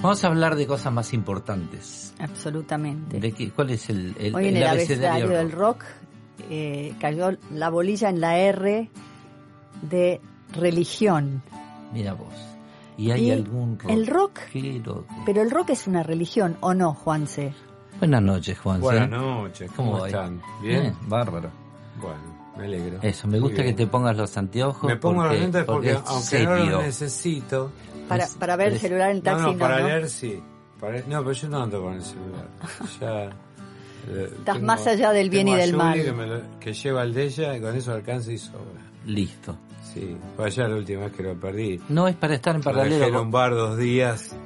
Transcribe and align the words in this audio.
Vamos 0.00 0.22
a 0.22 0.28
hablar 0.28 0.54
de 0.54 0.66
cosas 0.66 0.92
más 0.92 1.12
importantes. 1.12 2.14
Absolutamente. 2.20 3.18
¿De 3.18 3.32
qué, 3.32 3.50
¿Cuál 3.50 3.70
es 3.70 3.90
el, 3.90 4.14
el, 4.18 4.34
Hoy 4.34 4.48
en 4.48 4.56
el, 4.58 4.66
abecedario 4.66 5.26
rock? 5.26 5.36
del 5.36 5.52
rock 5.52 5.84
eh, 6.50 6.94
cayó 7.00 7.30
la 7.52 7.68
bolilla 7.70 8.08
en 8.08 8.20
la 8.20 8.38
R 8.38 8.88
de 9.82 10.20
religión. 10.52 11.42
Mira 11.92 12.12
vos. 12.14 12.32
¿Y 12.96 13.10
hay 13.10 13.26
Y 13.28 13.30
algún 13.32 13.78
rock? 13.78 13.90
el 13.90 14.06
rock, 14.06 14.38
Quiero- 14.52 15.04
pero 15.26 15.42
el 15.42 15.50
rock 15.50 15.70
es 15.70 15.86
una 15.86 16.02
religión, 16.02 16.56
¿o 16.60 16.74
no, 16.74 16.94
Juanse? 16.94 17.52
Buenas 17.98 18.22
noches, 18.22 18.58
Juan. 18.58 18.80
Buenas 18.80 19.10
noches, 19.10 19.70
¿cómo, 19.74 19.98
va? 20.00 20.06
están? 20.06 20.40
¿Bien? 20.62 20.94
bárbaro. 21.08 21.50
Bueno, 22.00 22.18
me 22.56 22.64
alegro. 22.64 22.98
Eso, 23.02 23.26
me 23.26 23.40
gusta 23.40 23.64
que 23.64 23.72
te 23.72 23.86
pongas 23.88 24.16
los 24.16 24.36
anteojos. 24.36 24.88
Me 24.88 24.96
pongo 24.96 25.22
porque, 25.22 25.34
los 25.34 25.40
lentes 25.42 25.64
porque, 25.64 25.90
aunque 25.92 26.44
no 26.44 26.56
serio. 26.56 26.70
los 26.70 26.82
necesito... 26.84 27.72
Para, 28.08 28.24
Es- 28.24 28.34
para 28.34 28.56
ver 28.56 28.72
el 28.72 28.78
celular 28.78 29.10
en 29.10 29.16
el 29.18 29.22
taxi, 29.22 29.52
no, 29.52 29.58
para 29.58 29.80
¿no? 29.80 29.88
leer 29.88 30.08
sí. 30.08 30.40
Para- 30.80 31.00
no, 31.00 31.18
pero 31.20 31.32
yo 31.32 31.48
no 31.48 31.62
ando 31.62 31.82
con 31.82 31.94
el 31.94 32.02
celular. 32.02 32.46
Ya... 33.00 33.24
eh, 33.24 34.28
Estás 34.38 34.54
tengo- 34.56 34.66
más 34.66 34.86
allá 34.86 35.12
del 35.12 35.28
bien 35.30 35.48
y 35.48 35.54
del 35.56 35.74
mal. 35.76 36.00
Que, 36.02 36.12
me 36.12 36.26
lo- 36.26 36.58
que 36.60 36.72
lleva 36.72 37.02
el 37.02 37.12
de 37.14 37.24
ella 37.24 37.56
y 37.56 37.60
con 37.60 37.76
eso 37.76 37.92
alcanza 37.92 38.32
y 38.32 38.38
sobra. 38.38 38.82
Listo. 39.06 39.56
Sí, 39.92 40.16
fue 40.36 40.46
allá 40.46 40.68
la 40.68 40.76
última 40.76 41.02
vez 41.04 41.12
que 41.12 41.22
lo 41.22 41.34
perdí. 41.34 41.80
No 41.88 42.06
es 42.08 42.14
para 42.16 42.34
estar 42.34 42.54
en 42.54 42.62
Lo 42.62 42.72
dejé 42.72 42.84
en 42.86 42.90
paralelo. 43.00 43.22
un 43.22 43.30
bar 43.30 43.54
dos 43.54 43.76
días 43.78 44.36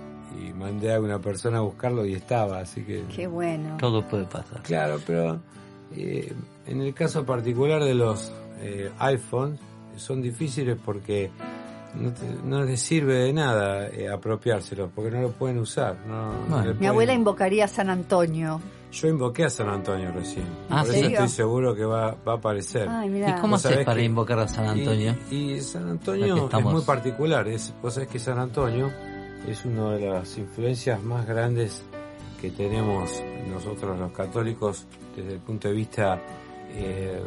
y 0.40 0.52
mandé 0.52 0.94
a 0.94 1.00
una 1.00 1.18
persona 1.20 1.58
a 1.58 1.60
buscarlo 1.62 2.06
y 2.06 2.14
estaba, 2.14 2.60
así 2.60 2.82
que... 2.84 3.02
Qué 3.14 3.26
bueno. 3.26 3.76
Todo 3.78 4.06
puede 4.08 4.24
pasar. 4.24 4.62
Claro, 4.62 4.98
pero 5.06 5.40
eh, 5.96 6.32
en 6.66 6.80
el 6.80 6.94
caso 6.94 7.26
particular 7.26 7.82
de 7.82 7.94
los 7.94 8.32
eh, 8.60 8.90
iPhones 9.00 9.58
son 9.96 10.22
difíciles 10.22 10.78
porque 10.82 11.30
no, 11.94 12.10
te- 12.12 12.42
no 12.44 12.62
les 12.64 12.80
sirve 12.80 13.14
de 13.14 13.32
nada 13.32 13.88
eh, 13.88 14.08
apropiárselos 14.08 14.90
porque 14.94 15.10
no 15.10 15.20
lo 15.22 15.30
pueden 15.32 15.58
usar. 15.58 15.96
No, 16.06 16.32
Mi 16.32 16.64
pueden- 16.72 16.86
abuela 16.86 17.12
invocaría 17.12 17.64
a 17.66 17.68
San 17.68 17.90
Antonio. 17.90 18.60
Yo 18.92 19.08
invoqué 19.08 19.44
a 19.44 19.50
San 19.50 19.68
Antonio 19.70 20.12
recién. 20.12 20.44
Ah, 20.68 20.82
por 20.84 20.92
¿sí? 20.92 21.00
eso 21.00 21.08
estoy 21.08 21.28
seguro 21.28 21.74
que 21.74 21.84
va, 21.84 22.14
va 22.28 22.32
a 22.32 22.36
aparecer. 22.36 22.86
Ay, 22.90 23.08
¿Y 23.08 23.10
mira. 23.12 23.40
cómo 23.40 23.56
haces 23.56 23.84
para 23.86 23.98
que- 23.98 24.04
invocar 24.04 24.38
a 24.40 24.48
San 24.48 24.66
Antonio? 24.66 25.14
Y, 25.30 25.52
y 25.54 25.60
San 25.62 25.88
Antonio 25.88 26.48
es 26.52 26.64
muy 26.64 26.82
particular. 26.82 27.48
Es, 27.48 27.72
vos 27.82 27.94
sabés 27.94 28.08
que 28.10 28.18
San 28.18 28.38
Antonio 28.38 28.90
es 29.48 29.64
una 29.64 29.92
de 29.92 30.08
las 30.10 30.36
influencias 30.36 31.02
más 31.02 31.26
grandes 31.26 31.82
que 32.40 32.50
tenemos 32.50 33.22
nosotros 33.48 33.98
los 33.98 34.12
católicos 34.12 34.84
desde 35.16 35.34
el 35.34 35.38
punto 35.40 35.68
de 35.68 35.74
vista 35.74 36.20
eh, 36.74 37.22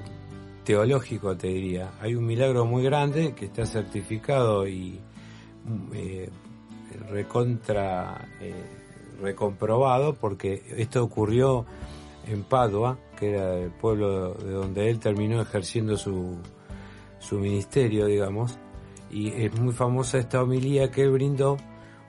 teológico, 0.65 1.37
te 1.37 1.47
diría. 1.47 1.91
Hay 2.01 2.15
un 2.15 2.25
milagro 2.25 2.65
muy 2.65 2.83
grande 2.83 3.33
que 3.33 3.45
está 3.45 3.65
certificado 3.65 4.67
y 4.67 4.99
eh, 5.93 6.29
recontra 7.09 8.27
eh, 8.41 8.53
recomprobado 9.21 10.13
porque 10.15 10.61
esto 10.77 11.03
ocurrió 11.03 11.65
en 12.27 12.43
Padua, 12.43 12.97
que 13.17 13.29
era 13.31 13.53
el 13.55 13.71
pueblo 13.71 14.33
de 14.33 14.51
donde 14.51 14.89
él 14.89 14.99
terminó 14.99 15.41
ejerciendo 15.41 15.95
su, 15.95 16.37
su 17.19 17.39
ministerio, 17.39 18.07
digamos, 18.07 18.57
y 19.11 19.29
es 19.29 19.57
muy 19.59 19.73
famosa 19.73 20.17
esta 20.17 20.41
homilía 20.43 20.91
que 20.91 21.03
él 21.03 21.11
brindó 21.11 21.57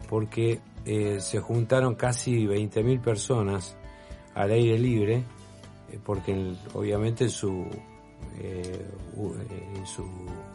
porque 0.08 0.60
eh, 0.84 1.20
se 1.20 1.40
juntaron 1.40 1.94
casi 1.94 2.46
20.000 2.46 3.00
personas 3.00 3.76
al 4.34 4.50
aire 4.50 4.78
libre, 4.78 5.22
porque 6.04 6.32
en- 6.32 6.56
obviamente 6.74 7.24
en 7.24 7.30
su, 7.30 7.66
eh, 8.40 8.86
u- 9.16 9.32
eh, 9.34 9.68
en 9.76 9.86
su 9.86 10.04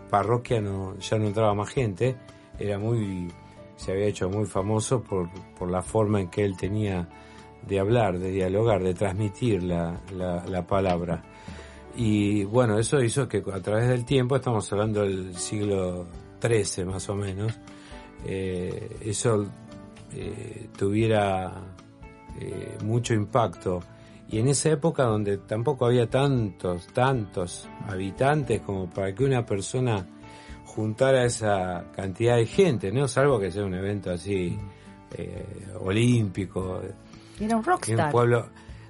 parroquia 0.09 0.62
no, 0.62 0.97
ya 1.00 1.18
no 1.18 1.28
entraba 1.28 1.53
más 1.53 1.69
gente, 1.69 2.16
era 2.59 2.78
muy, 2.78 3.28
se 3.75 3.92
había 3.92 4.06
hecho 4.06 4.30
muy 4.30 4.46
famoso 4.46 5.02
por, 5.02 5.30
por 5.58 5.69
la 5.69 5.81
forma 5.81 6.20
en 6.20 6.30
que 6.30 6.44
él 6.46 6.56
tenía 6.58 7.08
de 7.68 7.80
hablar, 7.80 8.18
de 8.20 8.31
dialogar, 8.31 8.81
de 8.84 8.94
transmitir 8.94 9.64
la, 9.64 10.02
la, 10.16 10.44
la 10.46 10.66
palabra. 10.66 11.24
Y 11.96 12.44
bueno, 12.46 12.80
eso 12.80 13.02
hizo 13.02 13.28
que 13.28 13.44
a 13.53 13.59
través 13.62 13.88
del 13.90 14.06
tiempo, 14.06 14.36
estamos 14.38 14.72
hablando 14.72 15.02
del 15.02 15.36
siglo 15.36 16.06
XIII 16.41 16.86
más 16.86 17.08
o 17.09 17.16
menos, 17.16 17.59
eh, 18.25 18.97
eso 19.06 19.46
eh, 20.14 20.68
tuviera 20.78 21.52
eh, 22.40 22.78
mucho 22.84 23.14
impacto. 23.14 23.81
Y 24.31 24.40
en 24.40 24.47
esa 24.47 24.69
época 24.69 25.03
donde 25.03 25.38
tampoco 25.40 25.86
había 25.86 26.09
tantos, 26.09 26.88
tantos 26.88 27.68
habitantes 27.88 28.62
como 28.62 28.90
para 28.90 29.14
que 29.14 29.25
una 29.25 29.46
persona 29.46 30.08
juntara 30.66 31.25
esa 31.25 31.92
cantidad 31.94 32.38
de 32.38 32.46
gente, 32.46 32.91
¿no? 32.94 33.09
Salvo 33.09 33.40
que 33.40 33.52
sea 33.52 33.66
un 33.66 33.74
evento 33.75 34.09
así 34.09 34.58
eh, 35.18 35.68
olímpico, 35.81 36.80
Era 36.81 36.94
un 37.44 37.47
que 37.50 37.56
un 37.56 37.64
rockstar. 37.64 38.12
pueblo. 38.12 38.47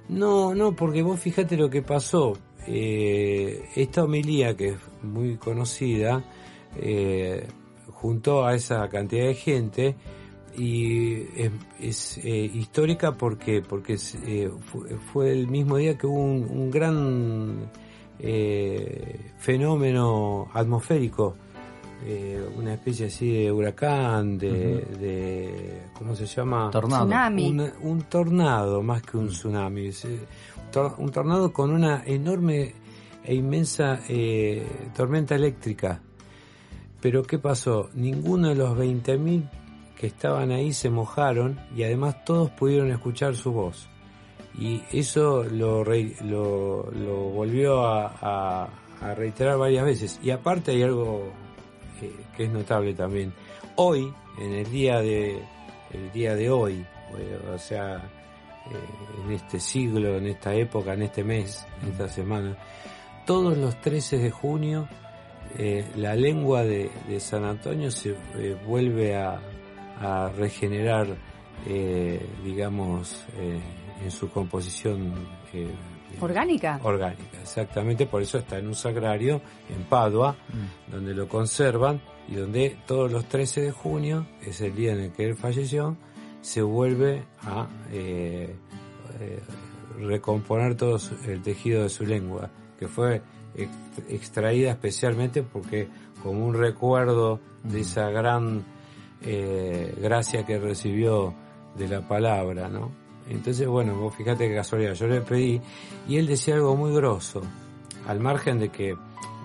No, 0.08 0.54
no, 0.54 0.76
porque 0.76 1.02
vos 1.02 1.18
fíjate 1.18 1.56
lo 1.56 1.68
que 1.68 1.82
pasó. 1.82 2.34
Eh, 2.68 3.68
esta 3.74 4.04
homilía, 4.04 4.56
que 4.56 4.68
es 4.68 4.76
muy 5.02 5.36
conocida, 5.38 6.22
eh, 6.76 7.48
juntó 7.90 8.46
a 8.46 8.54
esa 8.54 8.88
cantidad 8.88 9.26
de 9.26 9.34
gente 9.34 9.96
y 10.56 11.22
es, 11.36 11.50
es, 11.80 12.18
eh, 12.18 12.50
histórica 12.54 13.12
porque 13.12 13.62
porque 13.62 13.94
es, 13.94 14.14
eh, 14.26 14.50
fue, 14.66 14.98
fue 15.12 15.32
el 15.32 15.48
mismo 15.48 15.76
día 15.76 15.96
que 15.96 16.06
hubo 16.06 16.22
un, 16.22 16.46
un 16.50 16.70
gran 16.70 17.70
eh, 18.18 19.30
fenómeno 19.38 20.48
atmosférico 20.52 21.36
eh, 22.04 22.44
una 22.56 22.74
especie 22.74 23.06
así 23.06 23.30
de 23.30 23.52
huracán 23.52 24.36
de, 24.36 24.80
de 24.98 25.82
¿cómo 25.96 26.16
se 26.16 26.26
llama? 26.26 26.68
Tornado. 26.70 27.04
Tsunami. 27.04 27.48
un, 27.48 27.72
un 27.82 28.02
tornado 28.02 28.82
más 28.82 29.02
que 29.02 29.16
un 29.16 29.28
tsunami 29.28 29.86
es, 29.86 30.04
eh, 30.06 30.18
un 30.98 31.10
tornado 31.12 31.52
con 31.52 31.70
una 31.70 32.02
enorme 32.04 32.74
e 33.22 33.34
inmensa 33.36 34.00
eh, 34.08 34.66
tormenta 34.96 35.36
eléctrica 35.36 36.00
pero 37.00 37.22
¿qué 37.22 37.38
pasó? 37.38 37.88
ninguno 37.94 38.48
de 38.48 38.56
los 38.56 38.76
20.000 38.76 39.48
que 40.02 40.08
estaban 40.08 40.50
ahí 40.50 40.72
se 40.72 40.90
mojaron 40.90 41.60
y 41.76 41.84
además 41.84 42.24
todos 42.24 42.50
pudieron 42.50 42.90
escuchar 42.90 43.36
su 43.36 43.52
voz. 43.52 43.88
Y 44.58 44.82
eso 44.90 45.44
lo, 45.44 45.84
re- 45.84 46.16
lo, 46.24 46.90
lo 46.90 47.14
volvió 47.30 47.86
a, 47.86 48.12
a- 48.20 48.68
a 49.00 49.14
reiterar 49.14 49.58
varias 49.58 49.84
veces. 49.84 50.18
Y 50.20 50.30
aparte 50.30 50.72
hay 50.72 50.82
algo 50.82 51.32
eh, 52.02 52.12
que 52.36 52.44
es 52.46 52.50
notable 52.50 52.94
también. 52.94 53.32
Hoy 53.76 54.12
en 54.40 54.52
el 54.54 54.68
día 54.72 54.98
de 55.00 55.40
el 55.92 56.10
día 56.10 56.34
de 56.34 56.50
hoy 56.50 56.84
eh, 57.16 57.38
o 57.54 57.58
sea 57.58 57.98
eh, 57.98 59.24
en 59.24 59.32
este 59.34 59.60
siglo 59.60 60.16
en 60.16 60.26
esta 60.26 60.52
época 60.54 60.94
en 60.94 61.02
este 61.02 61.22
mes 61.22 61.64
en 61.82 61.90
esta 61.90 62.08
semana 62.08 62.56
todos 63.26 63.56
los 63.56 63.80
13 63.82 64.18
de 64.18 64.30
junio 64.32 64.88
eh, 65.58 65.86
la 65.96 66.14
lengua 66.16 66.64
de, 66.64 66.90
de 67.08 67.20
San 67.20 67.44
Antonio 67.44 67.90
se 67.90 68.16
eh, 68.36 68.56
vuelve 68.66 69.14
a, 69.16 69.38
a 70.00 70.30
regenerar 70.36 71.06
eh, 71.66 72.24
digamos 72.44 73.24
eh, 73.36 73.60
en 74.04 74.10
su 74.10 74.28
composición 74.30 75.12
eh, 75.52 75.68
¿Orgánica? 76.20 76.78
orgánica, 76.82 77.40
exactamente, 77.40 78.04
por 78.06 78.20
eso 78.20 78.36
está 78.38 78.58
en 78.58 78.66
un 78.66 78.74
sagrario 78.74 79.40
en 79.74 79.84
Padua, 79.84 80.36
donde 80.90 81.14
lo 81.14 81.26
conservan 81.26 82.02
y 82.28 82.34
donde 82.34 82.76
todos 82.86 83.10
los 83.10 83.24
13 83.26 83.62
de 83.62 83.70
junio, 83.72 84.26
es 84.42 84.60
el 84.60 84.74
día 84.74 84.92
en 84.92 85.00
el 85.00 85.12
que 85.12 85.24
él 85.24 85.36
falleció, 85.36 85.96
se 86.42 86.60
vuelve 86.60 87.22
a 87.42 87.66
eh, 87.92 88.54
eh, 89.20 89.40
recomponer 90.00 90.76
todo 90.76 90.98
su- 90.98 91.14
el 91.30 91.40
tejido 91.42 91.84
de 91.84 91.88
su 91.88 92.04
lengua, 92.04 92.50
que 92.78 92.88
fue 92.88 93.22
ex- 93.54 93.70
extraída 94.10 94.70
especialmente 94.72 95.42
porque 95.42 95.88
como 96.22 96.44
un 96.46 96.54
recuerdo 96.54 97.40
de 97.64 97.80
esa 97.80 98.10
gran 98.10 98.64
eh, 99.24 99.94
gracia 100.00 100.44
que 100.44 100.58
recibió 100.58 101.34
de 101.76 101.88
la 101.88 102.06
palabra, 102.06 102.68
¿no? 102.68 102.90
Entonces, 103.28 103.66
bueno, 103.66 103.96
vos 103.96 104.14
fíjate 104.14 104.48
que 104.48 104.54
casualidad, 104.54 104.94
yo 104.94 105.06
le 105.06 105.20
pedí 105.20 105.60
y 106.08 106.16
él 106.16 106.26
decía 106.26 106.54
algo 106.54 106.76
muy 106.76 106.92
grosso, 106.92 107.40
al 108.06 108.20
margen 108.20 108.58
de 108.58 108.68
que, 108.70 108.96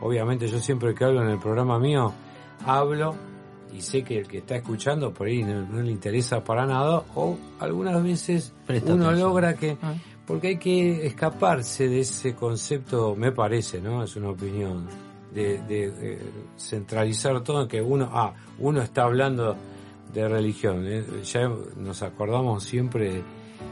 obviamente 0.01 0.47
yo 0.47 0.59
siempre 0.59 0.95
que 0.95 1.03
hablo 1.06 1.21
en 1.21 1.29
el 1.29 1.39
programa 1.39 1.79
mío, 1.79 2.12
hablo 2.65 3.15
y 3.74 3.81
sé 3.81 4.03
que 4.03 4.19
el 4.19 4.27
que 4.27 4.39
está 4.39 4.56
escuchando 4.56 5.13
por 5.13 5.27
ahí 5.27 5.44
no, 5.44 5.62
no 5.62 5.81
le 5.81 5.91
interesa 5.91 6.44
para 6.44 6.65
nada, 6.65 7.03
o 7.15 7.38
algunas 7.59 8.01
veces 8.01 8.53
Presta 8.65 8.94
uno 8.94 9.06
atención. 9.06 9.30
logra 9.30 9.53
que... 9.56 9.77
Ah. 9.81 9.94
Porque 10.25 10.47
hay 10.50 10.57
que 10.57 11.06
escaparse 11.07 11.88
de 11.88 12.01
ese 12.01 12.35
concepto, 12.35 13.15
me 13.15 13.31
parece, 13.31 13.80
¿no? 13.80 14.03
Es 14.03 14.13
una 14.18 14.31
opinión, 14.31 14.85
de, 15.44 15.92
de, 15.92 16.19
centralizar 16.57 17.44
todo 17.44 17.63
en 17.63 17.68
que 17.68 17.81
uno, 17.81 18.10
ah, 18.12 18.34
uno 18.60 18.81
está 18.81 19.04
hablando 19.04 19.56
de 20.13 20.28
religión. 20.28 20.84
¿eh? 20.88 21.04
Ya 21.24 21.50
nos 21.78 22.01
acordamos 22.01 22.63
siempre, 22.63 23.22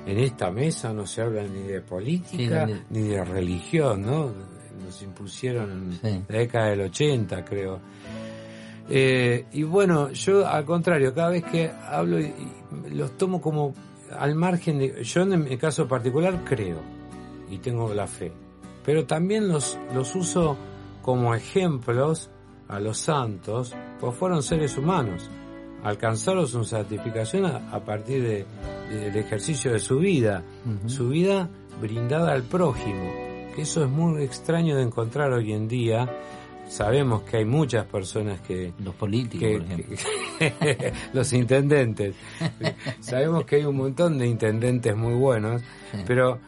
en 0.06 0.18
esta 0.20 0.52
mesa 0.52 0.94
no 0.94 1.06
se 1.08 1.22
habla 1.22 1.44
ni 1.44 1.62
de 1.64 1.82
política 1.82 2.68
Sí, 2.68 2.74
ni 2.90 3.02
de 3.04 3.24
religión, 3.24 4.02
¿no? 4.02 4.32
Nos 4.84 5.02
impusieron 5.02 5.72
en 5.72 5.92
Sí. 5.94 6.24
la 6.28 6.38
década 6.40 6.68
del 6.70 6.82
80, 6.82 7.44
creo. 7.46 7.80
Eh, 8.90 9.46
y 9.54 9.64
bueno, 9.64 10.12
yo 10.12 10.48
al 10.48 10.64
contrario, 10.66 11.14
cada 11.14 11.30
vez 11.30 11.44
que 11.44 11.72
hablo 11.90 12.20
los 12.92 13.18
tomo 13.18 13.42
como 13.42 13.74
al 14.18 14.36
margen 14.36 14.78
de... 14.78 15.04
Yo 15.04 15.22
en 15.24 15.44
mi 15.44 15.58
caso 15.58 15.88
particular 15.88 16.44
creo 16.46 16.82
y 17.50 17.58
tengo 17.58 17.92
la 17.96 18.06
fe, 18.06 18.32
pero 18.86 19.06
también 19.06 19.48
los, 19.48 19.80
los 19.96 20.14
uso 20.16 20.56
como 21.06 21.36
ejemplos 21.36 22.32
a 22.68 22.80
los 22.80 22.98
santos, 22.98 23.76
pues 24.00 24.16
fueron 24.18 24.42
seres 24.42 24.76
humanos. 24.76 25.30
Alcanzaron 25.84 26.48
su 26.48 26.64
santificación 26.64 27.46
a, 27.46 27.70
a 27.72 27.80
partir 27.86 28.24
de- 28.24 28.46
del 28.90 29.16
ejercicio 29.16 29.72
de 29.72 29.78
su 29.80 30.00
vida, 30.00 30.42
su 30.88 31.10
vida 31.10 31.48
brindada 31.80 32.32
al 32.34 32.42
prójimo, 32.42 33.14
que 33.56 33.62
eso 33.62 33.84
es 33.84 33.90
muy 33.92 34.24
extraño 34.24 34.76
de 34.78 34.82
encontrar 34.82 35.32
hoy 35.32 35.54
en 35.54 35.68
día. 35.68 36.10
Sabemos 36.68 37.22
que 37.22 37.38
hay 37.38 37.46
muchas 37.46 37.86
personas 37.86 38.42
que, 38.42 38.74
Los 38.84 38.96
políticos, 38.96 39.48
que- 39.48 39.58
por 39.60 39.62
ejemplo. 39.64 39.96
que- 40.40 40.94
los 41.14 41.32
intendentes. 41.34 42.16
Sabemos 43.00 43.46
que 43.46 43.58
hay 43.58 43.66
un 43.66 43.78
montón 43.78 44.18
de 44.18 44.26
intendentes 44.26 44.96
muy 44.96 45.14
buenos, 45.14 45.62
pero 46.08 46.40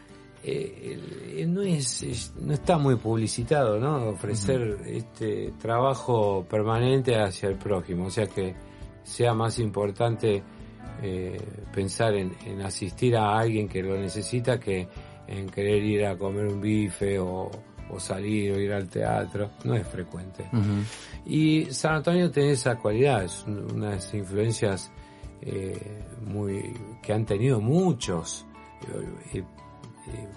eh, 0.47 1.45
no 1.47 1.61
es, 1.61 2.03
es- 2.03 2.33
no 2.39 2.53
está 2.53 2.77
muy 2.77 2.95
publicitado, 2.95 3.79
¿no? 3.79 4.09
Ofrecer 4.09 4.77
este 4.85 5.53
trabajo 5.59 6.45
permanente 6.49 7.15
hacia 7.19 7.49
el 7.49 7.55
prójimo, 7.55 8.05
o 8.05 8.09
sea 8.09 8.27
que 8.27 8.55
sea 9.03 9.33
más 9.33 9.59
importante 9.59 10.41
eh, 11.01 11.37
pensar 11.73 12.15
en, 12.15 12.33
en 12.45 12.61
asistir 12.61 13.15
a 13.17 13.37
alguien 13.37 13.67
que 13.67 13.83
lo 13.83 13.97
necesita 13.97 14.59
que 14.59 14.87
en 15.27 15.47
querer 15.49 15.83
ir 15.83 16.05
a 16.05 16.17
comer 16.17 16.47
un 16.47 16.59
bife 16.61 17.19
o, 17.19 17.51
o 17.89 17.99
salir 17.99 18.51
o 18.53 18.59
ir 18.59 18.71
al 18.73 18.87
teatro, 18.89 19.51
no 19.65 19.75
es 19.75 19.85
frecuente. 19.87 20.45
Y 21.25 21.65
San 21.71 21.95
Antonio 21.95 22.31
tiene 22.31 22.51
esa 22.51 22.75
cualidad, 22.77 23.23
es 23.25 23.43
un- 23.45 23.71
unas 23.75 24.13
influencias 24.13 24.91
eh, 25.41 26.03
muy 26.25 26.73
que 27.03 27.13
han 27.13 27.25
tenido 27.25 27.59
muchos. 27.61 28.45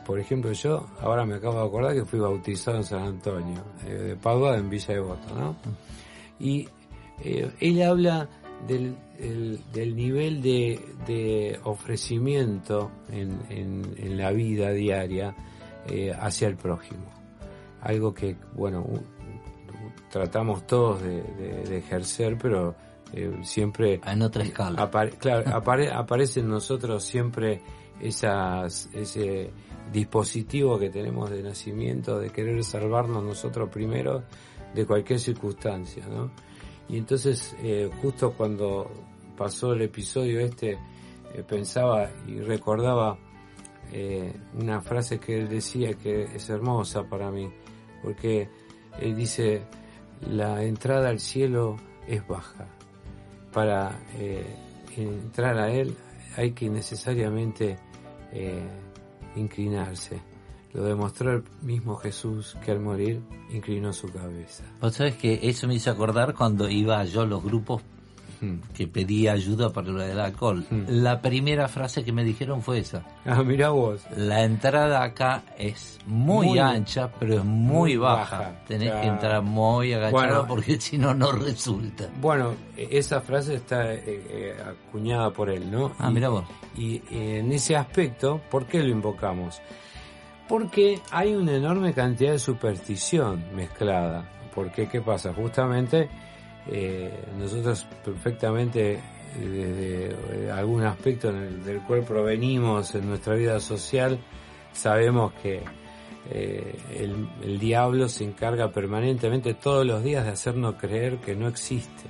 Por 0.06 0.18
ejemplo, 0.18 0.52
yo 0.52 0.86
ahora 1.00 1.24
me 1.24 1.36
acabo 1.36 1.60
de 1.60 1.66
acordar 1.66 1.94
que 1.94 2.04
fui 2.04 2.18
bautizado 2.18 2.78
en 2.78 2.84
San 2.84 3.02
Antonio, 3.02 3.62
eh, 3.86 3.92
de 3.92 4.16
Padua, 4.16 4.56
en 4.56 4.68
Villa 4.70 4.94
Devoto, 4.94 5.34
¿no? 5.38 5.56
Y 6.38 6.68
eh, 7.22 7.50
él 7.60 7.82
habla 7.82 8.28
del, 8.66 8.96
el- 9.18 9.60
del 9.72 9.94
nivel 9.94 10.42
de, 10.42 10.80
de 11.06 11.60
ofrecimiento 11.64 12.90
en, 13.10 13.38
en- 13.50 13.94
en 13.98 14.16
la 14.18 14.32
vida 14.32 14.70
diaria 14.72 15.34
eh, 15.86 16.12
hacia 16.18 16.48
el 16.48 16.56
prójimo. 16.56 17.04
Algo 17.82 18.12
que, 18.12 18.36
bueno, 18.54 18.84
tratamos 20.10 20.66
todos 20.66 21.02
de, 21.02 21.22
de- 21.22 21.64
de 21.68 21.78
ejercer, 21.78 22.36
pero 22.40 22.74
eh, 23.12 23.38
siempre 23.42 24.00
En 24.06 24.22
otra 24.22 24.42
escala. 24.44 24.82
apare- 24.90 25.16
claro, 25.16 25.44
apare- 25.50 25.90
aparece 25.92 26.40
en 26.40 26.48
nosotros 26.48 27.04
siempre 27.04 27.60
ese 28.00 29.50
dispositivo 29.92 30.78
que 30.78 30.90
tenemos 30.90 31.30
de 31.30 31.42
nacimiento 31.42 32.18
de 32.18 32.30
querer 32.30 32.62
salvarnos 32.64 33.22
nosotros 33.22 33.68
primero 33.70 34.22
de 34.74 34.86
cualquier 34.86 35.18
circunstancia, 35.18 36.06
¿no? 36.06 36.30
Y 36.88 36.98
entonces, 36.98 37.56
eh, 37.62 37.90
justo 38.00 38.32
cuando 38.32 38.90
pasó 39.36 39.72
el 39.72 39.82
episodio 39.82 40.40
este, 40.40 40.78
eh, 41.34 41.44
pensaba 41.46 42.10
y 42.26 42.40
recordaba 42.40 43.16
eh, 43.92 44.32
una 44.54 44.80
frase 44.80 45.18
que 45.18 45.38
él 45.38 45.48
decía 45.48 45.94
que 45.94 46.24
es 46.24 46.48
hermosa 46.50 47.04
para 47.04 47.30
mí, 47.30 47.50
porque 48.02 48.48
él 49.00 49.16
dice, 49.16 49.62
la 50.28 50.62
entrada 50.62 51.08
al 51.08 51.20
cielo 51.20 51.76
es 52.06 52.26
baja. 52.26 52.66
Para 53.52 54.00
eh, 54.18 54.44
entrar 54.96 55.58
a 55.58 55.70
él 55.72 55.96
hay 56.36 56.52
que 56.52 56.68
necesariamente 56.68 57.78
eh, 58.32 58.68
inclinarse. 59.36 60.20
Lo 60.72 60.84
demostró 60.84 61.32
el 61.32 61.44
mismo 61.62 61.96
Jesús 61.96 62.56
que 62.64 62.70
al 62.70 62.80
morir 62.80 63.20
inclinó 63.50 63.92
su 63.92 64.12
cabeza. 64.12 64.64
Vos 64.80 64.94
sabés 64.94 65.16
que 65.16 65.40
eso 65.42 65.66
me 65.66 65.74
hizo 65.74 65.90
acordar 65.90 66.34
cuando 66.34 66.68
iba 66.68 67.02
yo 67.04 67.22
a 67.22 67.26
los 67.26 67.42
grupos. 67.42 67.82
Que 68.74 68.86
pedía 68.86 69.32
ayuda 69.32 69.70
para 69.70 69.88
lo 69.88 70.00
del 70.02 70.18
alcohol. 70.18 70.64
Mm. 70.70 70.84
La 70.88 71.20
primera 71.20 71.68
frase 71.68 72.04
que 72.04 72.12
me 72.12 72.24
dijeron 72.24 72.62
fue 72.62 72.78
esa. 72.78 73.04
Ah, 73.26 73.42
mira 73.42 73.70
vos. 73.70 74.02
La 74.16 74.42
entrada 74.44 75.02
acá 75.02 75.42
es 75.58 75.98
muy, 76.06 76.46
Muy- 76.48 76.58
ancha, 76.58 77.10
pero 77.18 77.34
es 77.38 77.44
muy, 77.44 77.72
muy 77.72 77.96
baja. 77.96 78.38
baja. 78.38 78.64
Tenés 78.66 78.90
que 78.92 79.06
entrar 79.06 79.42
muy 79.42 79.92
agachado 79.92 80.12
Bueno. 80.22 80.46
porque 80.46 80.80
si 80.80 80.96
no, 80.98 81.12
no 81.14 81.32
resulta. 81.32 82.08
Bueno, 82.20 82.54
e- 82.76 82.88
esa 82.92 83.20
frase 83.20 83.54
está 83.56 83.92
eh, 83.94 84.02
eh, 84.06 84.56
acuñada 84.88 85.30
por 85.32 85.50
él, 85.50 85.70
¿no? 85.70 85.92
Ah, 85.98 86.10
mira 86.10 86.28
vos. 86.28 86.44
Y 86.76 86.96
eh, 87.10 87.38
en 87.40 87.52
ese 87.52 87.76
aspecto, 87.76 88.40
¿por 88.50 88.66
qué 88.66 88.82
lo 88.82 88.88
invocamos? 88.88 89.60
Porque 90.48 90.98
hay 91.12 91.34
una 91.34 91.52
enorme 91.52 91.92
cantidad 91.92 92.32
de 92.32 92.38
superstición 92.38 93.44
mezclada. 93.54 94.28
Porque, 94.54 94.88
¿qué 94.88 95.00
pasa? 95.00 95.32
Justamente 95.32 96.08
eh, 96.70 97.12
nosotros 97.38 97.86
perfectamente 98.04 98.92
eh, 98.94 99.00
desde 99.38 100.46
eh, 100.46 100.50
algún 100.50 100.82
aspecto 100.84 101.32
del 101.32 101.80
cual 101.82 102.02
provenimos 102.04 102.94
en 102.94 103.08
nuestra 103.08 103.34
vida 103.34 103.60
social, 103.60 104.18
sabemos 104.72 105.32
que 105.42 105.62
eh, 106.30 106.78
el, 106.96 107.28
el 107.42 107.58
diablo 107.58 108.08
se 108.08 108.24
encarga 108.24 108.70
permanentemente 108.70 109.54
todos 109.54 109.86
los 109.86 110.02
días 110.02 110.24
de 110.24 110.32
hacernos 110.32 110.74
creer 110.76 111.18
que 111.18 111.34
no 111.34 111.48
existe. 111.48 112.04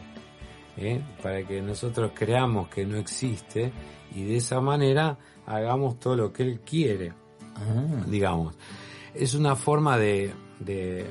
¿eh? 0.76 1.00
Para 1.22 1.42
que 1.46 1.60
nosotros 1.60 2.12
creamos 2.14 2.68
que 2.68 2.84
no 2.84 2.96
existe 2.96 3.72
y 4.14 4.24
de 4.24 4.36
esa 4.36 4.60
manera 4.60 5.18
hagamos 5.46 5.98
todo 5.98 6.16
lo 6.16 6.32
que 6.32 6.42
él 6.42 6.60
quiere 6.60 7.12
Ah, 7.60 8.04
digamos. 8.06 8.54
Es 9.14 9.34
una 9.34 9.56
forma 9.56 9.98
de, 9.98 10.32
de 10.58 11.06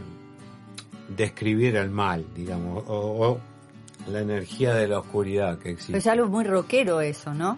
describir 1.16 1.76
el 1.76 1.90
mal, 1.90 2.26
digamos, 2.36 2.84
o, 2.88 3.28
o 3.28 3.40
la 4.12 4.20
energía 4.22 4.74
de 4.74 4.88
la 4.88 5.00
oscuridad 5.00 5.58
que 5.58 5.64
Pero 5.64 5.74
existe. 5.76 5.98
es 5.98 6.08
algo 6.08 6.28
muy 6.28 6.44
rockero 6.46 7.02
eso, 7.02 7.34
¿no? 7.34 7.58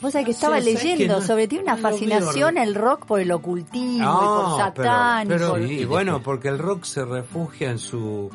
Vos 0.00 0.12
sabés 0.12 0.24
que 0.26 0.30
estaba 0.32 0.60
Sí, 0.60 0.72
¿sabés 0.72 0.82
leyendo 0.84 1.14
que 1.16 1.20
no- 1.20 1.26
sobre, 1.26 1.46
tiene 1.48 1.64
una 1.64 1.76
no 1.76 1.82
fascinación 1.82 2.56
el 2.56 2.74
rock 2.74 3.04
por 3.04 3.20
el 3.20 3.30
ocultismo 3.32 3.98
y 3.98 4.00
Ah, 4.02 4.64
por 4.66 4.72
pero- 4.74 4.86
Satán. 4.88 5.26
y 5.26 5.28
pero- 5.28 5.48
por- 5.50 5.60
y 5.62 5.84
bueno, 5.84 6.22
porque 6.22 6.48
el 6.48 6.58
rock 6.58 6.84
se 6.84 7.04
refugia 7.04 7.70
en 7.70 7.78
su 7.78 8.30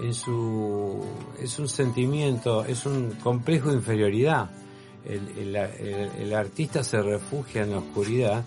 en 0.00 0.14
su 0.14 1.04
es 1.40 1.58
un 1.58 1.68
sentimiento, 1.68 2.64
es 2.64 2.86
un 2.86 3.10
complejo 3.20 3.70
de 3.70 3.76
inferioridad. 3.78 4.48
El, 5.04 5.26
el- 5.36 5.56
el- 5.56 6.10
el 6.20 6.34
artista 6.34 6.84
se 6.84 7.02
refugia 7.02 7.62
en 7.64 7.72
la 7.72 7.78
oscuridad 7.78 8.44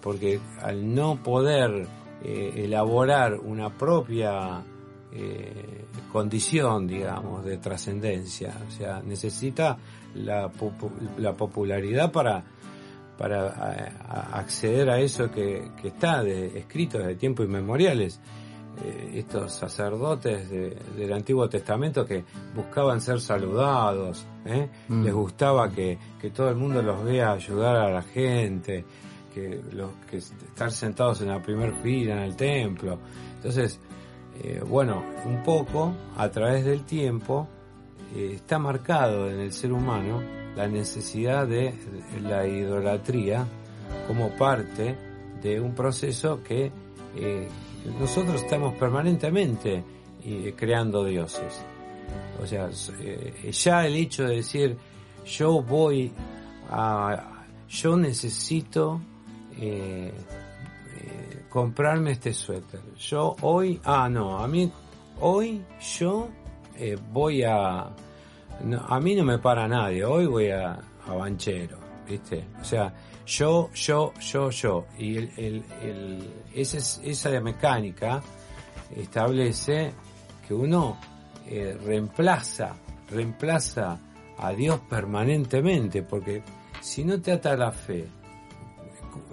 porque 0.00 0.38
al 0.60 0.94
no 0.94 1.16
poder 1.16 1.88
eh, 2.24 2.52
elaborar 2.64 3.34
una 3.38 3.70
propia 3.76 4.62
eh, 5.12 5.84
condición, 6.12 6.86
digamos, 6.86 7.44
de 7.44 7.58
trascendencia, 7.58 8.54
o 8.66 8.70
sea, 8.70 9.02
necesita 9.04 9.76
la, 10.14 10.50
popu- 10.50 10.90
la 11.18 11.32
popularidad 11.34 12.10
para 12.12 12.42
para 13.18 13.46
a- 13.46 13.72
a- 14.08 14.38
acceder 14.38 14.88
a 14.90 14.98
eso 14.98 15.30
que, 15.30 15.70
que 15.80 15.88
está 15.88 16.22
de- 16.22 16.58
escrito 16.58 16.98
desde 16.98 17.14
tiempos 17.16 17.44
inmemoriales. 17.46 18.20
Eh, 18.82 19.10
estos 19.18 19.52
sacerdotes 19.52 20.48
de- 20.48 20.76
del 20.96 21.12
Antiguo 21.12 21.46
Testamento 21.46 22.06
que 22.06 22.24
buscaban 22.56 23.02
ser 23.02 23.20
saludados, 23.20 24.26
¿eh? 24.46 24.70
Mm. 24.88 25.04
les 25.04 25.12
gustaba 25.12 25.70
que, 25.70 25.98
que 26.18 26.30
todo 26.30 26.48
el 26.48 26.56
mundo 26.56 26.80
los 26.82 27.04
vea 27.04 27.32
ayudar 27.32 27.76
a 27.76 27.90
la 27.90 28.02
gente, 28.02 28.86
que, 29.32 29.60
los, 29.72 29.90
que 30.10 30.18
estar 30.18 30.70
sentados 30.70 31.20
en 31.20 31.28
la 31.28 31.42
primer 31.42 31.74
fila 31.82 32.14
en 32.14 32.22
el 32.22 32.36
templo. 32.36 32.98
Entonces, 33.36 33.80
eh, 34.40 34.62
bueno, 34.66 35.04
un 35.24 35.42
poco 35.42 35.92
a 36.16 36.30
través 36.30 36.64
del 36.64 36.84
tiempo 36.84 37.48
eh, 38.14 38.32
está 38.34 38.58
marcado 38.58 39.30
en 39.30 39.40
el 39.40 39.52
ser 39.52 39.72
humano 39.72 40.22
la 40.56 40.68
necesidad 40.68 41.46
de 41.46 41.74
la 42.22 42.46
idolatría 42.46 43.46
como 44.06 44.30
parte 44.30 44.96
de 45.42 45.60
un 45.60 45.74
proceso 45.74 46.42
que 46.42 46.70
eh, 47.16 47.48
nosotros 47.98 48.42
estamos 48.42 48.74
permanentemente 48.74 49.82
creando 50.56 51.04
dioses. 51.04 51.60
O 52.40 52.46
sea, 52.46 52.70
ya 53.50 53.86
el 53.86 53.96
hecho 53.96 54.24
de 54.24 54.36
decir 54.36 54.76
yo 55.24 55.62
voy 55.62 56.12
a, 56.70 57.44
yo 57.68 57.96
necesito 57.96 59.00
eh, 59.58 60.12
eh, 60.96 61.42
comprarme 61.48 62.12
este 62.12 62.32
suéter. 62.32 62.80
Yo 62.98 63.36
hoy, 63.42 63.80
ah 63.84 64.08
no, 64.08 64.38
a 64.38 64.48
mí 64.48 64.70
hoy 65.20 65.62
yo 65.98 66.28
voy 67.12 67.42
a, 67.44 67.80
a 67.82 69.00
mí 69.00 69.14
no 69.14 69.24
me 69.24 69.38
para 69.38 69.68
nadie. 69.68 70.04
Hoy 70.04 70.26
voy 70.26 70.50
a, 70.50 70.72
a 71.06 71.14
Banchero, 71.14 71.78
¿viste? 72.08 72.44
O 72.60 72.64
sea, 72.64 72.92
yo, 73.26 73.70
yo, 73.74 74.12
yo, 74.20 74.50
yo. 74.50 74.86
Y 74.98 75.16
el, 75.16 75.32
el, 75.36 75.64
el, 75.82 76.30
esa 76.54 77.40
mecánica 77.40 78.22
establece 78.96 79.92
que 80.46 80.54
uno 80.54 80.98
eh, 81.46 81.78
reemplaza, 81.84 82.74
reemplaza 83.10 83.98
a 84.38 84.52
Dios 84.52 84.80
permanentemente, 84.88 86.02
porque 86.02 86.42
si 86.80 87.04
no 87.04 87.20
te 87.20 87.32
ata 87.32 87.56
la 87.56 87.70
fe, 87.72 88.06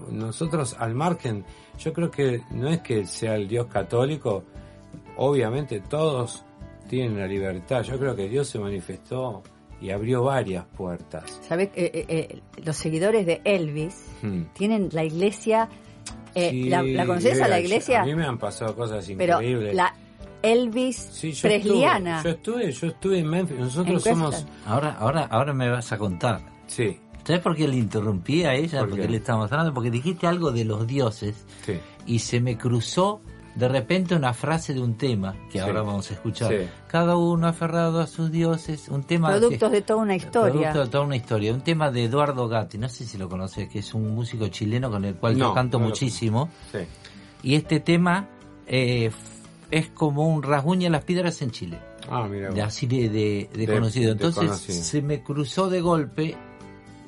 nosotros 0.09 0.75
al 0.79 0.95
margen, 0.95 1.45
yo 1.77 1.93
creo 1.93 2.11
que 2.11 2.41
no 2.51 2.69
es 2.69 2.81
que 2.81 3.05
sea 3.05 3.35
el 3.35 3.47
Dios 3.47 3.67
católico, 3.67 4.43
obviamente 5.17 5.79
todos 5.81 6.43
tienen 6.87 7.19
la 7.19 7.27
libertad, 7.27 7.83
yo 7.83 7.97
creo 7.99 8.15
que 8.15 8.27
Dios 8.27 8.47
se 8.47 8.59
manifestó 8.59 9.43
y 9.81 9.91
abrió 9.91 10.23
varias 10.23 10.65
puertas. 10.65 11.39
¿Sabes? 11.47 11.69
Eh, 11.75 11.91
eh, 11.93 12.05
eh, 12.09 12.41
los 12.63 12.75
seguidores 12.75 13.25
de 13.25 13.41
Elvis 13.43 13.95
hmm. 14.21 14.43
tienen 14.53 14.89
la 14.91 15.03
iglesia. 15.03 15.69
la, 16.35 17.05
conoces 17.05 17.41
a 17.41 17.47
la 17.47 17.59
iglesia? 17.59 18.01
a 18.01 18.05
mí 18.05 18.15
me 18.15 18.25
han 18.25 18.37
pasado 18.37 18.75
cosas 18.75 19.07
increíbles. 19.09 19.69
Pero 19.69 19.73
la 19.73 19.93
Elvis 20.41 21.09
Presliana. 21.41 22.23
yo 22.23 22.29
estuve, 22.29 22.71
yo 22.71 22.87
estuve 22.87 23.19
en 23.19 23.27
Memphis. 23.27 23.59
Nosotros 23.59 24.03
somos. 24.03 24.45
Ahora, 24.65 24.95
ahora, 24.99 25.25
ahora 25.25 25.53
me 25.53 25.69
vas 25.69 25.91
a 25.91 25.97
contar. 25.97 26.41
Sí. 26.67 26.97
¿Sabes 27.29 27.43
por 27.43 27.55
qué 27.55 27.67
le 27.67 27.75
interrumpí 27.75 28.43
a 28.43 28.55
ella? 28.55 28.87
porque 28.87 29.07
le 29.07 29.17
estábamos 29.17 29.51
hablando, 29.51 29.71
porque 29.71 29.91
dijiste 29.91 30.25
algo 30.25 30.51
de 30.51 30.65
los 30.65 30.87
dioses 30.87 31.45
sí. 31.63 31.73
y 32.07 32.17
se 32.17 32.41
me 32.41 32.57
cruzó 32.57 33.21
de 33.53 33.67
repente 33.67 34.15
una 34.15 34.33
frase 34.33 34.73
de 34.73 34.81
un 34.81 34.95
tema 34.95 35.35
que 35.51 35.59
ahora 35.59 35.83
vamos 35.83 36.09
a 36.09 36.15
escuchar. 36.15 36.51
Cada 36.87 37.17
uno 37.17 37.45
aferrado 37.45 38.01
a 38.01 38.07
sus 38.07 38.31
dioses, 38.31 38.89
un 38.89 39.03
tema... 39.03 39.29
Productos 39.29 39.71
de 39.71 39.83
toda 39.83 40.01
una 40.01 40.15
historia. 40.15 40.53
Productos 40.53 40.87
de 40.87 40.91
toda 40.91 41.03
una 41.03 41.15
historia. 41.17 41.53
Un 41.53 41.61
tema 41.61 41.91
de 41.91 42.05
Eduardo 42.05 42.47
Gatti, 42.47 42.79
no 42.79 42.89
sé 42.89 43.05
si 43.05 43.19
lo 43.19 43.29
conoces, 43.29 43.69
que 43.69 43.77
es 43.77 43.93
un 43.93 44.09
músico 44.15 44.47
chileno 44.47 44.89
con 44.89 45.05
el 45.05 45.13
cual 45.13 45.35
yo 45.35 45.53
canto 45.53 45.77
muchísimo. 45.77 46.49
Y 47.43 47.53
este 47.53 47.79
tema 47.79 48.27
eh, 48.65 49.11
es 49.69 49.89
como 49.89 50.27
un 50.27 50.41
rasguña 50.41 50.87
en 50.87 50.93
las 50.93 51.03
piedras 51.03 51.39
en 51.43 51.51
Chile. 51.51 51.79
Ah, 52.09 52.27
mira. 52.27 52.49
De 52.49 52.63
así 52.63 52.87
de, 52.87 53.67
conocido. 53.71 54.13
Entonces 54.13 54.49
se 54.61 55.03
me 55.03 55.21
cruzó 55.21 55.69
de 55.69 55.79
golpe 55.81 56.35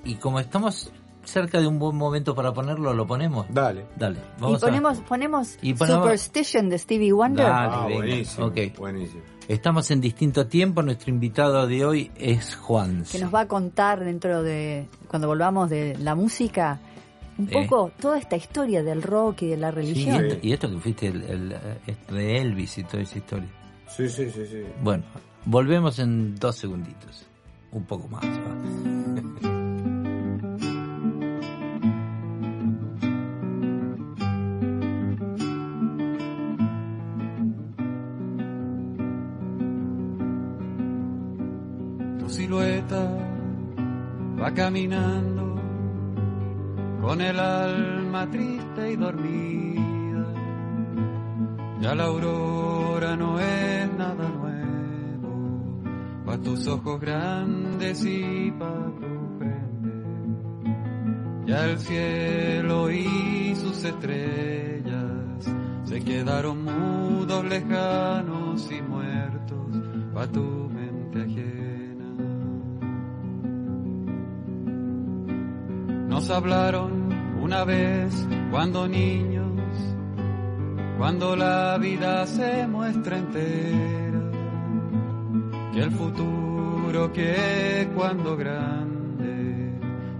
y 0.04 0.16
como 0.16 0.40
estamos 0.40 0.92
cerca 1.24 1.60
de 1.60 1.68
un 1.68 1.80
buen 1.80 1.96
momento 1.96 2.36
para 2.36 2.54
ponerlo, 2.54 2.94
lo 2.94 3.06
ponemos. 3.06 3.46
Dale. 3.50 3.86
Dale. 3.96 4.20
y 4.40 4.56
ponemos, 4.58 5.00
ponemos, 5.00 5.58
Superstition 5.62 6.70
de 6.70 6.78
Stevie 6.78 7.14
Wonder. 7.14 7.46
Dale, 7.46 7.74
ah, 7.74 7.88
buenísimo, 7.94 8.52
buenísimo. 8.78 9.22
Estamos 9.48 9.92
en 9.92 10.02
distinto 10.02 10.48
tiempo. 10.48 10.82
Nuestro 10.82 11.10
invitado 11.10 11.68
de 11.68 11.86
hoy 11.86 12.12
es 12.16 12.56
Juan. 12.56 13.04
Que 13.12 13.20
nos 13.20 13.34
va 13.34 13.42
a 13.42 13.48
contar 13.48 14.04
dentro 14.04 14.44
de, 14.44 14.88
cuando 15.08 15.28
volvamos 15.28 15.70
de 15.70 15.98
la 15.98 16.16
música, 16.16 16.80
un 17.38 17.50
eh. 17.50 17.52
poco 17.52 17.92
toda 18.00 18.18
esta 18.18 18.36
historia 18.36 18.84
del 18.84 19.02
rock 19.02 19.44
y 19.44 19.48
de 19.48 19.58
la 19.58 19.72
religión. 19.72 20.40
y, 20.42 20.54
esto, 20.54 20.70
que 20.70 20.78
fuiste 20.80 21.08
el, 21.08 21.56
de 22.10 22.38
Elvis 22.38 22.78
y 22.78 22.84
toda 22.84 23.04
esa 23.04 23.18
historia. 23.18 23.50
Sí, 23.88 24.08
sí, 24.10 24.30
sí, 24.32 24.46
sí. 24.46 24.64
Bueno, 24.82 25.04
volvemos 25.46 26.00
en 26.00 26.36
dos 26.36 26.56
segunditos. 26.56 27.28
Un 27.72 27.86
poco 27.86 28.08
más. 28.08 28.24
va 28.24 28.91
caminando 44.54 45.56
con 47.02 47.22
el 47.22 47.40
alma 47.40 48.30
triste 48.30 48.92
y 48.92 48.96
dormida. 48.96 50.34
Ya 51.82 51.96
la 51.96 52.04
aurora 52.06 53.16
no 53.16 53.40
es 53.40 53.94
nada 53.98 54.30
nuevo, 54.30 55.82
pa' 56.26 56.38
tus 56.38 56.68
ojos 56.68 57.00
grandes 57.02 58.06
y 58.06 58.52
pa' 58.52 58.92
tu 59.00 59.38
frente. 59.40 59.92
Ya 61.48 61.66
el 61.66 61.80
cielo 61.80 62.92
y 62.92 63.56
sus 63.56 63.84
estrellas 63.84 65.52
se 65.84 66.04
quedaron 66.04 66.64
mudos, 66.64 67.44
lejanos 67.46 68.72
y 68.72 68.82
muertos 68.82 69.78
pa' 70.14 70.28
tu 70.28 70.42
mente 70.42 70.81
Hablaron 76.30 77.12
una 77.42 77.66
vez 77.66 78.14
cuando 78.52 78.88
niños, 78.88 79.52
cuando 80.98 81.36
la 81.36 81.78
vida 81.78 82.26
se 82.26 82.68
muestra 82.68 83.18
entera, 83.18 84.32
que 85.74 85.82
el 85.82 85.92
futuro 85.92 87.12
que 87.12 87.90
cuando 87.96 88.38
grande, 88.38 89.74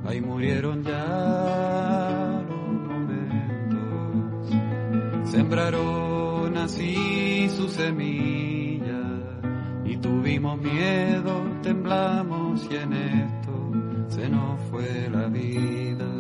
ahí 0.06 0.20
murieron 0.20 0.84
ya 0.84 2.44
los 2.50 2.74
momentos, 2.90 4.50
sembraron 5.32 6.58
así 6.58 7.48
su 7.56 7.70
semilla 7.70 9.02
y 9.86 9.96
tuvimos 9.98 10.60
miedo, 10.60 11.44
temblamos 11.62 12.68
y 12.70 12.76
en 12.76 12.94
esto 12.94 13.41
se 14.12 14.28
nos 14.28 14.60
fue 14.70 15.10
la 15.10 15.28
vida. 15.28 16.11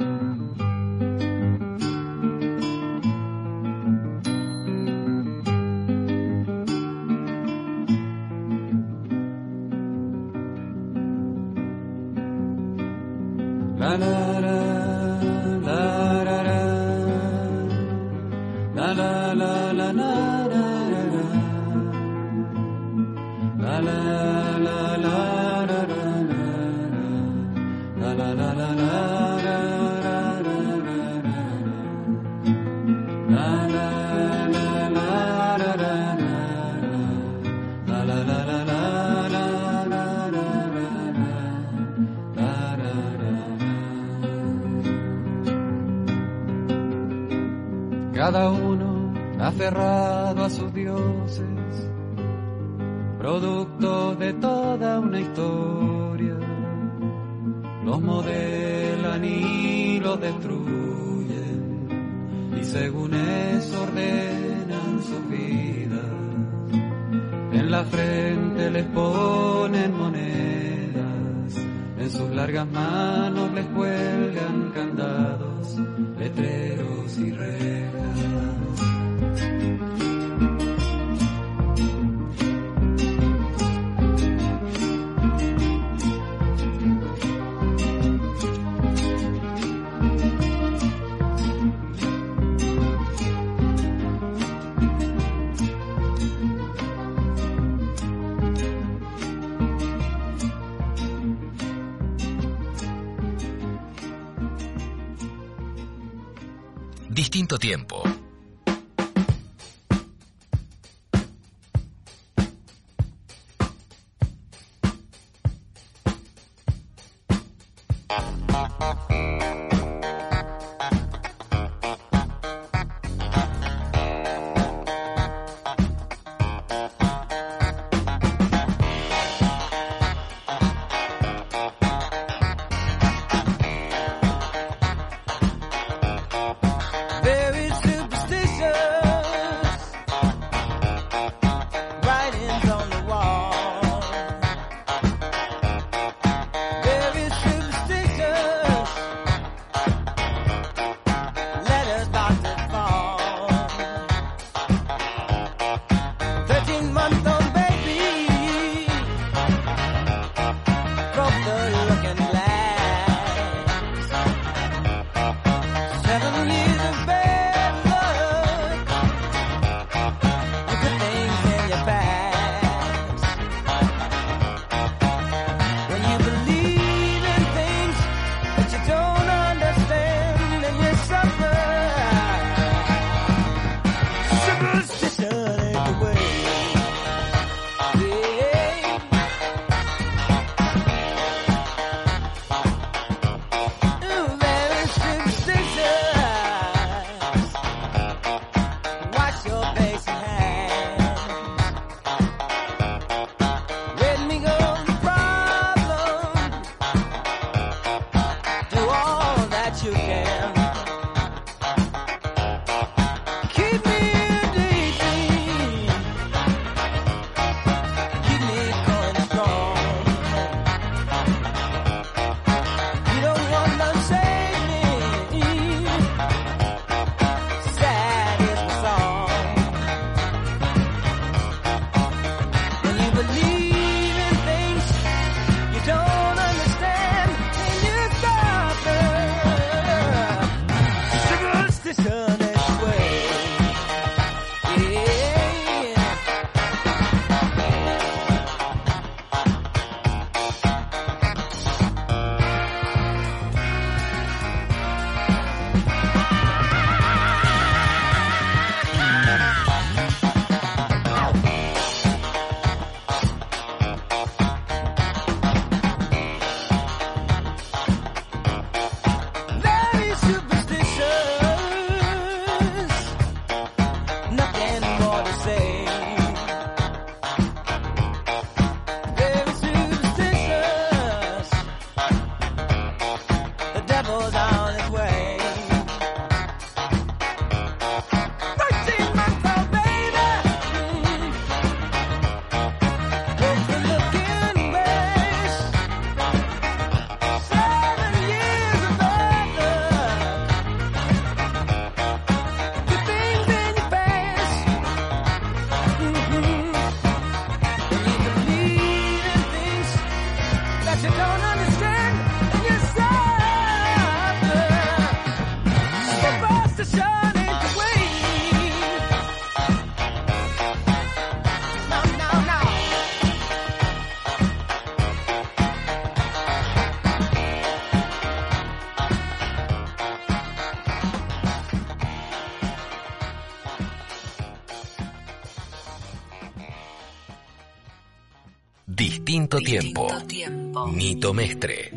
Distinto, 339.59 340.27
tiempo. 340.27 340.87
Mito 340.87 341.33
Mestre. 341.33 341.89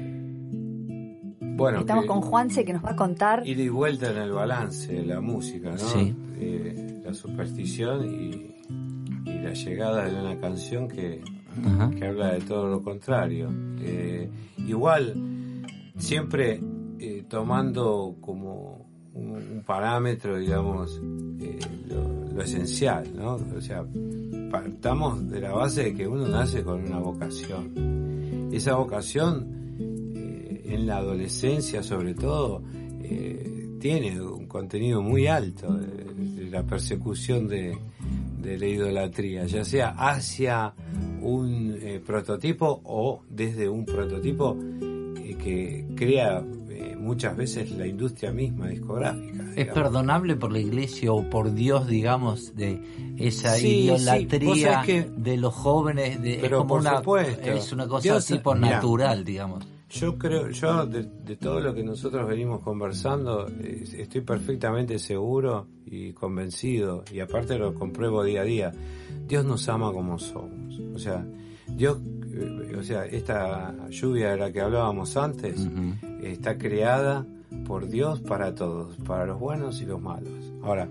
Bueno, 1.57 1.81
estamos 1.81 2.07
con 2.07 2.21
Juanse 2.21 2.65
que 2.65 2.73
nos 2.73 2.85
va 2.85 2.91
a 2.91 2.97
contar. 2.97 3.47
Ir 3.47 3.61
y 3.61 3.69
vuelta 3.69 4.11
en 4.11 4.19
el 4.19 4.33
balance 4.33 4.93
de 4.93 5.07
la 5.07 5.21
música, 5.21 5.71
¿no? 5.71 5.79
Sí. 5.79 6.15
Eh, 6.37 7.01
la 7.05 7.15
superstición 7.15 8.05
y, 8.05 8.51
la 9.25 9.53
llegada 9.53 10.07
de 10.07 10.19
una 10.19 10.41
canción 10.41 10.89
que, 10.89 11.23
que 11.99 12.07
habla 12.07 12.33
de 12.33 12.41
todo 12.41 12.67
lo 12.67 12.83
contrario. 12.83 13.51
Eh, 13.79 14.29
igual, 14.59 15.15
siempre 15.97 16.61
eh, 16.99 17.25
tomando 17.29 18.17
como 18.21 18.87
un, 19.13 19.63
parámetro, 19.65 20.39
digamos, 20.39 21.01
lo, 21.87 22.33
lo, 22.35 22.43
esencial, 22.43 23.07
¿no? 23.15 23.35
O 23.35 23.61
sea, 23.61 23.85
partamos 24.55 25.29
de 25.29 25.41
la 25.41 25.51
base 25.51 25.83
de 25.83 25.95
que 25.95 26.07
uno 26.07 26.29
nace 26.29 26.63
con 26.63 26.85
una 26.85 27.01
vocación. 27.01 28.51
Esa 28.53 28.77
vocación, 28.77 29.49
eh, 30.15 30.63
en 30.67 30.87
la 30.87 30.99
adolescencia 30.99 31.83
sobre 31.83 32.15
todo, 32.15 32.63
eh, 33.03 33.69
tiene 33.81 34.21
un 34.23 34.47
contenido 34.47 35.03
muy 35.03 35.27
alto 35.27 35.75
de, 35.75 36.49
la 36.51 36.63
persecución 36.63 37.49
de, 37.49 37.77
la 38.45 38.67
idolatría, 38.67 39.45
ya 39.47 39.65
sea 39.65 39.89
hacia 39.99 40.73
un 41.21 41.77
eh, 41.83 42.01
prototipo 42.07 42.81
o 42.85 43.23
desde 43.29 43.69
un 43.69 43.85
prototipo 43.85 44.57
que 45.43 45.85
crea 45.97 46.45
muchas 47.05 47.37
veces 47.37 47.71
la 47.73 47.87
industria 47.87 48.33
misma 48.33 48.69
discográfica. 48.69 49.45
¿Es 49.55 49.69
perdonable 49.69 50.37
por 50.37 50.51
la 50.51 50.59
iglesia 50.59 51.13
o 51.13 51.29
por 51.29 51.55
Dios, 51.55 51.87
digamos, 51.87 52.57
de 52.57 53.15
esa 53.19 53.59
idolatría 53.59 54.83
de 55.17 55.37
los 55.37 55.55
jóvenes? 55.55 56.21
De, 56.21 56.39
Pero 56.41 56.57
es 56.57 56.63
como 56.63 56.75
una, 56.75 57.03
Es 57.43 57.73
una 57.73 57.87
cosa 57.87 58.21
tipo 58.21 58.55
natural, 58.55 59.25
digamos. 59.25 59.65
yo 59.91 60.19
creo, 60.19 60.51
yo 60.51 60.87
de, 60.87 61.37
todo 61.37 61.61
lo 61.61 61.75
que 61.75 61.85
nosotros 61.85 62.27
venimos 62.27 62.63
conversando, 62.63 63.47
estoy 63.47 64.23
perfectamente 64.23 64.99
seguro 64.99 65.69
y 65.87 66.13
convencido, 66.13 67.05
y 67.13 67.21
aparte 67.21 67.59
lo 67.59 67.75
compruebo 67.75 68.25
día 68.25 68.41
a 68.41 68.45
día, 68.45 68.73
Dios 69.29 69.45
nos 69.45 69.69
ama 69.69 69.93
como 69.93 70.19
somos. 70.19 70.81
O 70.95 70.99
sea, 70.99 71.25
Dios, 71.69 71.99
eh, 72.33 72.77
o 72.79 72.83
sea, 72.83 73.05
esta 73.07 73.89
lluvia 73.89 74.31
de 74.33 74.37
la 74.37 74.53
que 74.53 74.61
hablábamos 74.61 75.17
antes, 75.17 75.67
está 76.33 76.59
creada 76.59 77.27
por 77.67 77.89
Dios 77.89 78.21
para 78.21 78.55
todos, 78.55 78.97
para 78.99 79.27
los 79.27 79.39
buenos 79.39 79.81
y 79.81 79.87
los 79.87 80.01
malos. 80.01 80.33
Ahora, 80.63 80.89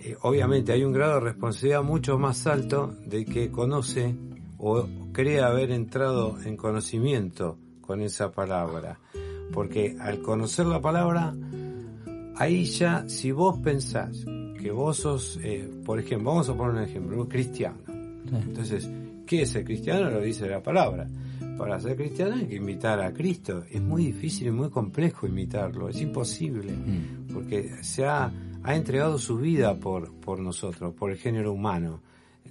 eh, 0.00 0.16
obviamente 0.22 0.72
hay 0.72 0.84
un 0.84 0.92
grado 0.92 1.14
de 1.14 1.20
responsabilidad 1.20 1.82
mucho 1.82 2.18
más 2.18 2.46
alto 2.46 2.94
de 3.06 3.24
que 3.24 3.50
conoce 3.50 4.14
o 4.58 4.86
cree 5.12 5.40
haber 5.40 5.70
entrado 5.70 6.36
en 6.44 6.56
conocimiento 6.56 7.58
con 7.80 8.00
esa 8.00 8.30
palabra. 8.30 8.98
Porque 9.52 9.96
al 10.00 10.20
conocer 10.20 10.66
la 10.66 10.80
palabra, 10.80 11.34
ahí 12.36 12.64
ya, 12.64 13.08
si 13.08 13.32
vos 13.32 13.58
pensás 13.58 14.24
que 14.60 14.70
vos 14.70 14.98
sos, 14.98 15.38
eh, 15.42 15.68
por 15.84 15.98
ejemplo, 15.98 16.30
vamos 16.30 16.48
a 16.48 16.54
poner 16.54 16.74
un 16.74 16.82
ejemplo, 16.82 17.20
un 17.20 17.28
cristiano. 17.28 17.78
Entonces, 18.30 18.88
¿qué 19.26 19.42
es 19.42 19.54
el 19.54 19.64
cristiano? 19.64 20.10
Lo 20.10 20.20
dice 20.20 20.46
la 20.48 20.62
palabra. 20.62 21.06
Para 21.58 21.80
ser 21.80 21.96
cristiano 21.96 22.36
hay 22.36 22.46
que 22.46 22.56
imitar 22.56 23.00
a 23.00 23.12
Cristo. 23.12 23.64
Es 23.68 23.82
muy 23.82 24.06
difícil 24.06 24.46
y 24.46 24.50
muy 24.52 24.70
complejo 24.70 25.26
imitarlo, 25.26 25.88
es 25.88 26.00
imposible, 26.00 26.72
mm. 26.72 27.32
porque 27.34 27.82
se 27.82 28.04
ha, 28.04 28.32
ha, 28.62 28.76
entregado 28.76 29.18
su 29.18 29.38
vida 29.38 29.76
por, 29.78 30.14
por 30.20 30.38
nosotros, 30.38 30.94
por 30.94 31.10
el 31.10 31.18
género 31.18 31.52
humano, 31.52 32.00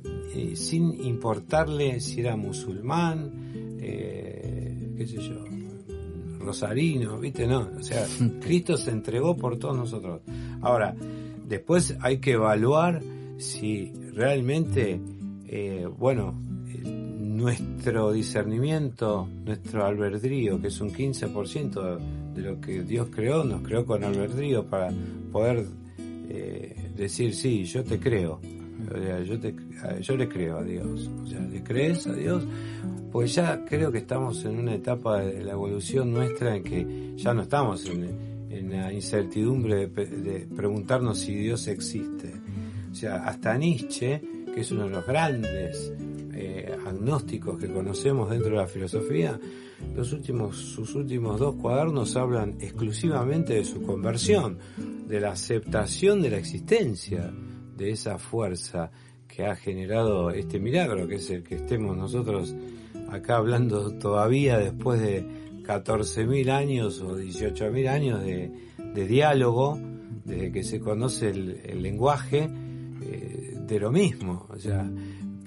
eh, 0.03 0.55
sin 0.55 1.03
importarle 1.05 2.01
si 2.01 2.19
era 2.19 2.35
musulmán, 2.35 3.31
eh, 3.79 4.93
qué 4.97 5.07
sé 5.07 5.17
yo, 5.21 5.45
rosarino, 6.39 7.19
¿viste? 7.19 7.47
No, 7.47 7.69
o 7.77 7.83
sea, 7.83 8.05
Cristo 8.41 8.77
se 8.77 8.91
entregó 8.91 9.37
por 9.37 9.57
todos 9.57 9.75
nosotros. 9.75 10.21
Ahora, 10.61 10.93
después 11.47 11.95
hay 12.01 12.17
que 12.19 12.33
evaluar 12.33 13.01
si 13.37 13.93
realmente, 14.13 14.99
eh, 15.47 15.87
bueno, 15.97 16.35
nuestro 17.37 18.11
discernimiento, 18.11 19.29
nuestro 19.45 19.85
albedrío, 19.85 20.59
que 20.59 20.69
es 20.69 20.81
un 20.81 20.91
15% 20.91 21.99
de 22.33 22.41
lo 22.41 22.59
que 22.59 22.81
Dios 22.81 23.09
creó, 23.11 23.43
nos 23.43 23.61
creó 23.61 23.85
con 23.85 24.03
albedrío 24.03 24.65
para 24.65 24.91
poder 25.31 25.63
eh, 26.29 26.91
decir, 26.95 27.35
sí, 27.35 27.63
yo 27.65 27.83
te 27.83 27.99
creo, 27.99 28.41
yo, 29.23 29.39
te, 29.39 29.53
yo 30.01 30.17
le 30.17 30.27
creo 30.27 30.57
a 30.57 30.63
Dios, 30.63 31.11
o 31.23 31.27
sea, 31.27 31.39
¿le 31.39 31.63
crees 31.63 32.07
a 32.07 32.13
Dios? 32.13 32.43
Pues 33.11 33.35
ya 33.35 33.63
creo 33.65 33.91
que 33.91 33.99
estamos 33.99 34.43
en 34.43 34.57
una 34.57 34.73
etapa 34.73 35.19
de 35.21 35.43
la 35.43 35.51
evolución 35.51 36.11
nuestra 36.11 36.55
en 36.55 36.63
que 36.63 37.13
ya 37.17 37.35
no 37.35 37.43
estamos 37.43 37.85
en, 37.85 38.25
la 38.71 38.91
incertidumbre 38.91 39.87
de, 39.87 40.05
de 40.05 40.39
preguntarnos 40.47 41.19
si 41.19 41.35
Dios 41.35 41.67
existe. 41.67 42.33
O 42.91 42.95
sea, 42.95 43.17
hasta 43.17 43.55
Nietzsche, 43.55 44.19
que 44.53 44.61
es 44.61 44.71
uno 44.71 44.85
de 44.85 44.89
los 44.89 45.05
grandes 45.05 45.93
eh, 46.39 46.77
agnósticos 46.85 47.57
que 47.57 47.67
conocemos 47.67 48.29
dentro 48.29 48.51
de 48.51 48.57
la 48.57 48.67
filosofía, 48.67 49.39
los 49.95 50.13
últimos, 50.13 50.55
sus 50.55 50.93
últimos 50.93 51.39
dos 51.39 51.55
cuadernos 51.55 52.15
hablan 52.15 52.57
exclusivamente 52.59 53.55
de 53.55 53.65
su 53.65 53.81
conversión, 53.81 54.59
de 55.07 55.19
la 55.19 55.31
aceptación 55.31 56.21
de 56.21 56.29
la 56.29 56.37
existencia 56.37 57.33
de 57.75 57.89
esa 57.89 58.19
fuerza 58.19 58.91
que 59.27 59.47
ha 59.47 59.55
generado 59.55 60.29
este 60.29 60.59
milagro, 60.59 61.07
que 61.07 61.15
es 61.15 61.27
el 61.31 61.43
que 61.43 61.55
estemos 61.55 61.97
nosotros 61.97 62.55
acá 63.09 63.37
hablando 63.37 63.91
todavía 63.97 64.59
después 64.59 65.01
de 65.01 65.25
14.000 65.63 66.51
años 66.51 67.01
o 67.01 67.17
18.000 67.17 67.89
años 67.89 68.23
de, 68.23 69.07
diálogo, 69.07 69.79
desde 70.23 70.51
que 70.51 70.63
se 70.63 70.79
conoce 70.79 71.29
el, 71.29 71.81
lenguaje, 71.81 72.47
eh, 73.01 73.57
de 73.59 73.79
lo 73.79 73.91
mismo. 73.91 74.45
O 74.49 74.57
sea, 74.57 74.89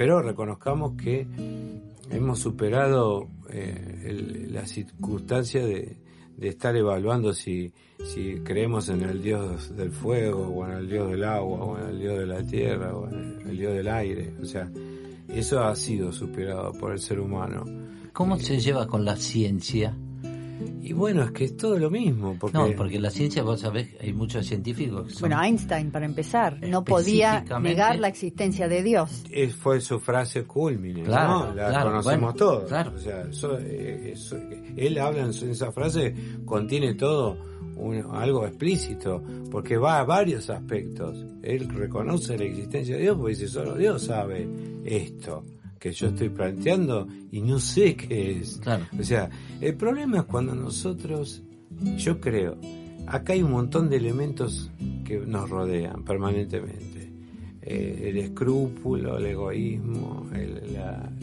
pero 0.00 0.22
reconozcamos 0.22 0.92
que 0.96 1.26
hemos 2.10 2.38
superado 2.38 3.28
eh, 3.50 4.48
la 4.50 4.64
circunstancia 4.64 5.62
de, 5.62 5.98
estar 6.40 6.74
evaluando 6.74 7.34
si, 7.34 7.74
si 8.02 8.36
creemos 8.36 8.88
en 8.88 9.02
el 9.02 9.22
Dios 9.22 9.76
del 9.76 9.90
fuego, 9.90 10.48
o 10.48 10.64
en 10.64 10.72
el 10.72 10.88
Dios 10.88 11.10
del 11.10 11.22
agua, 11.22 11.64
o 11.64 11.78
en 11.78 11.90
el 11.90 12.00
Dios 12.00 12.18
de 12.18 12.26
la 12.26 12.42
tierra, 12.42 12.96
o 12.96 13.10
en 13.10 13.46
el 13.46 13.58
Dios 13.58 13.74
del 13.74 13.88
aire. 13.88 14.32
O 14.40 14.46
sea, 14.46 14.70
eso 15.28 15.62
ha 15.62 15.76
sido 15.76 16.10
superado 16.12 16.72
por 16.72 16.92
el 16.92 16.98
ser 16.98 17.20
humano. 17.20 17.66
¿Cómo 18.14 18.38
se 18.38 18.58
lleva 18.58 18.86
con 18.86 19.04
la 19.04 19.16
ciencia? 19.16 19.94
Y 20.82 20.92
bueno, 20.92 21.22
es 21.22 21.30
que 21.32 21.44
es 21.44 21.56
todo 21.56 21.78
lo 21.78 21.90
mismo. 21.90 22.36
Porque... 22.38 22.56
No, 22.56 22.68
porque 22.76 22.98
la 22.98 23.10
ciencia, 23.10 23.42
vos 23.42 23.60
sabés, 23.60 23.88
hay 24.00 24.12
muchos 24.12 24.46
científicos 24.46 25.20
Bueno, 25.20 25.40
Einstein, 25.42 25.90
para 25.90 26.06
empezar, 26.06 26.58
no 26.68 26.84
podía 26.84 27.44
negar 27.60 27.98
la 27.98 28.08
existencia 28.08 28.68
de 28.68 28.82
Dios. 28.82 29.24
Es, 29.30 29.54
fue 29.54 29.80
su 29.80 30.00
frase 30.00 30.44
culmine, 30.44 31.02
claro, 31.02 31.54
La 31.54 31.82
conocemos 31.82 32.34
todos. 32.34 32.68
Claro. 32.68 32.92
O 32.94 32.98
sea, 32.98 33.24
eh, 33.60 34.14
él 34.76 34.98
habla 34.98 35.22
en, 35.22 35.30
esa 35.30 35.72
frase, 35.72 36.14
contiene 36.44 36.94
todo 36.94 37.38
algo 38.12 38.46
explícito, 38.46 39.22
porque 39.50 39.78
va 39.78 40.00
a 40.00 40.04
varios 40.04 40.50
aspectos. 40.50 41.24
Él 41.42 41.68
reconoce 41.68 42.36
la 42.36 42.44
existencia 42.44 42.96
de 42.96 43.02
Dios 43.02 43.16
porque 43.16 43.34
dice, 43.34 43.48
solo 43.48 43.74
Dios 43.74 44.02
sabe 44.02 44.48
esto 44.84 45.44
que 45.80 45.92
yo 45.92 46.08
estoy 46.08 46.28
planteando 46.28 47.08
y 47.32 47.40
no 47.40 47.58
sé 47.58 47.96
qué 47.96 48.32
es. 48.32 48.60
O 48.98 49.02
sea, 49.02 49.30
el 49.60 49.74
problema 49.74 50.18
es 50.18 50.24
cuando 50.24 50.54
nosotros, 50.54 51.42
yo 51.96 52.20
creo, 52.20 52.58
acá 53.06 53.32
hay 53.32 53.42
un 53.42 53.52
montón 53.52 53.88
de 53.88 53.96
elementos 53.96 54.70
que 55.04 55.18
nos 55.18 55.48
rodean 55.48 56.04
permanentemente. 56.04 57.10
Eh, 57.62 58.08
el 58.08 58.18
escrúpulo, 58.18 59.16
el 59.16 59.26
egoísmo, 59.26 60.28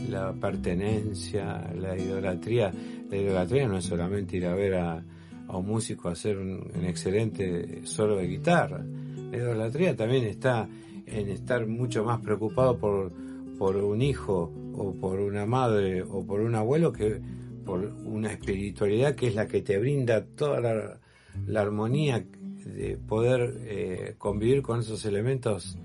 la, 0.09 0.33
pertenencia, 0.33 1.71
la 1.79 1.95
idolatría. 1.95 2.73
La 3.09 3.15
idolatría 3.15 3.67
no 3.67 3.77
es 3.77 3.85
solamente 3.85 4.37
ir 4.37 4.47
a 4.47 4.55
ver 4.55 4.73
a, 4.73 5.03
un 5.49 5.65
músico 5.65 6.09
hacer 6.09 6.37
un, 6.37 6.67
un 6.75 6.85
excelente 6.85 7.81
solo 7.85 8.17
de 8.17 8.27
guitarra. 8.27 8.83
La 9.31 9.37
idolatría 9.37 9.95
también 9.95 10.25
está 10.25 10.67
en 11.05 11.29
estar 11.29 11.65
mucho 11.67 12.03
más 12.03 12.19
preocupado 12.21 12.77
por 12.77 13.26
por 13.57 13.75
un 13.77 14.01
hijo 14.01 14.51
o 14.73 14.93
por 14.93 15.19
una 15.19 15.45
madre 15.45 16.03
o 16.03 16.25
por 16.25 16.41
un 16.41 16.55
abuelo 16.55 16.91
que 16.91 17.19
por 17.65 17.79
una 18.05 18.31
espiritualidad 18.31 19.15
que 19.15 19.27
es 19.27 19.35
la 19.35 19.47
que 19.47 19.61
te 19.61 19.77
brinda 19.77 20.25
toda 20.25 20.61
la, 20.61 21.61
armonía 21.61 22.25
de 22.65 22.97
poder 22.97 23.61
eh, 23.65 24.15
convivir 24.17 24.61
con 24.61 24.79
esos 24.79 25.03
elementos 25.05 25.77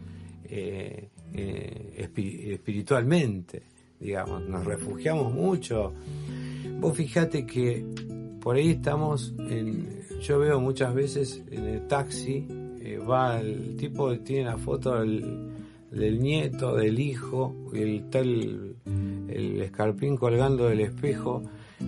eh, 0.45 1.09
eh, 1.35 2.09
espiritualmente, 2.53 3.63
digamos, 3.99 4.43
nos 4.49 4.65
refugiamos 4.65 5.33
mucho. 5.33 5.93
Vos 6.79 6.97
fíjate 6.97 7.47
que 7.47 7.85
por 8.41 8.57
ahí 8.57 8.71
estamos, 8.71 9.35
en, 9.39 10.03
yo 10.21 10.39
veo 10.39 10.61
muchas 10.61 10.95
veces 10.95 11.43
en 11.51 11.65
el 11.65 11.87
taxi, 11.87 12.47
va 13.09 13.41
el 13.41 13.77
tipo, 13.77 14.17
tiene 14.21 14.45
la 14.45 14.59
foto 14.59 15.01
del 15.01 15.52
del 15.93 16.21
nieto, 16.21 16.77
del 16.77 16.99
hijo, 16.99 17.55
el 17.75 18.09
tal, 18.09 18.77
el 19.29 19.61
escarpín 19.61 20.17
colgando 20.17 20.69
del 20.69 20.81
espejo, 20.81 21.43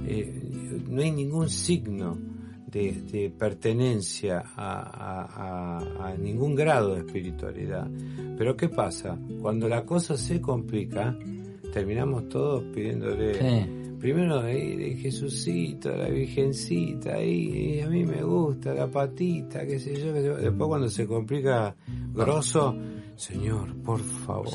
eh, 0.06 0.82
no 0.88 1.00
hay 1.00 1.10
ningún 1.10 1.48
signo 1.48 2.18
de, 2.66 3.32
pertenencia 3.38 4.42
a, 4.56 6.14
ningún 6.18 6.54
grado 6.54 6.94
de 6.94 7.00
espiritualidad. 7.00 7.88
Pero 8.36 8.56
¿qué 8.56 8.68
pasa? 8.68 9.18
Cuando 9.40 9.68
la 9.68 9.84
cosa 9.84 10.16
se 10.16 10.40
complica, 10.40 11.16
terminamos 11.72 12.28
todos 12.28 12.64
pidiéndole... 12.74 13.84
Primero 14.04 14.42
de, 14.42 14.76
de 14.76 14.96
Jesucito, 14.96 15.96
la 15.96 16.10
Virgencita, 16.10 17.24
y, 17.24 17.80
a 17.80 17.88
mí 17.88 18.04
me 18.04 18.22
gusta, 18.22 18.74
la 18.74 18.86
patita, 18.86 19.64
qué 19.64 19.78
sé 19.78 19.94
yo. 19.98 20.12
Después 20.12 20.68
cuando 20.68 20.90
se 20.90 21.06
complica 21.06 21.74
grosso, 22.12 22.76
Señor, 23.16 23.74
por 23.82 24.00
favor. 24.00 24.48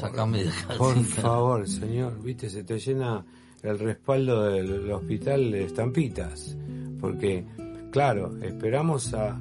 por 0.77 0.95
favor, 1.03 1.67
Señor. 1.67 2.21
Viste, 2.21 2.49
se 2.49 2.63
te 2.63 2.77
llena 2.79 3.25
el 3.63 3.79
respaldo 3.79 4.43
del 4.43 4.91
hospital 4.91 5.51
de 5.51 5.63
estampitas. 5.65 6.57
Porque, 6.99 7.45
claro, 7.91 8.37
esperamos 8.41 9.13
a, 9.13 9.39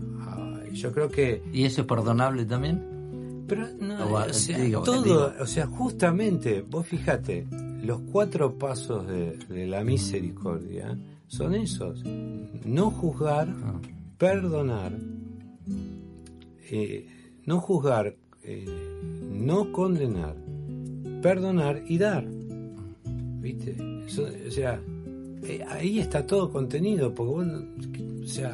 Yo 0.72 0.92
creo 0.92 1.08
que. 1.08 1.42
¿Y 1.52 1.64
eso 1.64 1.82
es 1.82 1.86
perdonable 1.86 2.44
también? 2.44 3.44
Pero 3.48 3.66
no, 3.80 4.12
o, 4.12 4.32
sea, 4.32 4.58
todo, 4.84 5.32
o 5.40 5.46
sea, 5.46 5.66
justamente, 5.66 6.60
vos 6.60 6.86
fíjate, 6.86 7.46
los 7.82 8.02
cuatro 8.12 8.58
pasos 8.58 9.06
de, 9.06 9.66
la 9.66 9.82
misericordia 9.82 10.98
son 11.26 11.54
esos. 11.54 12.04
No 12.04 12.90
juzgar, 12.90 13.48
ah. 13.48 13.80
perdonar, 14.18 14.92
eh, 16.70 17.06
no 17.46 17.60
juzgar, 17.60 18.16
eh, 18.42 18.87
no 19.38 19.72
condenar, 19.72 20.36
perdonar 21.22 21.82
y 21.86 21.98
dar. 21.98 22.26
¿Viste? 23.40 23.76
o 24.46 24.50
sea, 24.50 24.80
eh, 25.44 25.64
ahí 25.68 26.00
está 26.00 26.26
todo 26.26 26.50
contenido, 26.50 27.14
porque 27.14 27.32
bueno, 27.32 27.62
o 28.22 28.26
sea, 28.26 28.52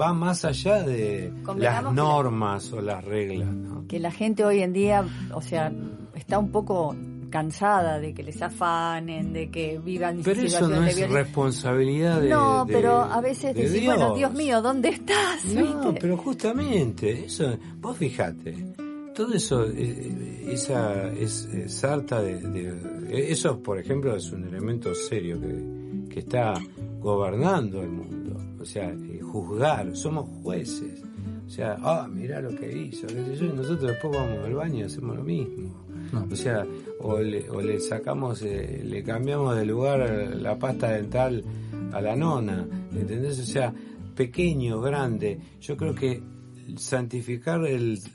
va 0.00 0.12
más 0.12 0.44
allá 0.44 0.82
de 0.82 1.32
las 1.56 1.92
normas 1.92 2.72
o 2.72 2.80
las 2.80 3.04
reglas. 3.04 3.48
Que 3.88 3.98
la 3.98 4.10
gente 4.10 4.44
hoy 4.44 4.62
en 4.62 4.72
día, 4.72 5.04
o 5.32 5.40
sea, 5.40 5.72
está 6.14 6.38
un 6.38 6.50
poco 6.50 6.96
cansada 7.30 7.98
de 7.98 8.14
que 8.14 8.22
les 8.22 8.40
afanen, 8.40 9.32
de 9.32 9.50
que 9.50 9.78
vivan 9.78 10.20
pero 10.22 10.42
eso 10.42 10.68
no 10.68 10.84
es 10.84 11.08
responsabilidad 11.08 12.20
de 12.20 12.30
No, 12.30 12.64
pero 12.66 13.02
a 13.02 13.20
veces 13.20 13.54
decís, 13.54 13.84
bueno, 13.84 14.14
Dios 14.14 14.32
mío, 14.32 14.62
¿dónde 14.62 14.90
estás? 14.90 15.44
No, 15.46 15.94
pero 16.00 16.16
justamente, 16.16 17.26
eso, 17.26 17.58
vos 17.78 17.96
fijate, 17.96 18.54
todo 19.16 19.32
eso, 19.32 19.66
eh, 19.66 20.44
esa 20.46 21.10
es, 21.12 21.48
sarta 21.68 22.20
de, 22.20 23.10
Eso, 23.10 23.62
por 23.62 23.78
ejemplo, 23.78 24.14
es 24.14 24.30
un 24.30 24.44
elemento 24.44 24.94
serio 24.94 25.40
que, 25.40 26.12
que 26.12 26.20
está 26.20 26.52
gobernando 27.00 27.82
el 27.82 27.88
mundo. 27.88 28.36
O 28.60 28.64
sea, 28.64 28.90
eh, 28.90 29.20
juzgar, 29.22 29.96
somos 29.96 30.28
jueces. 30.42 31.02
O 31.46 31.48
sea, 31.48 31.78
ah, 31.80 32.06
mira 32.12 32.42
lo 32.42 32.54
que 32.54 32.70
hizo, 32.70 33.06
y 33.08 33.46
nosotros 33.54 33.92
después 33.92 34.14
vamos 34.14 34.44
al 34.44 34.54
baño 34.54 34.80
y 34.80 34.82
hacemos 34.82 35.16
lo 35.16 35.24
mismo. 35.24 35.86
O 36.30 36.36
sea, 36.36 36.66
o 37.00 37.18
le, 37.18 37.48
o 37.48 37.62
le 37.62 37.80
sacamos, 37.80 38.42
eh, 38.42 38.82
le 38.84 39.02
cambiamos 39.02 39.56
de 39.56 39.64
lugar 39.64 40.00
la 40.36 40.58
pasta 40.58 40.90
dental 40.90 41.42
a 41.92 42.00
la 42.00 42.14
nona, 42.14 42.66
¿entendés? 42.94 43.40
O 43.40 43.44
sea, 43.44 43.72
pequeño, 44.14 44.80
grande. 44.80 45.38
Yo 45.60 45.76
creo 45.76 45.94
que 45.94 46.20
santificar 46.76 47.60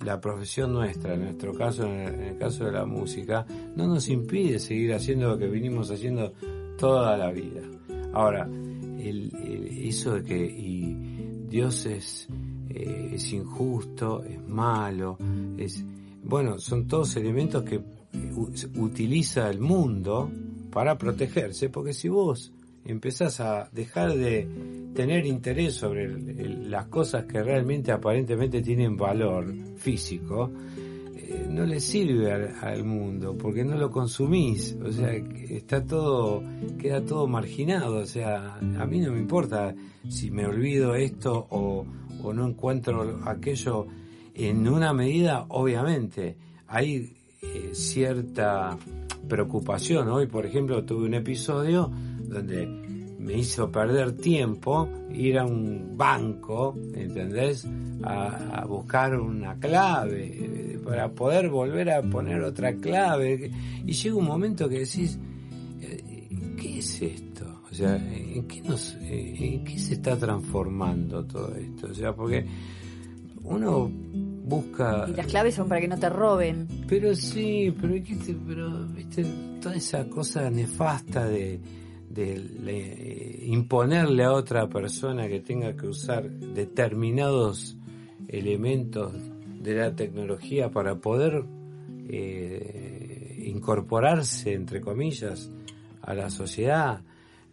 la 0.03 0.19
profesión 0.19 0.73
nuestra, 0.73 1.13
en 1.13 1.21
nuestro 1.21 1.53
caso, 1.53 1.85
en 1.85 2.21
el, 2.21 2.37
caso 2.37 2.65
de 2.65 2.71
la 2.71 2.85
música, 2.85 3.45
no 3.75 3.87
nos 3.87 4.09
impide 4.09 4.59
seguir 4.59 4.93
haciendo 4.93 5.29
lo 5.29 5.37
que 5.37 5.47
vinimos 5.47 5.89
haciendo 5.91 6.33
toda 6.77 7.17
la 7.17 7.31
vida. 7.31 7.61
Ahora, 8.13 8.45
el, 8.45 9.31
eso 9.83 10.15
de 10.15 10.23
que 10.23 11.47
Dios 11.49 11.85
es, 11.85 12.27
eh, 12.69 13.11
es 13.13 13.33
injusto, 13.33 14.23
es 14.23 14.39
malo, 14.47 15.17
es 15.57 15.83
bueno, 16.23 16.59
son 16.59 16.87
todos 16.87 17.15
elementos 17.15 17.63
que 17.63 17.81
utiliza 18.75 19.49
el 19.49 19.59
mundo 19.59 20.31
para 20.71 20.97
protegerse, 20.97 21.69
porque 21.69 21.93
si 21.93 22.09
vos 22.09 22.53
empezás 22.85 23.39
a 23.39 23.69
dejar 23.71 24.15
de 24.15 24.47
tener 24.93 25.25
interés 25.25 25.73
sobre 25.73 26.09
las 26.67 26.87
cosas 26.87 27.25
que 27.25 27.41
realmente 27.41 27.91
aparentemente 27.91 28.61
tienen 28.61 28.97
valor 28.97 29.53
físico, 29.77 30.51
eh, 31.15 31.47
no 31.49 31.65
le 31.65 31.79
sirve 31.79 32.31
al, 32.31 32.83
mundo 32.83 33.37
porque 33.37 33.63
no 33.63 33.77
lo 33.77 33.89
consumís, 33.89 34.77
o 34.83 34.91
sea, 34.91 35.13
está 35.13 35.83
todo, 35.85 36.43
queda 36.77 37.01
todo 37.01 37.27
marginado, 37.27 37.97
o 37.97 38.05
sea, 38.05 38.55
a 38.55 38.85
mí 38.85 38.99
no 38.99 39.13
me 39.13 39.19
importa 39.19 39.73
si 40.09 40.31
me 40.31 40.45
olvido 40.45 40.95
esto 40.95 41.47
o, 41.49 41.85
o 42.21 42.33
no 42.33 42.47
encuentro 42.47 43.21
aquello. 43.25 43.87
En 44.33 44.67
una 44.67 44.93
medida, 44.93 45.45
obviamente, 45.49 46.37
hay 46.67 47.13
eh, 47.41 47.71
cierta 47.73 48.77
preocupación. 49.27 50.09
Hoy, 50.09 50.27
por 50.27 50.45
ejemplo, 50.45 50.83
tuve 50.85 51.05
un 51.05 51.13
episodio 51.15 51.91
donde 52.23 52.80
me 53.21 53.37
hizo 53.37 53.71
perder 53.71 54.13
tiempo 54.13 54.89
ir 55.11 55.37
a 55.37 55.45
un 55.45 55.95
banco, 55.95 56.75
¿entendés? 56.93 57.67
A, 58.03 58.65
buscar 58.67 59.19
una 59.19 59.59
clave 59.59 60.31
eh, 60.33 60.79
para 60.83 61.11
poder 61.11 61.49
volver 61.49 61.91
a 61.91 62.01
poner 62.01 62.41
otra 62.41 62.73
clave. 62.75 63.51
Y 63.85 63.93
llega 63.93 64.15
un 64.15 64.25
momento 64.25 64.67
que 64.67 64.79
decís, 64.79 65.19
eh, 65.81 66.27
¿qué 66.59 66.79
es 66.79 67.01
esto? 67.01 67.61
O 67.71 67.73
sea, 67.73 67.95
¿en 67.95 68.47
qué, 68.47 68.61
nos, 68.61 68.97
¿en 69.01 69.63
qué 69.63 69.77
se 69.77 69.93
está 69.93 70.17
transformando 70.17 71.23
todo 71.25 71.55
esto? 71.55 71.87
O 71.91 71.93
sea, 71.93 72.13
porque 72.13 72.45
uno 73.43 73.89
busca... 73.89 75.05
Y 75.07 75.13
las 75.13 75.27
claves 75.27 75.55
son 75.55 75.69
para 75.69 75.79
que 75.79 75.87
no 75.87 75.97
te 75.97 76.09
roben. 76.09 76.67
Pero 76.87 77.15
sí, 77.15 77.73
pero, 77.79 77.93
pero 78.47 78.87
viste, 78.87 79.25
toda 79.61 79.75
esa 79.75 80.09
cosa 80.09 80.49
nefasta 80.49 81.25
de, 81.25 81.61
de 82.13 83.43
imponerle 83.45 84.23
a 84.23 84.33
otra 84.33 84.67
persona 84.67 85.27
que 85.27 85.39
tenga 85.39 85.75
que 85.75 85.87
usar 85.87 86.29
determinados 86.29 87.77
elementos 88.27 89.13
de 89.61 89.75
la 89.75 89.95
tecnología 89.95 90.69
para 90.69 90.95
poder 90.95 91.43
eh, 92.09 93.43
incorporarse, 93.45 94.53
entre 94.53 94.81
comillas, 94.81 95.51
a 96.01 96.13
la 96.13 96.29
sociedad, 96.29 97.01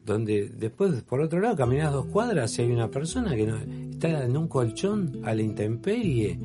donde 0.04 0.48
después, 0.48 1.02
por 1.02 1.20
otro 1.20 1.40
lado, 1.40 1.56
caminas 1.56 1.92
dos 1.92 2.06
cuadras 2.06 2.58
y 2.58 2.62
hay 2.62 2.72
una 2.72 2.90
persona 2.90 3.36
que 3.36 3.46
no, 3.46 3.58
está 3.90 4.24
en 4.24 4.36
un 4.36 4.48
colchón 4.48 5.20
a 5.24 5.34
la 5.34 5.42
intemperie 5.42 6.38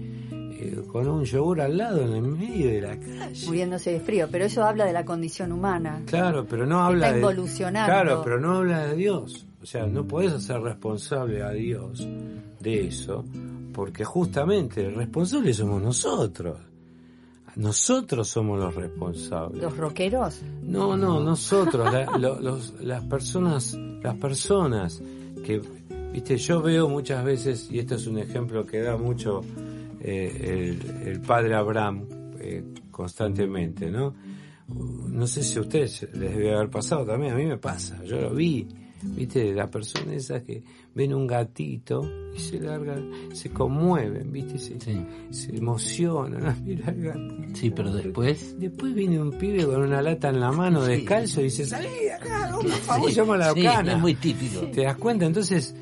con 0.91 1.07
un 1.07 1.23
yogur 1.23 1.61
al 1.61 1.77
lado 1.77 2.01
en 2.01 2.13
el 2.13 2.21
medio 2.21 2.67
de 2.67 2.81
la 2.81 2.97
calle. 2.97 3.45
Muriéndose 3.45 3.91
de 3.91 3.99
frío, 3.99 4.27
pero 4.31 4.45
eso 4.45 4.63
habla 4.63 4.85
de 4.85 4.93
la 4.93 5.05
condición 5.05 5.51
humana. 5.51 6.01
Claro, 6.05 6.45
pero 6.45 6.65
no 6.65 6.81
habla 6.83 7.07
está 7.07 7.17
evolucionando. 7.19 7.91
Claro, 7.91 8.21
pero 8.23 8.39
no 8.39 8.57
habla 8.57 8.87
de 8.87 8.95
Dios. 8.95 9.45
O 9.61 9.65
sea, 9.65 9.85
no 9.87 10.05
puedes 10.05 10.33
hacer 10.33 10.59
responsable 10.59 11.41
a 11.41 11.51
Dios 11.51 12.05
de 12.59 12.87
eso, 12.87 13.23
porque 13.73 14.03
justamente 14.03 14.85
el 14.85 14.95
responsable 14.95 15.53
somos 15.53 15.81
nosotros. 15.81 16.57
Nosotros 17.55 18.27
somos 18.27 18.59
los 18.59 18.73
responsables. 18.73 19.61
¿Los 19.61 19.77
rockeros? 19.77 20.41
No, 20.63 20.97
no, 20.97 21.19
nosotros, 21.19 21.87
las 22.81 23.03
personas, 23.03 23.77
las 24.01 24.15
personas 24.15 25.01
que, 25.45 25.61
viste, 26.11 26.37
yo 26.37 26.61
veo 26.61 26.89
muchas 26.89 27.23
veces, 27.23 27.69
y 27.71 27.79
esto 27.79 27.95
es 27.95 28.07
un 28.07 28.17
ejemplo 28.17 28.65
que 28.65 28.81
da 28.81 28.97
mucho 28.97 29.41
eh, 30.03 30.77
el, 31.05 31.21
padre 31.21 31.55
Abraham 31.55 32.07
eh, 32.39 32.63
constantemente, 32.91 33.89
¿no? 33.89 34.13
No 34.67 35.27
sé 35.27 35.43
si 35.43 35.57
a 35.57 35.61
ustedes 35.61 36.07
les 36.13 36.35
debe 36.35 36.55
haber 36.55 36.69
pasado 36.69 37.05
también, 37.05 37.33
a 37.33 37.35
mí 37.37 37.45
me 37.45 37.57
pasa, 37.57 38.03
yo 38.03 38.19
lo 38.19 38.33
vi, 38.33 38.67
viste, 39.01 39.53
la 39.53 39.69
persona 39.69 40.13
esa 40.13 40.41
que 40.41 40.63
ven 40.95 41.13
un 41.13 41.27
gatito 41.27 42.01
y 42.33 42.39
se 42.39 42.59
larga, 42.59 42.97
se 43.33 43.51
conmueven, 43.51 44.31
viste, 44.31 44.57
se, 44.57 44.79
se 45.29 45.55
emocionan, 45.55 46.61
mira. 46.65 46.93
Sí, 47.53 47.69
pero 47.69 47.93
después... 47.93 48.59
Después 48.59 48.93
viene 48.93 49.21
un 49.21 49.31
pibe 49.31 49.65
con 49.65 49.83
una 49.83 50.01
lata 50.01 50.29
en 50.29 50.39
la 50.39 50.51
mano, 50.51 50.83
descalzo, 50.83 51.41
y 51.41 51.45
dice, 51.45 51.65
salí 51.65 52.09
acá, 52.09 52.49
por 52.53 52.69
favor, 52.69 53.11
llama 53.11 53.37
la 53.37 53.53
sí, 53.53 53.65
es 53.65 53.99
muy 53.99 54.15
típico. 54.15 54.61
¿Te 54.67 54.83
das 54.83 54.97
cuenta? 54.97 55.25
Entonces, 55.25 55.75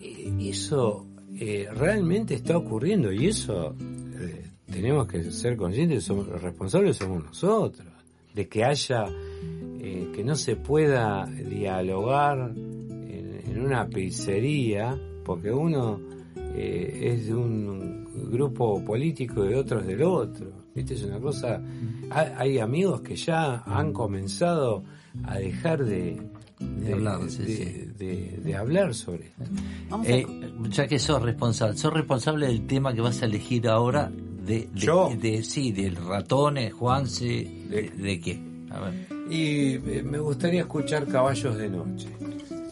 eh, 0.00 0.32
eso 0.40 1.05
eh, 1.38 1.68
realmente 1.70 2.34
está 2.34 2.56
ocurriendo 2.56 3.12
y 3.12 3.26
eso 3.26 3.74
eh, 4.18 4.50
tenemos 4.70 5.06
que 5.06 5.30
ser 5.30 5.56
conscientes, 5.56 6.04
somos, 6.04 6.26
los 6.28 6.40
responsables 6.40 6.96
somos 6.96 7.24
nosotros, 7.24 7.86
de 8.34 8.48
que 8.48 8.64
haya, 8.64 9.04
eh, 9.78 10.10
que 10.14 10.24
no 10.24 10.34
se 10.34 10.56
pueda 10.56 11.26
dialogar 11.26 12.52
en, 12.56 13.60
una 13.60 13.86
pizzería, 13.86 14.98
porque 15.24 15.50
uno 15.50 15.98
es 16.54 17.26
de 17.26 17.34
un 17.34 18.30
grupo 18.30 18.84
político 18.84 19.48
y 19.50 19.54
otros 19.54 19.86
del 19.86 20.02
otro. 20.02 20.52
¿Viste? 20.74 20.94
Es 20.94 21.02
una 21.04 21.18
cosa. 21.18 21.60
hay 22.10 22.58
amigos 22.58 23.00
que 23.00 23.16
ya 23.16 23.62
han 23.64 23.92
comenzado 23.92 24.84
a 25.24 25.38
dejar 25.38 25.84
de, 25.84 26.20
de, 26.58 26.92
hablar, 26.92 27.20
de, 27.20 28.56
hablar 28.56 28.94
sobre 28.94 29.26
esto. 29.26 29.44
Eh, 30.04 30.26
ya 30.70 30.86
que 30.86 30.98
sos 30.98 31.22
responsable, 31.22 31.76
sos 31.76 31.92
responsable 31.92 32.46
del 32.46 32.66
tema 32.66 32.94
que 32.94 33.00
vas 33.00 33.22
a 33.22 33.26
elegir 33.26 33.68
ahora 33.68 34.10
de, 34.10 34.68
de, 35.20 35.42
sí, 35.42 35.72
del 35.72 35.96
ratones, 35.96 36.72
Juanse, 36.72 37.26
de, 37.96 38.20
qué? 38.20 38.40
A 38.70 38.80
ver. 38.80 39.06
Y 39.30 39.74
eh, 39.74 40.02
me 40.04 40.18
gustaría 40.18 40.60
escuchar 40.60 41.06
Caballos 41.06 41.56
de 41.56 41.68
Noche. 41.68 42.08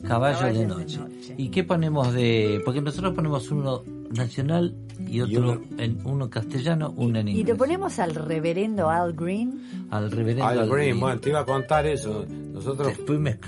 Caballos, 0.07 0.55
de, 0.55 0.67
noche. 0.67 1.01
¿Y 1.37 1.49
qué 1.49 1.65
ponemos 1.65 2.13
de...? 2.13 2.61
Porque 2.65 2.83
nosotros 2.83 3.15
ponemos 3.15 3.51
uno 3.51 3.83
nacional 4.11 4.75
y 4.99 5.21
otro 5.21 5.61
en 5.79 6.01
uno 6.05 6.31
castellano, 6.31 6.93
uno 6.97 7.19
en 7.19 7.29
inglés. 7.29 7.43
¿Y 7.43 7.47
te 7.47 7.55
ponemos 7.55 7.99
al 7.99 8.15
reverendo 8.15 8.89
Al 8.91 9.13
Green? 9.13 9.89
Al 9.91 10.11
reverendo 10.11 10.47
Al, 10.47 10.69
Green, 10.69 11.01
bueno, 11.01 11.21
te 11.21 11.31
iba 11.31 11.41
a 11.41 11.45
contar 11.45 11.87
eso. 11.87 12.25
Nosotros 12.29 12.89
después 12.89 13.19
me 13.19 13.39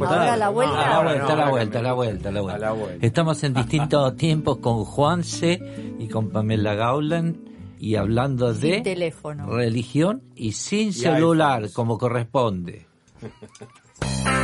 Ahora 0.00 0.36
la 0.36 0.48
vuelta. 0.50 0.80
a 0.80 0.88
la 0.88 1.02
vuelta, 1.02 1.32
a 1.32 1.36
la 1.36 1.50
vuelta, 1.50 1.78
a 1.78 1.82
la 1.82 1.92
vuelta, 1.92 2.28
a 2.28 2.58
la 2.58 2.72
vuelta. 2.72 3.06
Estamos 3.06 3.42
en 3.44 3.54
distintos 3.54 4.16
tiempos 4.16 4.58
con 4.58 4.84
Juanse 4.84 5.60
y 5.98 6.08
con 6.08 6.30
Pamela 6.30 6.74
Gauland 6.74 7.36
y 7.78 7.96
hablando 7.96 8.54
de 8.54 8.80
teléfono. 8.80 9.46
religión 9.50 10.22
y 10.34 10.52
sin 10.52 10.92
celular 10.92 11.70
como 11.72 11.98
corresponde. 11.98 12.86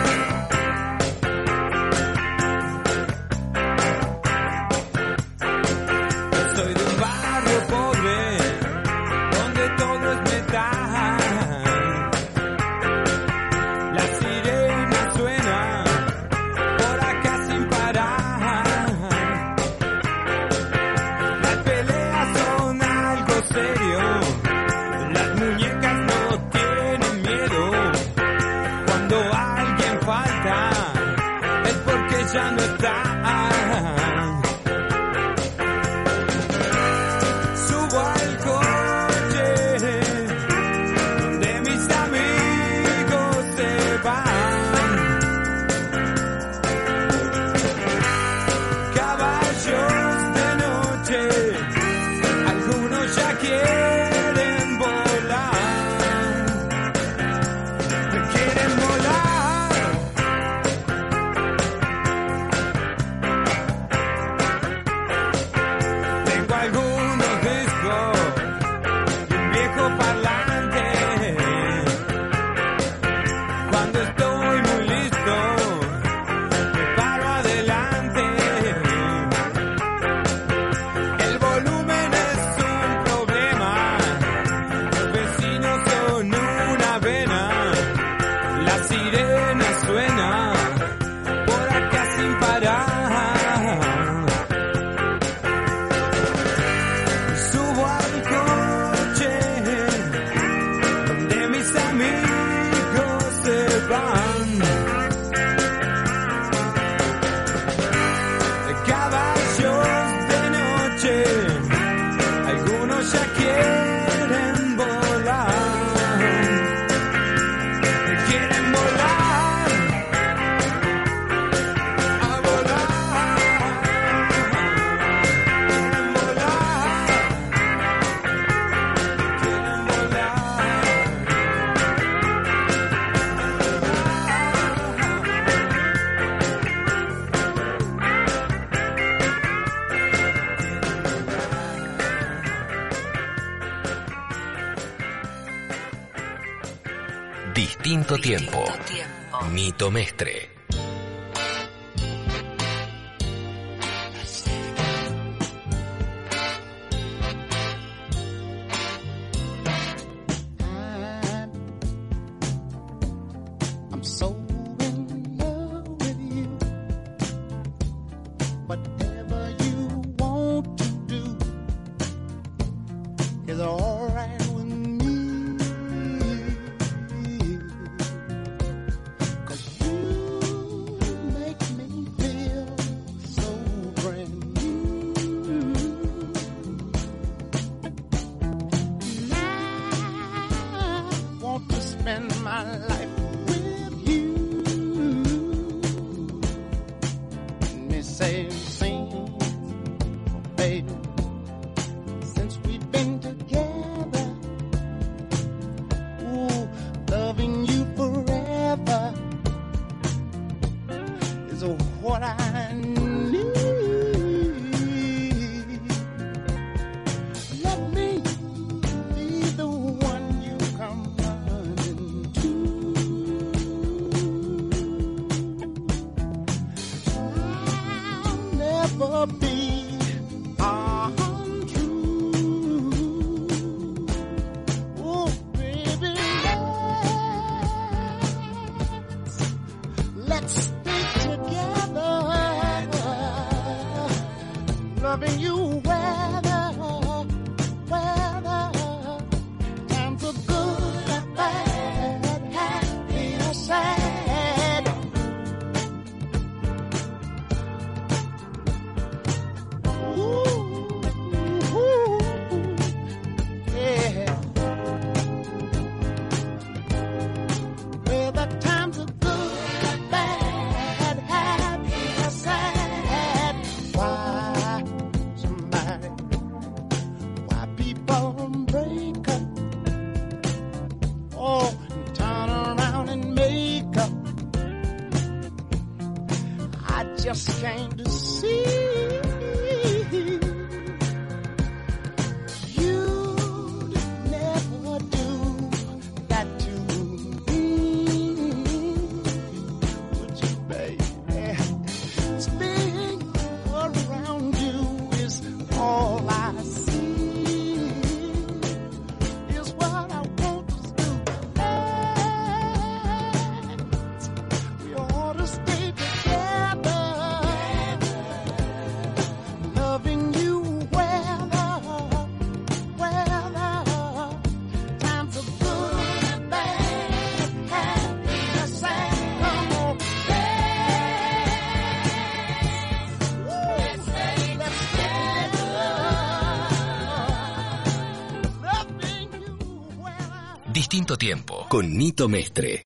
Distinto 340.90 341.16
Tiempo 341.16 341.66
con 341.68 341.96
Nito 341.96 342.28
Mestre. 342.28 342.82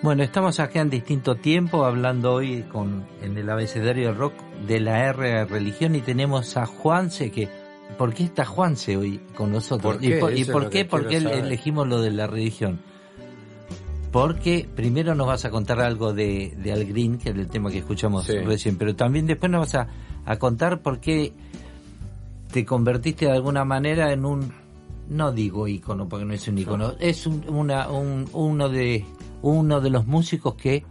Bueno, 0.00 0.22
estamos 0.22 0.60
acá 0.60 0.80
en 0.80 0.90
distinto 0.90 1.34
tiempo 1.34 1.84
hablando 1.84 2.32
hoy 2.32 2.62
con 2.62 3.04
en 3.20 3.36
el 3.36 3.50
abecedario 3.50 4.06
del 4.06 4.16
rock 4.16 4.34
de 4.64 4.78
la 4.78 5.08
R 5.08 5.44
religión 5.46 5.96
y 5.96 6.02
tenemos 6.02 6.56
a 6.56 6.66
Juanse 6.66 7.32
que 7.32 7.48
¿por 7.98 8.14
qué 8.14 8.22
está 8.22 8.44
Juanse 8.44 8.96
hoy 8.96 9.20
con 9.34 9.50
nosotros? 9.50 9.96
¿Y 10.00 10.20
por, 10.20 10.38
y 10.38 10.44
por 10.44 10.70
qué? 10.70 10.84
Porque 10.84 11.16
elegimos 11.16 11.88
lo 11.88 12.00
de 12.00 12.12
la 12.12 12.28
religión. 12.28 12.80
Porque 14.12 14.68
primero 14.76 15.16
nos 15.16 15.26
vas 15.26 15.44
a 15.44 15.50
contar 15.50 15.80
algo 15.80 16.12
de, 16.12 16.54
de 16.58 16.72
Al 16.72 16.84
Green, 16.84 17.18
que 17.18 17.30
es 17.30 17.34
el 17.34 17.48
tema 17.48 17.72
que 17.72 17.78
escuchamos 17.78 18.28
recién, 18.28 18.78
pero 18.78 18.94
también 18.94 19.26
después 19.26 19.50
nos 19.50 19.62
vas 19.62 19.74
a, 19.74 19.88
a 20.26 20.38
contar 20.38 20.80
por 20.80 21.00
qué 21.00 21.32
te 22.52 22.64
convertiste 22.64 23.26
de 23.26 23.32
alguna 23.32 23.64
manera 23.64 24.12
en 24.12 24.24
un 24.24 24.59
no 25.10 25.32
digo 25.32 25.68
ícono 25.68 26.08
porque 26.08 26.24
no 26.24 26.32
es 26.32 26.48
un 26.48 26.58
ícono, 26.58 26.94
es 26.98 27.26
una, 27.26 27.90
un, 27.90 28.28
uno 28.32 28.68
de 28.68 29.04
uno 29.42 29.80
de 29.80 29.90
los 29.90 30.06
músicos 30.06 30.54
que 30.54 30.84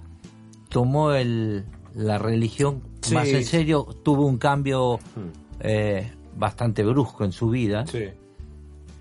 tomó 0.70 1.14
el, 1.14 1.66
la 1.96 2.18
religión 2.18 2.84
más 3.14 3.28
en 3.30 3.46
serio, 3.46 3.88
tuvo 4.04 4.26
un 4.26 4.38
cambio 4.38 4.98
hmm. 4.98 5.30
eh, 5.62 6.12
bastante 6.36 6.84
brusco 6.84 7.24
en 7.24 7.32
su 7.32 7.50
vida. 7.50 7.86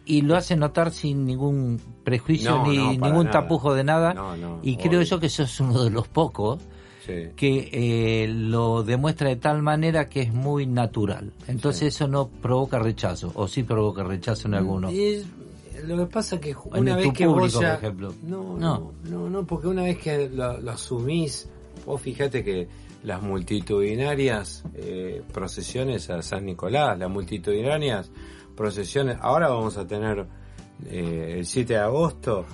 Y 0.05 0.23
lo 0.23 0.37
hace 0.37 0.57
notar 0.57 0.91
sin 0.91 1.27
ningún 1.27 1.79
prejuicio 2.03 2.65
ni 2.67 2.97
ningún 2.97 3.31
tapujo 3.31 3.75
de 3.75 3.85
nada. 3.85 4.15
y 4.63 4.77
creo 4.77 5.03
yo 5.03 5.21
que 5.21 5.27
eso 5.27 5.43
es 5.43 5.61
uno 5.61 5.85
de 5.85 5.91
los 5.91 6.09
pocos 6.09 6.61
que 7.37 7.71
eh, 7.73 8.29
lo 8.29 8.83
demuestra 8.83 9.29
de 9.29 9.37
tal 9.37 9.63
manera 9.63 10.09
que 10.09 10.23
es 10.23 10.33
muy 10.33 10.67
natural. 10.67 11.33
Entonces 11.47 11.95
eso 11.95 12.07
no 12.09 12.29
provoca 12.29 12.79
rechazo, 12.79 13.33
o 13.35 13.49
sí 13.49 13.63
provoca 13.63 14.05
rechazo 14.05 14.49
en 14.49 14.55
algunos 14.55 14.93
lo 15.87 15.97
que 15.97 16.07
pasa 16.07 16.37
es 16.37 16.41
que 16.41 16.57
una 16.73 16.97
vez 16.97 17.13
que 17.13 17.27
vos 17.27 17.53
ya, 17.53 17.75
ejemplo. 17.75 18.15
No, 18.23 18.57
no, 18.57 18.93
no, 19.05 19.31
no, 19.31 19.47
porque 19.47 19.69
una 19.69 19.83
vez 19.83 19.99
que 19.99 20.29
lo, 20.29 20.71
asumís, 20.71 21.49
vos 21.87 22.01
fíjate 22.01 22.43
que 22.45 22.69
las 23.05 23.23
multitudinarias 23.23 24.65
eh, 24.75 25.23
procesiones 25.33 26.11
a 26.11 26.23
San 26.23 26.47
Nicolás, 26.47 26.99
las 26.99 27.11
multitudinarias 27.11 28.11
procesiones, 28.57 29.19
ahora 29.21 29.49
vamos 29.49 29.77
a 29.77 29.87
tener 29.87 30.27
eh, 30.87 31.37
el 31.39 31.47
7 31.47 31.73
de 31.73 31.79
agosto 31.79 32.47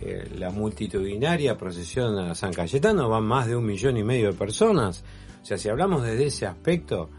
eh, 0.00 0.30
la 0.36 0.50
multitudinaria 0.50 1.56
procesión 1.58 2.18
a 2.18 2.34
San 2.34 2.52
Cayetano, 2.52 3.08
van 3.08 3.24
más 3.24 3.46
de 3.46 3.56
un 3.56 3.66
millón 3.66 3.96
y 3.96 4.04
medio 4.04 4.32
de 4.32 4.38
personas. 4.38 5.04
O 5.42 5.44
sea, 5.44 5.58
si 5.58 5.68
hablamos 5.68 6.04
desde 6.04 6.26
ese 6.26 6.46
aspecto, 6.46 7.10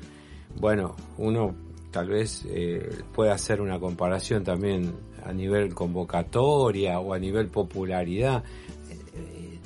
bueno, 0.55 0.95
uno 1.17 1.55
tal 1.91 2.09
vez 2.09 2.45
eh, 2.47 3.03
pueda 3.13 3.33
hacer 3.33 3.61
una 3.61 3.79
comparación 3.79 4.43
también 4.43 4.93
a 5.23 5.31
nivel 5.31 5.73
convocatoria 5.73 6.99
o 6.99 7.13
a 7.13 7.19
nivel 7.19 7.47
popularidad. 7.47 8.43
Eh, 8.89 9.59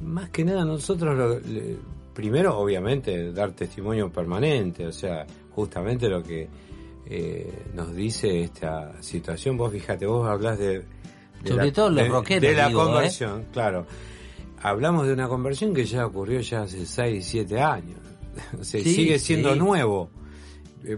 más 0.00 0.30
que 0.30 0.44
nada 0.44 0.64
nosotros, 0.64 1.16
lo, 1.16 1.40
primero 2.14 2.58
obviamente 2.58 3.32
dar 3.32 3.52
testimonio 3.52 4.10
permanente, 4.10 4.86
o 4.86 4.92
sea, 4.92 5.26
justamente 5.50 6.08
lo 6.08 6.22
que 6.22 6.48
eh, 7.14 7.64
nos 7.74 7.94
dice 7.94 8.42
esta 8.42 9.02
situación. 9.02 9.58
Vos 9.58 9.70
fíjate, 9.70 10.06
vos 10.06 10.26
hablas 10.26 10.58
de... 10.58 10.82
Sobre 11.44 11.66
la, 11.66 11.72
todo 11.72 11.90
los 11.90 12.24
de, 12.24 12.54
la 12.54 12.70
¿eh? 12.70 12.72
conversión, 12.72 13.46
claro. 13.52 13.86
Hablamos 14.62 15.06
de 15.06 15.12
una 15.12 15.28
conversión 15.28 15.74
que 15.74 15.84
ya 15.84 16.06
ocurrió 16.06 16.40
ya 16.40 16.62
hace 16.62 16.86
6, 16.86 17.22
7 17.22 17.60
años. 17.60 17.98
o 18.58 18.64
sigue 18.64 19.18
siendo 19.18 19.54
nuevo. 19.54 20.08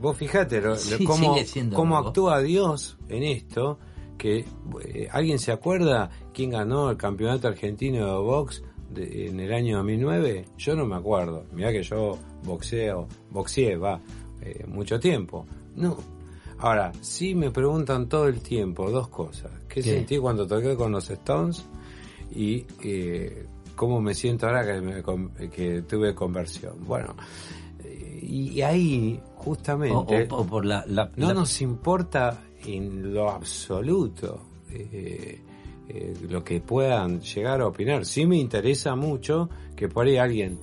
Vos 0.01 0.17
fíjate 0.17 0.63
cómo, 1.05 1.37
cómo 1.75 1.99
actúa 1.99 2.41
Dios 2.41 2.97
en 3.09 3.25
esto 3.25 3.81
que 4.17 4.45
eh, 4.85 5.09
alguien 5.11 5.41
se 5.41 5.51
acuerda 5.51 6.11
quién 6.33 6.51
ganó 6.51 6.91
el 6.91 6.97
campeonato 6.97 7.49
argentino 7.49 8.07
de 8.07 8.23
box 8.23 8.63
en 8.97 9.41
el 9.41 9.53
año 9.53 9.79
2009 9.79 10.45
yo 10.57 10.77
no 10.77 10.87
me 10.87 10.95
acuerdo 10.95 11.45
mira 11.53 11.73
que 11.73 11.83
yo 11.83 12.17
boxeo 12.45 13.09
boxeé 13.31 13.77
va 13.77 14.01
eh, 14.41 14.65
mucho 14.69 15.01
tiempo 15.01 15.47
no. 15.77 15.97
Ahora 16.59 16.93
sí 17.01 17.35
me 17.35 17.51
preguntan 17.51 18.09
todo 18.09 18.29
el 18.29 18.41
tiempo 18.41 18.91
dos 18.91 19.09
cosas. 19.09 19.51
Qué, 19.69 19.83
sentí 19.83 20.19
cuando 20.19 20.47
toqué 20.47 20.77
con 20.77 20.93
los 20.93 21.11
Stones 21.11 21.65
y 22.35 22.65
eh, 22.83 23.47
cómo 23.75 24.01
me 24.01 24.15
siento 24.15 24.47
ahora 24.47 24.65
que, 24.65 25.51
que 25.51 25.83
tuve 25.83 26.15
conversión 26.15 26.85
bueno 26.87 27.15
y 28.27 28.63
ahí 28.63 29.21
justamente 29.37 30.27
por 30.27 30.65
la, 30.65 30.85
no 31.17 31.35
nos 31.35 31.61
importa 31.61 32.43
en 32.65 33.13
lo 33.13 33.31
absoluto 33.31 34.41
eh, 34.71 35.41
eh, 35.89 36.15
lo 36.29 36.43
que 36.43 36.61
puedan 36.61 37.21
llegar 37.21 37.61
a 37.61 37.67
opinar. 37.67 38.07
Sí 38.07 38.27
me 38.27 38.39
interesa 38.39 38.97
mucho 38.97 39.51
que 39.77 39.89
por 39.89 40.07
ahí 40.07 40.17
alguien 40.17 40.59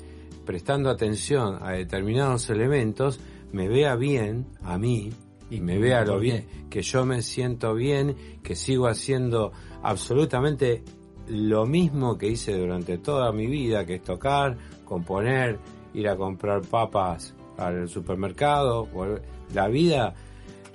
prestando 0.45 0.89
atención 0.89 1.59
a 1.61 1.71
determinados 1.71 2.49
elementos 2.49 3.19
me 3.51 3.67
vea 3.67 3.95
bien 3.95 4.47
a 4.63 4.77
mí 4.77 5.11
y 5.49 5.59
me 5.59 5.77
vea 5.77 6.05
lo 6.05 6.19
bien, 6.19 6.45
que 6.69 6.81
yo 6.81 7.05
me 7.05 7.21
siento 7.21 7.73
bien, 7.73 8.15
que 8.41 8.55
sigo 8.55 8.87
haciendo 8.87 9.51
absolutamente 9.83 10.83
lo 11.27 11.65
mismo 11.65 12.17
que 12.17 12.27
hice 12.27 12.57
durante 12.57 12.97
toda 12.97 13.31
mi 13.31 13.47
vida, 13.47 13.85
que 13.85 13.95
es 13.95 14.01
tocar, 14.01 14.57
componer, 14.85 15.59
ir 15.93 16.07
a 16.07 16.15
comprar 16.15 16.61
papas 16.61 17.35
al 17.57 17.89
supermercado. 17.89 18.87
La 19.53 19.67
vida 19.67 20.13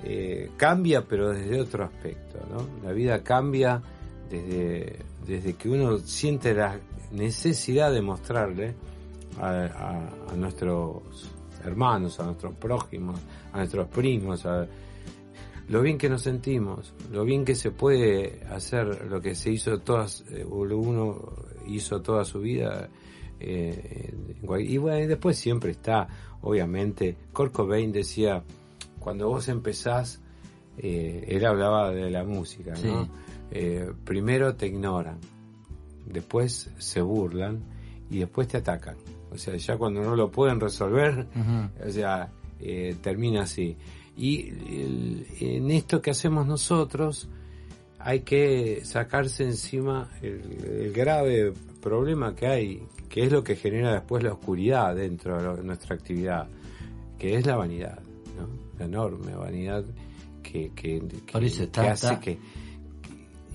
eh, 0.05 0.51
cambia 0.57 1.07
pero 1.07 1.31
desde 1.31 1.61
otro 1.61 1.85
aspecto, 1.85 2.39
¿no? 2.51 2.87
La 2.87 2.93
vida 2.93 3.23
cambia 3.23 3.81
desde, 4.29 4.99
desde 5.27 5.55
que 5.55 5.69
uno 5.69 5.99
siente 5.99 6.55
la 6.55 6.79
necesidad 7.13 7.93
de 7.93 8.03
mostrarle 8.03 8.75
a, 9.41 10.35
nuestros 10.37 11.03
hermanos, 11.67 12.19
a 12.21 12.25
nuestros 12.25 12.55
prójimos, 12.55 13.21
a 13.53 13.59
nuestros 13.59 13.89
primos, 13.89 14.47
a, 14.47 14.67
lo 15.69 15.83
bien 15.83 15.99
que 15.99 16.09
nos 16.09 16.23
sentimos, 16.23 16.95
lo 17.11 17.25
bien 17.25 17.45
que 17.45 17.55
se 17.55 17.73
puede 17.73 18.45
hacer 18.51 19.07
lo 19.11 19.21
que 19.21 19.35
se 19.35 19.51
hizo 19.51 19.79
todas, 19.81 20.25
eh, 20.31 20.45
uno 20.45 21.35
hizo 21.67 22.01
toda 22.01 22.25
su 22.25 22.41
vida. 22.41 22.89
Eh, 23.41 24.15
y 24.61 24.79
bueno, 24.79 25.09
después 25.09 25.37
siempre 25.37 25.73
está, 25.73 26.09
obviamente, 26.43 27.17
Kurt 27.33 27.53
Cobain 27.53 27.93
decía, 27.93 28.43
cuando 28.99 29.29
vos 29.29 29.49
empezás, 29.49 30.21
eh, 30.79 31.25
él 31.29 31.45
hablaba 31.45 31.91
de 31.91 32.11
la 32.11 32.25
música, 32.25 32.75
¿no? 32.85 33.09
Eh, 33.51 33.93
primero 34.05 34.55
te 34.57 34.67
ignoran, 34.67 35.19
después 36.07 36.71
se 36.79 37.01
burlan 37.01 37.63
y 38.11 38.19
después 38.19 38.49
te 38.49 38.59
atacan. 38.59 38.97
O 39.31 39.39
sea, 39.39 39.57
ya 39.57 39.77
cuando 39.77 40.03
no 40.03 40.15
lo 40.15 40.31
pueden 40.31 40.61
resolver, 40.61 41.27
o 41.85 41.91
sea, 41.91 42.31
eh, 42.61 42.97
termina 43.01 43.43
así. 43.43 43.77
Y 44.17 44.49
en 45.41 45.71
esto 45.71 46.01
que 46.01 46.11
hacemos 46.11 46.47
nosotros, 46.47 47.29
hay 47.99 48.21
que 48.21 48.83
sacarse 48.85 49.45
encima 49.45 50.11
el, 50.23 50.93
grave 50.93 51.53
problema 51.83 52.35
que 52.35 52.47
hay, 52.47 52.83
que 53.09 53.25
es 53.25 53.33
lo 53.33 53.45
que 53.45 53.57
genera 53.57 53.93
después 53.93 54.23
la 54.23 54.33
oscuridad 54.33 54.95
dentro 54.95 55.57
de 55.57 55.63
nuestra 55.63 55.97
actividad, 55.97 56.49
que 57.19 57.37
es 57.37 57.47
la 57.47 57.57
vanidad 57.57 58.01
la 58.79 58.85
enorme 58.85 59.35
vanidad 59.35 59.85
que, 60.43 60.71
que, 60.75 61.03
hace 61.81 62.19
que 62.21 62.39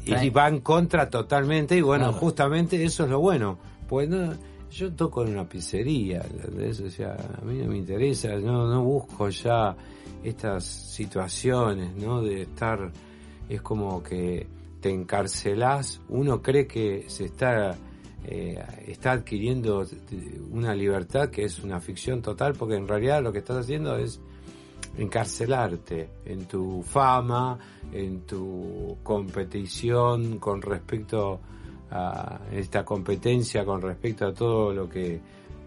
y 0.05 0.29
va 0.29 0.47
en 0.47 0.61
contra 0.61 1.09
totalmente 1.09 1.77
y 1.77 1.81
bueno 1.81 2.11
justamente 2.11 2.83
eso 2.83 3.03
es 3.03 3.09
lo 3.09 3.19
bueno. 3.19 3.59
Pues 3.87 4.09
no, 4.09 4.33
yo 4.71 4.93
toco 4.93 5.23
en 5.23 5.33
una 5.33 5.47
pizzería 5.47 6.23
o 6.23 6.89
sea 6.89 7.15
a 7.41 7.45
mí 7.45 7.59
no 7.59 7.71
me 7.71 7.77
interesa 7.77 8.35
no 8.37 8.67
no 8.67 8.83
busco 8.83 9.29
ya 9.29 9.75
estas 10.23 10.63
situaciones 10.63 11.95
no 11.95 12.21
de 12.21 12.43
estar 12.43 12.91
es 13.49 13.61
como 13.61 14.01
que 14.01 14.47
te 14.81 14.89
encarcelás. 14.89 16.01
Uno 16.09 16.41
cree 16.41 16.67
que 16.67 17.05
se 17.07 17.25
está 17.25 17.77
eh, 18.23 18.63
está 18.87 19.13
adquiriendo 19.13 19.85
una 20.51 20.75
libertad 20.75 21.29
que 21.29 21.43
es 21.43 21.63
una 21.63 21.79
ficción 21.79 22.21
total 22.21 22.53
porque 22.53 22.75
en 22.75 22.87
realidad 22.87 23.23
lo 23.23 23.31
que 23.31 23.39
estás 23.39 23.57
haciendo 23.57 23.97
es 23.97 24.21
encarcelarte 24.97 26.09
en 26.25 26.45
tu 26.45 26.83
fama, 26.83 27.57
en 27.91 28.21
tu 28.21 28.97
competición 29.03 30.37
con 30.37 30.61
respecto 30.61 31.39
esta 32.51 32.85
competencia, 32.85 33.65
con 33.65 33.81
respecto 33.81 34.25
a 34.25 34.33
todo 34.33 34.73
lo 34.73 34.87
que 34.87 35.19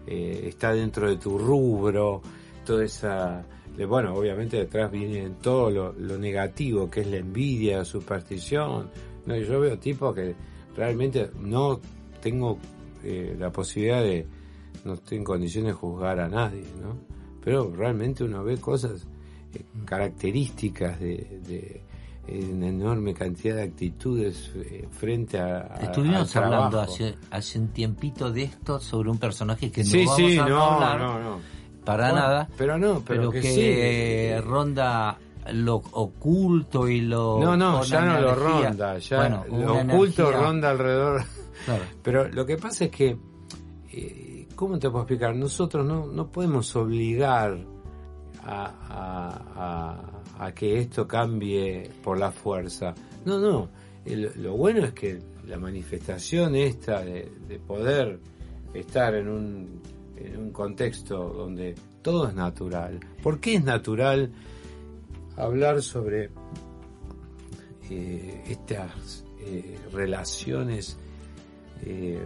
eh, 0.07 0.45
está 0.47 0.73
dentro 0.73 1.09
de 1.09 1.17
tu 1.17 1.37
rubro, 1.37 2.21
toda 2.65 2.83
esa... 2.83 3.45
Bueno, 3.87 4.15
obviamente 4.15 4.57
detrás 4.57 4.89
viene 4.89 5.31
todo 5.41 5.69
lo, 5.69 6.17
negativo, 6.17 6.89
que 6.89 7.01
es 7.01 7.07
la 7.07 7.17
envidia, 7.17 7.79
la 7.79 7.85
superstición. 7.85 8.89
No, 9.25 9.35
yo 9.35 9.59
veo 9.59 9.77
tipos 9.77 10.15
que 10.15 10.33
realmente 10.77 11.29
no 11.41 11.81
tengo 12.21 12.57
eh, 13.03 13.35
la 13.37 13.51
posibilidad 13.51 14.01
de, 14.01 14.25
no 14.85 14.93
estoy 14.93 15.17
en 15.17 15.23
condiciones 15.25 15.73
de 15.73 15.73
juzgar 15.73 16.21
a 16.21 16.29
nadie, 16.29 16.63
¿no? 16.81 16.97
Pero 17.43 17.69
realmente 17.75 18.23
uno 18.23 18.43
ve 18.43 18.57
cosas 18.57 19.05
características 19.85 20.99
de, 20.99 21.81
una 22.27 22.67
enorme 22.67 23.13
cantidad 23.13 23.55
de 23.55 23.63
actitudes 23.63 24.51
eh, 24.55 24.87
frente 24.91 25.39
a, 25.39 25.75
Estuvimos 25.81 26.35
hablando 26.35 26.79
hace, 26.79 27.15
hace 27.29 27.59
un 27.59 27.67
tiempito 27.69 28.31
de 28.31 28.43
esto 28.43 28.79
sobre 28.79 29.09
un 29.09 29.17
personaje 29.17 29.71
que 29.71 29.83
no 29.83 29.91
vamos 29.91 30.15
sí, 30.15 30.37
a 30.37 30.45
no, 30.47 30.63
hablar 30.63 30.99
no, 30.99 31.19
no. 31.19 31.39
para 31.83 32.11
nada, 32.11 32.49
pero 32.57 32.77
no, 32.77 33.01
pero, 33.05 33.29
que, 33.29 34.41
ronda 34.43 35.17
lo 35.53 35.75
oculto 35.75 36.87
y 36.87 37.01
lo 37.01 37.39
no 37.39 37.55
no 37.55 37.83
ya 37.83 38.01
no 38.01 38.19
lo 38.19 38.33
ronda 38.33 38.97
ya 38.97 39.45
lo 39.47 39.81
oculto 39.81 40.31
ronda 40.31 40.71
alrededor. 40.71 41.23
Pero 42.03 42.27
lo 42.27 42.45
que 42.45 42.57
pasa 42.57 42.85
es 42.85 42.91
que 42.91 43.17
eh, 43.91 44.47
cómo 44.55 44.77
te 44.77 44.89
puedo 44.89 45.03
explicar 45.03 45.35
nosotros 45.35 45.85
no 45.85 46.05
no 46.07 46.27
podemos 46.27 46.75
obligar 46.75 47.57
a, 48.45 48.71
a, 49.55 50.14
que 50.53 50.79
esto 50.79 51.07
cambie 51.07 51.89
por 52.03 52.17
la 52.17 52.31
fuerza. 52.31 52.93
No, 53.25 53.39
no. 53.39 53.69
lo 54.05 54.53
bueno 54.53 54.85
es 54.85 54.93
que 54.93 55.19
la 55.47 55.57
manifestación 55.57 56.55
esta 56.55 57.01
de, 57.01 57.59
poder 57.65 58.19
estar 58.73 59.15
en 59.15 59.29
un, 59.29 59.81
en 60.17 60.37
un 60.37 60.51
contexto 60.51 61.29
donde 61.29 61.75
todo 62.01 62.27
es 62.27 62.35
natural. 62.35 62.99
¿Por 63.23 63.39
qué 63.39 63.55
es 63.55 63.63
natural 63.63 64.31
hablar 65.37 65.81
sobre 65.81 66.29
eh, 67.89 68.43
estas 68.47 69.23
eh, 69.39 69.77
relaciones 69.91 70.97
eh, 71.83 72.19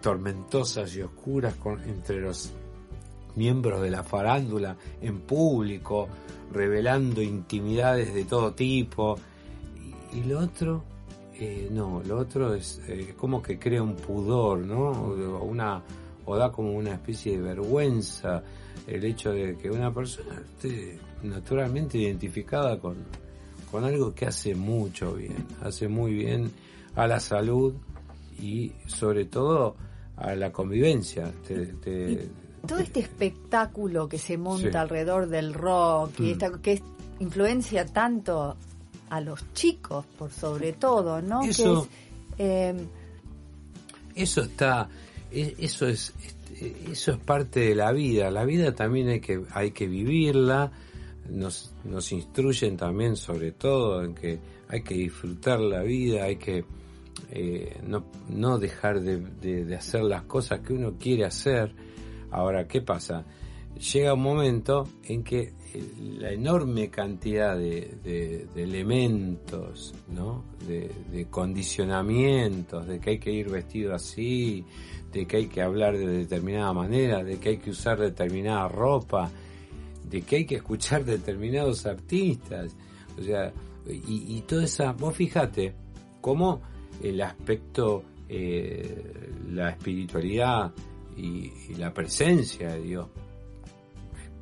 tormentosas 0.00 0.94
y 0.96 1.02
oscuras 1.02 1.54
con, 1.56 1.82
entre 1.82 2.20
los 2.20 2.52
miembros 3.36 3.82
de 3.82 3.90
la 3.90 4.02
farándula 4.02 4.76
en 5.00 5.20
público, 5.20 6.08
revelando 6.52 7.22
intimidades 7.22 8.14
de 8.14 8.24
todo 8.24 8.52
tipo. 8.52 9.16
Y, 10.12 10.22
lo 10.24 10.40
otro, 10.40 10.84
eh, 11.34 11.68
no, 11.70 12.02
lo 12.06 12.18
otro 12.18 12.54
es 12.54 12.80
eh, 12.88 13.14
como 13.16 13.42
que 13.42 13.58
crea 13.58 13.82
un 13.82 13.96
pudor, 13.96 14.58
¿no? 14.58 14.90
O, 14.90 15.44
una, 15.44 15.82
o 16.24 16.36
da 16.36 16.52
como 16.52 16.72
una 16.72 16.92
especie 16.92 17.32
de 17.32 17.42
vergüenza 17.42 18.42
el 18.86 19.04
hecho 19.04 19.32
de 19.32 19.56
que 19.56 19.70
una 19.70 19.92
persona 19.92 20.42
esté 20.44 20.98
naturalmente 21.22 21.98
identificada 21.98 22.78
con, 22.78 22.96
con 23.70 23.84
algo 23.84 24.14
que 24.14 24.26
hace 24.26 24.54
mucho 24.54 25.14
bien, 25.14 25.46
hace 25.62 25.88
muy 25.88 26.12
bien 26.12 26.50
a 26.94 27.06
la 27.06 27.18
salud 27.20 27.74
y 28.38 28.72
sobre 28.86 29.24
todo 29.24 29.76
a 30.16 30.34
la 30.34 30.52
convivencia. 30.52 31.32
Te, 31.46 32.28
todo 32.66 32.78
este 32.78 33.00
espectáculo 33.00 34.08
que 34.08 34.18
se 34.18 34.36
monta 34.36 34.80
alrededor 34.80 35.28
del 35.28 35.54
rock 35.54 36.20
y 36.20 36.22
mm. 36.22 36.30
esta, 36.30 36.58
que 36.60 36.82
influencia 37.20 37.86
tanto 37.86 38.56
a 39.10 39.20
los 39.20 39.52
chicos 39.52 40.04
por 40.18 40.30
sobre 40.30 40.72
todo, 40.72 41.22
¿no? 41.22 41.42
Eso, 41.42 41.86
em, 42.38 42.88
eso 44.14 44.42
está, 44.42 44.88
e, 45.30 45.54
eso 45.58 45.86
es, 45.86 46.12
este, 46.22 46.90
eso 46.90 47.12
es 47.12 47.18
parte 47.18 47.60
de 47.60 47.74
la 47.74 47.92
vida. 47.92 48.30
La 48.30 48.44
vida 48.44 48.74
también 48.74 49.08
hay 49.08 49.20
que, 49.20 49.42
hay 49.52 49.70
que 49.70 49.86
vivirla. 49.86 50.72
Nos, 51.28 51.72
nos 51.84 52.12
instruyen 52.12 52.76
también 52.76 53.16
sobre 53.16 53.52
todo 53.52 54.04
en 54.04 54.14
que 54.14 54.38
hay 54.68 54.82
que 54.82 54.94
disfrutar 54.94 55.58
la 55.60 55.82
vida, 55.82 56.24
hay 56.24 56.36
que 56.36 56.64
eh, 57.30 57.80
no, 57.86 58.04
no 58.28 58.58
dejar 58.58 59.00
de, 59.00 59.18
de 59.64 59.74
hacer 59.74 60.02
las 60.02 60.24
cosas 60.24 60.60
que 60.60 60.74
uno 60.74 60.96
quiere 60.98 61.24
hacer 61.24 61.74
Ahora, 62.34 62.66
¿qué 62.66 62.82
pasa? 62.82 63.24
Llega 63.92 64.12
un 64.12 64.22
momento 64.22 64.88
en 65.04 65.22
que 65.22 65.52
la 66.18 66.32
enorme 66.32 66.90
cantidad 66.90 67.56
de, 67.56 68.48
elementos, 68.56 69.94
¿no? 70.08 70.42
De, 70.66 71.26
condicionamientos, 71.30 72.88
de 72.88 72.98
que 72.98 73.10
hay 73.10 73.18
que 73.20 73.30
ir 73.30 73.48
vestido 73.50 73.94
así, 73.94 74.64
de 75.12 75.26
que 75.26 75.36
hay 75.36 75.46
que 75.46 75.62
hablar 75.62 75.96
de 75.96 76.08
determinada 76.08 76.72
manera, 76.72 77.22
de 77.22 77.38
que 77.38 77.50
hay 77.50 77.58
que 77.58 77.70
usar 77.70 78.00
determinada 78.00 78.66
ropa, 78.66 79.30
de 80.10 80.22
que 80.22 80.36
hay 80.36 80.44
que 80.44 80.56
escuchar 80.56 81.04
determinados 81.04 81.86
artistas, 81.86 82.76
o 83.16 83.22
sea, 83.22 83.52
y, 83.86 84.36
y 84.36 84.40
toda 84.42 84.64
esa, 84.64 84.90
vos 84.90 85.14
fíjate 85.14 85.72
cómo 86.20 86.62
el 87.00 87.20
aspecto, 87.20 88.02
eh, 88.28 89.30
la 89.52 89.70
espiritualidad, 89.70 90.72
y, 91.16 91.74
la 91.76 91.92
presencia 91.92 92.72
de 92.74 92.82
Dios 92.82 93.08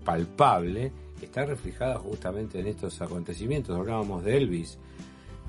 palpable 0.04 0.92
está 1.20 1.44
reflejada 1.44 1.98
justamente 1.98 2.58
en 2.58 2.66
estos 2.66 3.00
acontecimientos. 3.00 3.76
Hablábamos 3.76 4.24
de 4.24 4.36
Elvis, 4.36 4.78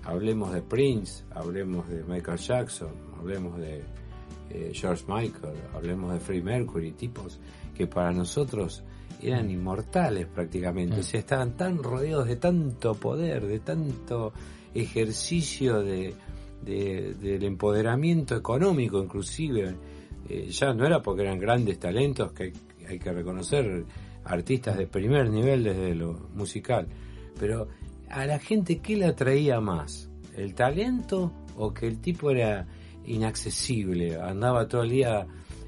hablemos 0.03 0.53
de 0.53 0.61
Prince, 0.61 1.23
hablemos 1.31 1.87
de 1.89 2.03
Michael 2.03 2.37
Jackson, 2.37 2.91
hablemos 3.17 3.57
de 3.57 3.83
eh, 4.49 4.71
George 4.73 5.03
Michael, 5.07 5.55
hablemos 5.73 6.13
de 6.13 6.19
Freddie 6.19 6.43
Mercury, 6.43 6.91
tipos 6.91 7.39
que 7.73 7.87
para 7.87 8.11
nosotros 8.11 8.83
eran 9.21 9.49
inmortales 9.49 10.27
prácticamente, 10.27 10.99
o 10.99 11.03
sea, 11.03 11.19
estaban 11.19 11.55
tan 11.55 11.81
rodeados 11.81 12.27
de 12.27 12.35
tanto 12.35 12.93
poder, 12.93 13.47
de 13.47 13.59
tanto 13.59 14.33
ejercicio 14.73 15.81
de, 15.81 16.13
del 16.63 17.43
empoderamiento 17.43 18.35
económico 18.35 19.01
inclusive, 19.01 19.75
eh, 20.29 20.47
ya 20.49 20.73
no 20.73 20.85
era 20.85 21.01
porque 21.01 21.23
eran 21.23 21.39
grandes 21.39 21.79
talentos, 21.79 22.31
que 22.31 22.53
hay, 22.87 22.99
que 22.99 23.11
reconocer 23.11 23.85
artistas 24.25 24.77
de 24.77 24.87
primer 24.87 25.29
nivel 25.29 25.63
desde 25.63 25.95
lo 25.95 26.29
musical, 26.33 26.87
pero 27.39 27.67
a 28.09 28.25
la 28.25 28.39
gente, 28.39 28.79
¿qué 28.79 28.95
le 28.95 29.05
atraía 29.05 29.59
más? 29.59 30.09
¿El 30.35 30.53
talento 30.53 31.31
o 31.57 31.73
que 31.73 31.87
el 31.87 31.99
tipo 31.99 32.29
era 32.29 32.67
inaccesible? 33.05 34.15
Andaba 34.19 34.67
todo 34.67 34.83
el 34.83 34.89
día 34.89 35.27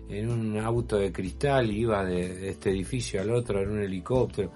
en 0.09 0.29
un 0.29 0.57
auto 0.57 0.97
de 0.97 1.11
cristal 1.11 1.71
iba 1.71 2.03
de, 2.03 2.49
este 2.49 2.69
edificio 2.69 3.21
al 3.21 3.31
otro 3.31 3.61
en 3.61 3.71
un 3.71 3.81
helicóptero. 3.81 4.51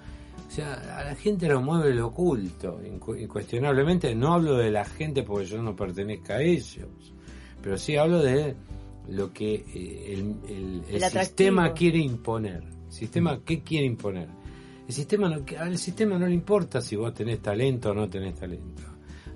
O 0.48 0.52
sea, 0.52 0.98
a 0.98 1.04
la 1.04 1.16
gente 1.16 1.48
lo 1.48 1.62
mueve 1.62 1.94
lo 1.94 2.08
oculto, 2.08 2.80
incuestionablemente. 2.84 4.16
No 4.16 4.34
hablo 4.34 4.58
de 4.58 4.72
la 4.72 4.86
gente 4.86 5.24
porque 5.24 5.46
yo 5.46 5.62
no 5.62 5.76
pertenezca 5.76 6.36
a 6.36 6.42
ellos, 6.42 6.88
pero 7.62 7.78
sí 7.78 7.98
hablo 7.98 8.22
de 8.22 8.56
lo 9.10 9.32
que 9.34 9.56
eh, 9.56 10.84
el, 10.90 11.12
sistema 11.12 11.74
quiere 11.74 12.00
imponer. 12.00 12.64
sistema 12.90 13.40
qué 13.44 13.62
quiere 13.62 13.86
imponer? 13.86 14.30
El 14.88 14.94
sistema 14.94 15.30
no, 15.30 15.44
al 15.60 15.78
sistema 15.78 16.18
no 16.18 16.28
le 16.28 16.34
importa 16.34 16.82
si 16.82 16.96
vos 16.96 17.14
tenés 17.14 17.42
talento 17.42 17.92
o 17.92 17.94
no 17.94 18.10
tenés 18.10 18.36
talento. 18.36 18.84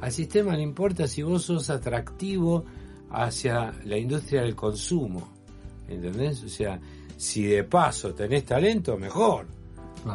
Al 0.02 0.12
sistema 0.12 0.56
le 0.56 0.64
importa 0.64 1.08
si 1.08 1.22
vos 1.22 1.44
sos 1.44 1.70
atractivo 1.70 2.66
hacia 3.12 3.72
la 3.86 3.98
industria 3.98 4.42
del 4.42 4.56
consumo. 4.56 5.30
¿Entendés? 5.88 6.44
O 6.44 6.50
sea, 6.50 6.80
si 7.16 7.46
de 7.46 7.64
paso 7.64 8.14
tenés 8.14 8.46
talento, 8.46 8.98
mejor. 8.98 9.48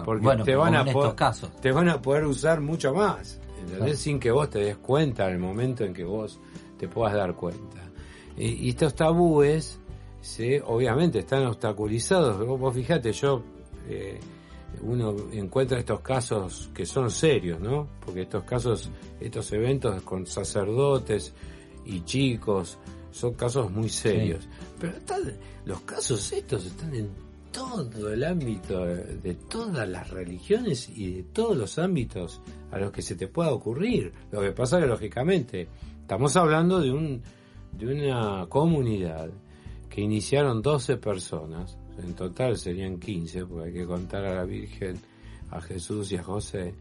porque 0.05 0.29
te 0.45 0.57
van 0.57 0.75
a 0.75 0.85
poder, 0.85 1.15
te 1.61 1.73
van 1.73 1.89
a 1.89 2.03
poder 2.03 2.25
usar 2.25 2.61
mucho 2.61 2.93
más. 2.93 3.41
¿Entendés? 3.61 3.99
Sin 3.99 4.19
que 4.19 4.31
vos 4.31 4.51
te 4.51 4.59
des 4.59 4.77
cuenta 4.77 5.27
en 5.29 5.35
el 5.35 5.39
momento 5.39 5.85
en 5.85 5.95
que 5.95 6.05
vos 6.05 6.39
te 6.77 6.89
puedas 6.89 7.15
dar 7.15 7.35
cuenta. 7.35 7.78
Y, 8.39 8.69
estos 8.69 8.95
tabúes, 8.95 9.81
se, 10.21 10.63
obviamente, 10.63 11.21
están 11.21 11.47
obstaculizados. 11.47 12.47
Vos, 12.47 12.75
fíjate, 12.75 13.13
yo, 13.13 13.43
eh, 13.89 14.21
uno 14.83 15.17
encuentra 15.33 15.79
estos 15.79 16.01
casos 16.01 16.71
que 16.73 16.87
son 16.87 17.11
serios, 17.11 17.61
¿no? 17.61 17.89
Porque 18.05 18.23
estos 18.23 18.45
casos, 18.45 18.91
estos 19.21 19.53
eventos 19.53 20.03
con 20.03 20.27
sacerdotes 20.27 21.33
y 21.85 22.03
chicos, 22.03 22.79
son 23.11 23.35
casos 23.35 23.71
muy 23.71 23.89
serios. 23.89 24.49
Pero 24.79 24.95
los 25.65 25.81
casos 25.81 26.33
estos 26.33 26.67
están 26.67 26.95
en 26.95 27.11
todo 27.51 28.13
el 28.13 28.23
ámbito 28.23 28.85
de 28.85 29.35
todas 29.49 29.89
las 29.89 30.11
religiones 30.11 30.89
y 30.89 31.13
de 31.13 31.23
todos 31.25 31.57
los 31.57 31.79
ámbitos 31.79 32.41
a 32.71 32.79
los 32.79 32.93
que 32.93 33.03
se 33.03 33.17
te 33.17 33.27
pueda 33.27 33.51
ocurrir. 33.51 34.13
Lo 34.31 34.41
que 34.43 34.53
pasa 34.53 34.79
que 34.79 34.87
lógicamente 34.87 35.67
estamos 36.03 36.37
hablando 36.37 36.81
de 36.81 36.93
un 36.93 37.23
de 37.73 37.87
una 37.87 38.47
comunidad 38.49 39.31
que 39.89 40.01
iniciaron 40.01 40.63
12 40.63 40.97
personas, 40.97 41.79
en 42.03 42.15
total 42.15 42.57
serían 42.57 42.99
15, 42.99 43.47
porque 43.47 43.69
hay 43.69 43.75
que 43.75 43.87
contar 43.87 44.25
a 44.25 44.35
la 44.35 44.45
Virgen, 44.45 44.99
a 45.51 45.61
Jesús 45.61 46.13
y 46.13 46.17
a 46.17 46.23
José, 46.23 46.75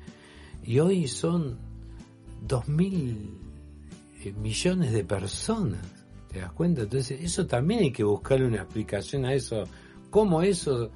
y 0.63 0.79
hoy 0.79 1.07
son 1.07 1.57
2 2.47 2.67
mil 2.67 3.37
eh, 4.23 4.33
millones 4.33 4.91
de 4.91 5.03
personas, 5.03 5.81
¿te 6.31 6.39
das 6.39 6.51
cuenta? 6.51 6.81
Entonces 6.81 7.21
eso 7.21 7.45
también 7.47 7.81
hay 7.81 7.91
que 7.91 8.03
buscarle 8.03 8.47
una 8.47 8.61
explicación 8.61 9.25
a 9.25 9.33
eso, 9.33 9.63
cómo 10.09 10.41
eso 10.41 10.91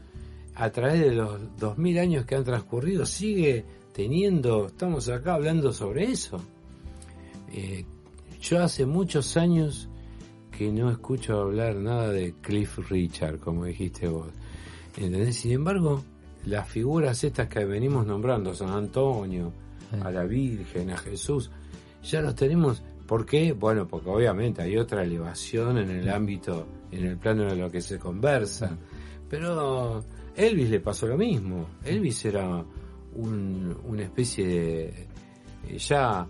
a 0.56 0.70
través 0.70 1.00
de 1.00 1.12
los 1.12 1.40
2000 1.58 2.00
años 2.00 2.26
que 2.26 2.36
han 2.36 2.44
transcurrido 2.44 3.06
sigue 3.06 3.66
teniendo, 3.94 4.68
estamos 4.68 5.08
acá 5.10 5.36
hablando 5.36 5.72
sobre 5.74 6.06
eso. 6.06 6.40
Eh, 7.54 7.86
yo 8.42 8.64
hace 8.64 8.86
muchos 8.86 9.38
años 9.38 9.88
que 10.52 10.72
no 10.72 10.92
escucho 10.92 11.40
hablar 11.40 11.76
nada 11.76 12.10
de 12.10 12.34
Cliff 12.42 12.78
Richard, 12.90 13.40
como 13.40 13.66
dijiste 13.66 14.08
vos. 14.08 14.28
¿Entendés? 14.98 15.38
Sin 15.38 15.52
embargo, 15.52 16.04
las 16.46 16.68
figuras 16.68 17.24
estas 17.24 17.48
que 17.48 17.64
venimos 17.66 18.06
nombrando, 18.06 18.54
San 18.54 18.70
Antonio, 18.70 19.54
a 20.04 20.12
la 20.12 20.24
Virgen, 20.24 20.90
a 20.90 20.98
Jesús, 20.98 21.52
ya 22.04 22.22
los 22.22 22.36
tenemos. 22.36 22.84
¿Por 23.06 23.26
qué? 23.26 23.54
Bueno, 23.54 23.88
porque 23.88 24.10
obviamente 24.10 24.62
hay 24.62 24.78
otra 24.78 25.04
elevación 25.04 25.78
en 25.78 25.90
el 25.90 26.10
ámbito, 26.10 26.66
en 26.92 27.06
el 27.06 27.18
plano 27.18 27.44
de 27.46 27.56
lo 27.56 27.70
que 27.70 27.82
se 27.82 28.00
conversa. 28.00 28.76
Pero 29.30 30.04
Elvis 30.36 30.70
le 30.70 30.80
pasó 30.80 31.08
lo 31.08 31.18
mismo. 31.18 31.68
Elvis 31.84 32.26
era 32.26 32.64
un, 33.16 33.78
una 33.86 34.04
especie 34.04 34.48
de 34.48 35.08
eh, 35.68 35.78
ya 35.78 36.28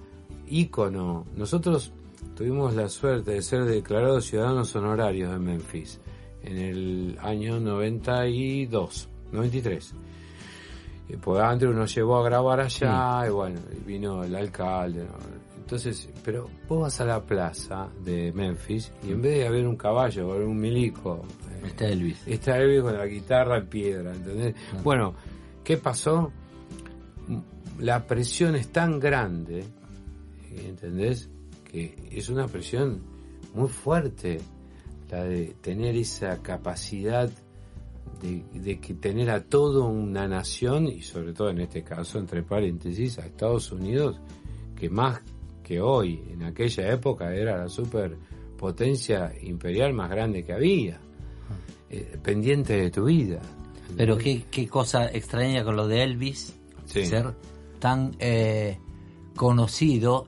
ícono. 0.48 1.26
Nosotros 1.36 1.94
tuvimos 2.42 2.74
la 2.74 2.90
suerte 2.90 3.34
de 3.34 3.42
ser 3.44 3.66
declarados 3.66 4.26
ciudadanos 4.26 4.76
honorarios 4.76 5.32
de 5.32 5.38
Memphis 5.38 6.02
en 6.42 6.58
el 6.58 7.18
año 7.22 7.60
92, 7.60 9.10
93. 9.32 9.94
Pues 11.22 11.40
antes 11.40 11.70
uno 11.70 11.86
llevó 11.86 12.18
a 12.18 12.24
grabar 12.24 12.62
allá 12.62 13.28
y 13.28 13.30
bueno, 13.30 13.60
vino 13.86 14.24
el 14.24 14.36
alcalde. 14.36 15.06
Entonces, 15.60 16.10
pero 16.26 16.50
vos 16.68 16.82
vas 16.82 17.00
a 17.02 17.06
la 17.06 17.22
plaza 17.22 17.90
de 18.04 18.32
Memphis 18.32 18.92
y 19.08 19.12
en 19.12 19.22
vez 19.22 19.38
de 19.38 19.46
haber 19.46 19.68
un 19.68 19.76
caballo 19.76 20.30
o 20.30 20.36
un 20.38 20.60
milico, 20.60 21.24
eh, 21.48 21.68
está 21.68 21.90
Elvis. 21.90 22.24
Está 22.26 22.58
Elvis 22.58 22.82
con 22.82 22.98
la 22.98 23.06
guitarra 23.06 23.60
en 23.60 23.68
piedra, 23.68 24.16
¿entendés? 24.16 24.56
Bueno, 24.84 25.14
¿qué 25.64 25.78
pasó? 25.78 26.32
La 27.78 28.08
presión 28.08 28.56
es 28.56 28.70
tan 28.70 29.00
grande, 29.00 29.64
¿entendés? 30.56 31.30
Que 31.72 32.10
es 32.12 32.30
una 32.30 32.48
presión 32.48 33.02
muy 33.54 33.70
fuerte 33.70 34.40
la 35.10 35.24
de 35.24 35.56
tener 35.62 35.96
esa 35.96 36.42
capacidad 36.42 37.30
de, 38.22 38.80
que 38.80 38.94
tener 38.94 39.30
a 39.30 39.44
toda 39.44 39.86
una 39.86 40.28
nación, 40.28 40.88
y 40.88 41.02
sobre 41.02 41.34
todo 41.34 41.50
en 41.50 41.60
este 41.60 41.84
caso, 41.84 42.20
entre 42.20 42.44
paréntesis, 42.44 43.18
a 43.20 43.26
Estados 43.26 43.72
Unidos, 43.72 44.20
que 44.76 44.90
más 44.90 45.22
que 45.64 45.82
hoy, 45.82 46.22
en 46.32 46.44
aquella 46.44 46.92
época, 46.92 47.34
era 47.34 47.58
la 47.58 47.68
superpotencia 47.68 49.34
imperial 49.42 49.94
más 49.94 50.10
grande 50.10 50.44
que 50.44 50.54
había, 50.54 51.00
eh, 51.90 52.18
pendiente 52.22 52.78
de 52.78 52.92
tu 52.92 53.06
vida. 53.06 53.42
Pero 53.98 54.18
qué, 54.18 54.46
qué 54.50 54.68
cosa 54.68 55.10
extraña 55.12 55.64
con 55.64 55.76
lo 55.76 55.88
de 55.88 56.04
Elvis, 56.04 56.58
ser 56.86 57.34
tan 57.80 58.16
eh, 58.20 58.78
conocido 59.36 60.28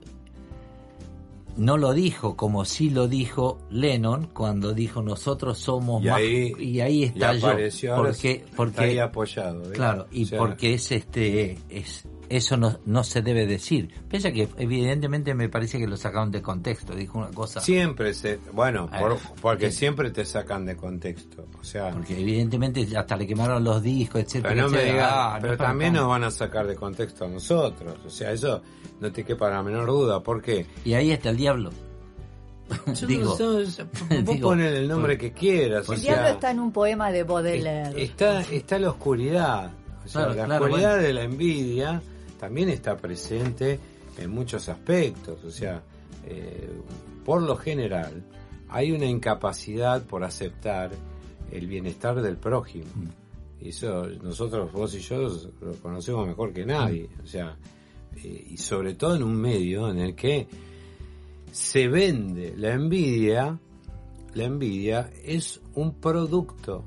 no 1.56 1.76
lo 1.76 1.92
dijo 1.92 2.36
como 2.36 2.64
sí 2.64 2.90
lo 2.90 3.08
dijo 3.08 3.58
Lennon 3.70 4.28
cuando 4.32 4.72
dijo 4.72 5.02
nosotros 5.02 5.58
somos 5.58 6.02
y 6.02 6.06
más 6.06 6.16
ahí, 6.16 6.52
y 6.58 6.80
ahí 6.80 7.04
está 7.04 7.34
yo 7.34 7.50
porque 7.96 8.44
porque 8.56 9.00
apoyado 9.00 9.64
¿eh? 9.64 9.72
claro 9.72 10.06
y 10.10 10.26
porque 10.26 10.74
es 10.74 10.90
este 10.92 11.58
es 11.68 12.06
eso 12.28 12.56
no, 12.56 12.78
no 12.86 13.04
se 13.04 13.22
debe 13.22 13.46
decir. 13.46 13.88
Piensa 14.08 14.32
que 14.32 14.48
evidentemente 14.56 15.34
me 15.34 15.48
parece 15.48 15.78
que 15.78 15.86
lo 15.86 15.96
sacaron 15.96 16.30
de 16.30 16.42
contexto, 16.42 16.94
dijo 16.94 17.18
una 17.18 17.30
cosa. 17.30 17.60
Siempre 17.60 18.14
se, 18.14 18.38
bueno, 18.52 18.88
porque 19.40 19.70
siempre 19.70 20.10
te 20.10 20.24
sacan 20.24 20.64
de 20.64 20.76
contexto, 20.76 21.46
o 21.60 21.64
sea. 21.64 21.90
Porque 21.90 22.20
evidentemente 22.20 22.86
hasta 22.96 23.16
le 23.16 23.26
quemaron 23.26 23.62
los 23.62 23.82
discos, 23.82 24.22
etcétera. 24.22 24.54
Pero, 24.54 24.68
no 24.68 24.70
me 24.70 25.00
ah, 25.00 25.38
pero 25.40 25.56
también 25.56 25.94
nos 25.94 26.08
van 26.08 26.24
a 26.24 26.30
sacar 26.30 26.66
de 26.66 26.74
contexto 26.74 27.24
a 27.24 27.28
nosotros, 27.28 27.96
o 28.04 28.10
sea, 28.10 28.32
eso 28.32 28.62
no 29.00 29.12
te 29.12 29.24
quepa 29.24 29.50
la 29.50 29.62
menor 29.62 29.86
duda, 29.86 30.22
¿por 30.22 30.40
qué? 30.42 30.66
Y 30.84 30.94
ahí 30.94 31.12
está 31.12 31.30
el 31.30 31.36
diablo. 31.36 31.70
digo, 33.06 33.36
vos 34.24 34.36
pones 34.40 34.72
el 34.74 34.88
nombre 34.88 35.18
que 35.18 35.32
quieras. 35.32 35.88
El 35.88 36.00
diablo 36.00 36.28
está 36.28 36.50
en 36.50 36.60
un 36.60 36.72
poema 36.72 37.10
de 37.10 37.22
Baudelaire. 37.22 38.02
Está, 38.02 38.40
está 38.40 38.78
la 38.78 38.90
oscuridad. 38.90 39.72
O 40.04 40.08
sea, 40.08 40.28
la 40.28 40.58
oscuridad 40.58 40.98
de 40.98 41.12
la 41.12 41.22
envidia 41.22 42.02
también 42.38 42.68
está 42.68 42.96
presente 42.96 43.78
en 44.18 44.30
muchos 44.30 44.68
aspectos. 44.68 45.42
O 45.44 45.50
sea, 45.50 45.82
eh, 46.26 46.70
por 47.24 47.42
lo 47.42 47.56
general, 47.56 48.22
hay 48.68 48.92
una 48.92 49.06
incapacidad 49.06 50.02
por 50.04 50.24
aceptar 50.24 50.90
el 51.50 51.66
bienestar 51.66 52.20
del 52.20 52.36
prójimo. 52.36 52.86
Y 53.60 53.68
eso 53.68 54.06
nosotros, 54.22 54.72
vos 54.72 54.94
y 54.94 55.00
yo, 55.00 55.28
lo 55.60 55.72
conocemos 55.80 56.26
mejor 56.26 56.52
que 56.52 56.66
nadie. 56.66 57.08
O 57.22 57.26
sea, 57.26 57.56
eh, 58.16 58.46
y 58.50 58.56
sobre 58.56 58.94
todo 58.94 59.16
en 59.16 59.22
un 59.22 59.36
medio 59.36 59.90
en 59.90 59.98
el 59.98 60.14
que 60.14 60.46
se 61.50 61.88
vende 61.88 62.54
la 62.56 62.72
envidia, 62.72 63.58
la 64.34 64.44
envidia 64.44 65.10
es 65.22 65.60
un 65.74 65.94
producto 65.94 66.84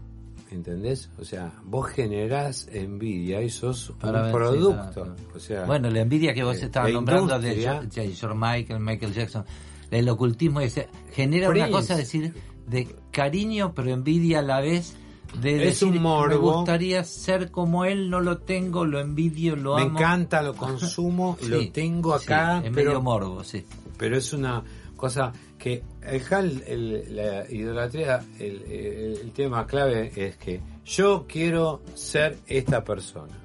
¿entendés? 0.51 1.09
O 1.19 1.25
sea, 1.25 1.51
vos 1.63 1.87
generás 1.87 2.67
envidia 2.71 3.41
y 3.41 3.49
sos 3.49 3.89
un 3.89 3.97
producto. 3.97 5.15
O 5.35 5.39
sea, 5.39 5.65
bueno, 5.65 5.89
la 5.89 6.01
envidia 6.01 6.33
que 6.33 6.43
vos 6.43 6.61
estabas 6.61 6.91
nombrando 6.91 7.39
de 7.39 7.55
George 7.55 8.35
Michael, 8.35 8.79
Michael 8.79 9.13
Jackson, 9.13 9.45
el 9.91 10.09
ocultismo 10.09 10.59
ese, 10.59 10.89
genera 11.11 11.49
una 11.49 11.69
cosa, 11.69 11.95
decir, 11.95 12.33
de 12.65 12.95
cariño 13.11 13.73
pero 13.73 13.91
envidia 13.91 14.39
a 14.39 14.41
la 14.43 14.61
vez. 14.61 14.95
De 15.41 15.67
es 15.67 15.83
un 15.83 16.01
morbo. 16.01 16.29
Me 16.29 16.35
gustaría 16.37 17.03
ser 17.03 17.51
como 17.51 17.83
él, 17.83 18.09
no 18.09 18.21
lo 18.21 18.37
tengo, 18.37 18.85
lo 18.85 19.01
envidio, 19.01 19.57
lo 19.57 19.75
amo. 19.75 19.89
Me 19.89 19.91
encanta, 19.91 20.41
lo 20.41 20.53
consumo, 20.55 21.37
lo 21.47 21.69
tengo 21.69 22.13
acá. 22.13 22.61
pero, 22.63 22.73
medio 22.73 23.01
morbo, 23.01 23.43
sí. 23.43 23.65
Pero 23.97 24.17
es 24.17 24.31
una 24.31 24.63
cosa 24.95 25.33
que 25.57 25.83
el, 26.07 27.15
la 27.15 27.49
idolatría, 27.51 28.23
el, 28.39 29.31
tema 29.35 29.65
clave 29.67 30.11
es 30.15 30.37
que 30.37 30.61
yo 30.85 31.25
quiero 31.27 31.81
ser 31.95 32.37
esta 32.47 32.83
persona. 32.83 33.37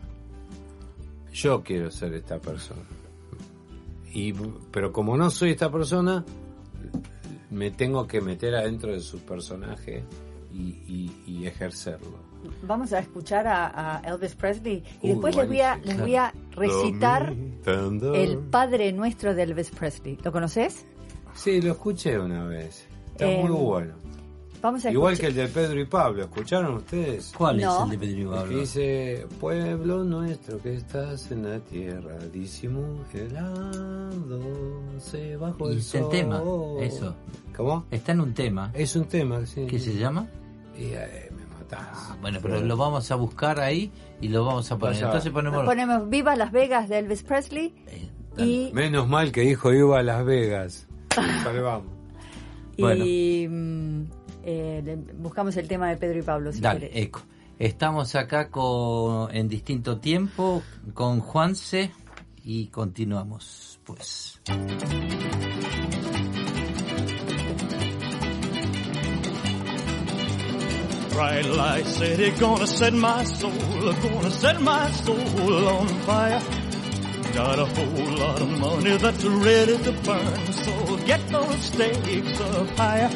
Yo 1.32 1.62
quiero 1.62 1.90
ser 1.90 2.14
esta 2.14 2.38
persona. 2.38 2.82
Y, 4.12 4.32
pero 4.70 4.92
como 4.92 5.16
no 5.16 5.30
soy 5.30 5.50
esta 5.50 5.70
persona, 5.70 6.24
me 7.50 7.70
tengo 7.70 8.06
que 8.06 8.20
meter 8.20 8.54
adentro 8.54 8.92
de 8.92 9.00
su 9.00 9.18
personaje 9.20 10.04
y, 10.52 11.46
ejercerlo. 11.46 12.18
Vamos 12.62 12.92
a 12.92 12.98
escuchar 12.98 13.46
a, 13.46 14.02
Elvis 14.04 14.34
Presley 14.34 14.84
y 15.00 15.08
después 15.08 15.34
les 15.36 15.48
voy 15.48 15.60
a, 15.60 15.76
les 15.76 15.98
voy 15.98 16.16
a 16.16 16.32
recitar 16.52 17.34
el 18.14 18.38
Padre 18.38 18.92
Nuestro 18.92 19.34
de 19.34 19.42
Elvis 19.42 19.70
Presley. 19.70 20.18
¿Lo 20.22 20.32
conoces? 20.32 20.86
Sí, 21.34 21.60
lo 21.60 21.72
escuché 21.72 22.18
una 22.18 22.44
vez. 22.44 22.86
Está 23.12 23.26
muy 23.26 23.56
em, 23.56 23.64
bueno. 23.64 24.02
Vamos 24.62 24.84
a 24.84 24.92
Igual 24.92 25.18
que 25.18 25.26
el 25.26 25.34
de 25.34 25.48
Pedro 25.48 25.80
y 25.80 25.86
Pablo, 25.86 26.22
¿escucharon 26.22 26.76
ustedes? 26.76 27.34
¿Cuál 27.36 27.58
es 27.58 27.66
el 27.66 27.90
de 27.90 27.98
Pedro 27.98 28.20
y 28.20 28.24
Pablo? 28.26 28.48
que 28.48 28.60
dice, 28.60 29.26
pueblo 29.40 30.04
nuestro 30.04 30.62
que 30.62 30.76
estás 30.76 31.32
en 31.32 31.50
la 31.50 31.58
tierra, 31.58 32.16
se 34.98 35.36
bajo 35.36 35.68
el 35.68 35.82
sol. 35.82 36.02
el 36.02 36.08
tema, 36.10 36.40
eso. 36.80 37.16
¿Cómo? 37.56 37.86
Está 37.90 38.12
en 38.12 38.20
un 38.20 38.34
tema. 38.34 38.70
Es 38.72 38.94
un 38.94 39.06
tema, 39.06 39.44
sí. 39.46 39.66
¿Qué 39.66 39.80
se 39.80 39.94
llama? 39.94 40.28
Y, 40.78 40.92
eh, 40.92 41.28
me 41.32 41.44
matás. 41.58 41.88
Ah, 41.92 42.16
bueno, 42.20 42.38
pero 42.40 42.60
lo 42.60 42.76
vamos 42.76 43.10
a 43.10 43.16
buscar 43.16 43.58
ahí 43.58 43.90
y 44.20 44.28
lo 44.28 44.44
vamos 44.44 44.70
a 44.70 44.78
poner. 44.78 45.02
Entonces 45.02 45.32
ponemos... 45.32 45.64
ponemos 45.64 46.08
Viva 46.08 46.36
Las 46.36 46.52
Vegas 46.52 46.88
de 46.88 47.00
Elvis 47.00 47.24
Presley. 47.24 47.74
Eh, 47.88 48.08
y... 48.38 48.70
Menos 48.72 49.08
mal 49.08 49.32
que 49.32 49.40
dijo 49.40 49.70
Viva 49.70 50.04
Las 50.04 50.24
Vegas. 50.24 50.86
Y 52.76 53.46
mm, 53.48 54.04
eh, 54.44 54.98
buscamos 55.18 55.56
el 55.56 55.68
tema 55.68 55.88
de 55.88 55.96
Pedro 55.96 56.18
y 56.18 56.22
Pablo. 56.22 56.50
Dale, 56.54 56.90
eco. 56.94 57.22
Estamos 57.58 58.14
acá 58.16 58.48
con, 58.50 59.34
en 59.34 59.48
distinto 59.48 59.98
tiempo 59.98 60.62
con 60.94 61.20
Juanse 61.20 61.92
y 62.44 62.66
continuamos, 62.68 63.78
pues. 63.84 64.40
Bright 71.12 71.46
light 71.54 71.86
city 71.86 72.32
gonna 72.40 72.66
set 72.66 72.94
my 72.94 73.24
soul, 73.24 73.52
gonna 74.02 74.30
set 74.30 74.60
my 74.60 74.90
soul 75.04 75.68
on 75.68 75.88
fire. 76.06 76.61
Got 77.34 77.58
a 77.58 77.64
whole 77.64 78.16
lot 78.18 78.40
of 78.42 78.58
money 78.58 78.96
that's 78.98 79.24
ready 79.24 79.78
to 79.78 79.92
burn, 80.04 80.52
so 80.52 80.96
get 81.06 81.26
those 81.28 81.62
stakes 81.64 82.40
up 82.40 82.68
higher. 82.76 83.08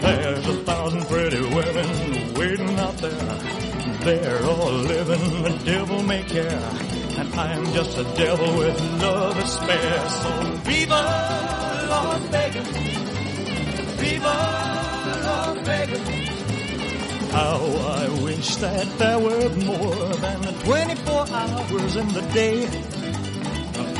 There's 0.00 0.46
a 0.46 0.56
thousand 0.64 1.02
pretty 1.06 1.40
women 1.40 2.34
waiting 2.34 2.78
out 2.78 2.96
there. 2.96 3.62
They're 4.04 4.42
all 4.44 4.72
living 4.72 5.42
the 5.42 5.60
devil 5.64 6.02
may 6.02 6.22
care. 6.22 6.62
And 7.18 7.34
I'm 7.34 7.64
just 7.74 7.98
a 7.98 8.04
devil 8.16 8.56
with 8.56 8.80
love 9.02 9.36
to 9.36 9.46
spare. 9.46 10.08
So 10.08 10.30
viva 10.64 11.02
Las 11.90 12.22
Vegas. 12.32 12.68
Viva 14.00 14.34
Las 15.26 15.58
Vegas. 15.68 17.32
How 17.32 17.60
I 18.00 18.08
wish 18.24 18.56
that 18.56 18.98
there 18.98 19.18
were 19.18 19.48
more 19.50 20.08
than 20.16 20.42
24 20.64 21.26
hours 21.30 21.96
in 21.96 22.08
the 22.08 22.22
day. 22.32 23.01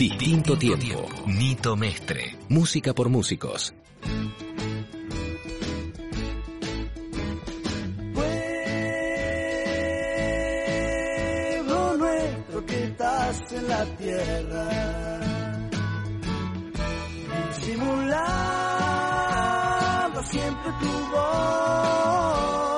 Distinto 0.00 0.56
tiempo. 0.56 1.06
Nito 1.26 1.76
Mestre. 1.76 2.34
Música 2.48 2.94
por 2.94 3.10
músicos. 3.10 3.74
Pueblo 11.58 11.96
nuestro 11.98 12.64
que 12.64 12.84
estás 12.84 13.52
en 13.52 13.68
la 13.68 13.84
tierra. 13.98 15.20
Disimulando 17.58 18.22
siempre 20.22 20.72
tu 20.80 20.88
voz. 21.10 22.69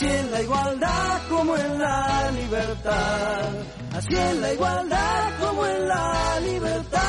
Así 0.00 0.06
en 0.06 0.30
la 0.30 0.40
igualdad 0.42 1.22
como 1.28 1.56
en 1.56 1.76
la 1.76 2.30
libertad. 2.30 3.50
Así 3.96 4.14
en 4.14 4.40
la 4.40 4.52
igualdad 4.52 5.38
como 5.40 5.66
en 5.66 5.88
la 5.88 6.38
libertad. 6.38 7.02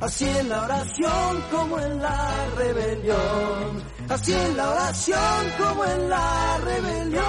Así 0.07 0.25
en 0.25 0.49
la 0.49 0.63
oración 0.63 1.45
como 1.51 1.81
en 1.81 2.01
la 2.01 2.47
rebelión. 2.57 3.83
Así 4.09 4.33
en 4.33 4.57
la 4.57 4.71
oración 4.71 5.53
como 5.59 5.85
en 5.85 6.09
la 6.09 6.59
rebelión. 6.59 7.25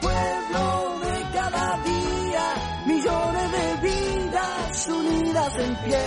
Pueblo 0.00 0.98
de 1.04 1.22
cada 1.32 1.76
día, 1.84 2.54
millones 2.86 3.52
de 3.52 3.88
vidas 3.88 4.88
unidas 4.88 5.56
en 5.56 5.76
pie. 5.84 6.06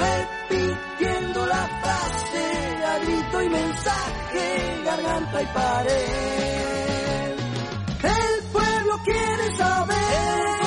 Repitiendo 0.00 1.46
la 1.46 1.68
frase 1.82 2.84
a 2.86 2.98
grito 3.04 3.42
y 3.42 3.48
mensaje, 3.50 4.82
garganta 4.82 5.42
y 5.42 5.46
pared. 5.46 6.40
El 8.02 8.44
pueblo 8.50 8.98
quiere 9.04 9.56
saber, 9.56 10.59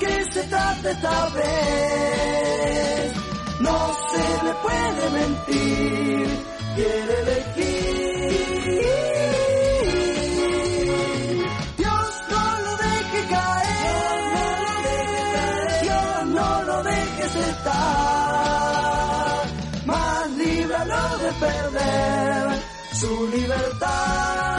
qué 0.00 0.24
se 0.32 0.42
trata 0.44 0.90
esta 0.90 1.28
vez. 1.30 3.12
No 3.60 3.96
se 4.10 4.24
le 4.44 4.52
puede 4.64 5.10
mentir, 5.18 6.28
quiere 6.76 7.14
elegir. 7.22 7.88
Dios 11.76 12.10
no 12.30 12.44
lo 12.64 12.72
deje 12.76 13.20
caer, 13.34 14.62
Dios 15.82 16.26
no 16.26 16.62
lo 16.62 16.82
dejes 16.82 17.34
estar, 17.36 17.76
más 19.86 20.30
líbralo 20.30 21.18
de 21.18 21.32
perder 21.32 22.62
su 22.92 23.28
libertad. 23.28 24.57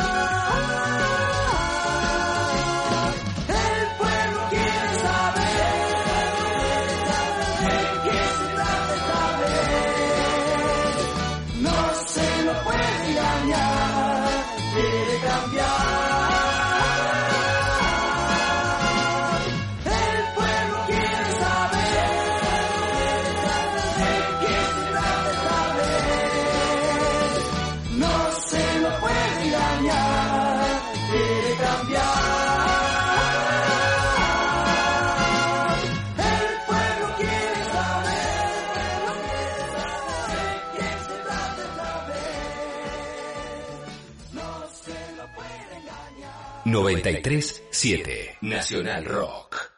937 46.71 48.37
Nacional 48.41 49.03
Rock. 49.05 49.71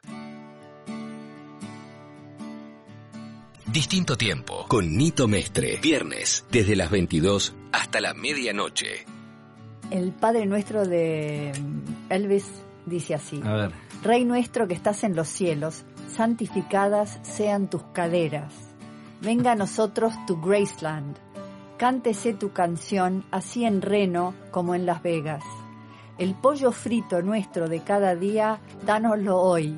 Distinto 3.65 4.17
tiempo 4.17 4.65
con 4.67 4.97
Nito 4.97 5.29
Mestre. 5.29 5.79
Viernes 5.81 6.45
desde 6.51 6.75
las 6.75 6.91
22 6.91 7.55
hasta 7.71 8.01
la 8.01 8.13
medianoche. 8.13 9.05
El 9.89 10.11
Padre 10.11 10.45
Nuestro 10.45 10.85
de 10.85 11.53
Elvis 12.09 12.51
dice 12.85 13.15
así. 13.15 13.41
Rey 14.03 14.25
nuestro 14.25 14.67
que 14.67 14.73
estás 14.73 15.05
en 15.05 15.15
los 15.15 15.29
cielos, 15.29 15.85
santificadas 16.13 17.19
sean 17.21 17.69
tus 17.69 17.83
caderas. 17.93 18.53
Venga 19.21 19.53
a 19.53 19.55
nosotros 19.55 20.13
tu 20.27 20.41
Graceland. 20.41 21.15
Cántese 21.77 22.33
tu 22.33 22.51
canción 22.51 23.23
así 23.31 23.63
en 23.63 23.81
Reno 23.81 24.33
como 24.51 24.75
en 24.75 24.85
Las 24.85 25.01
Vegas. 25.01 25.43
El 26.21 26.35
pollo 26.35 26.71
frito 26.71 27.23
nuestro 27.23 27.67
de 27.67 27.79
cada 27.79 28.15
día, 28.15 28.59
dánoslo 28.85 29.39
hoy. 29.39 29.75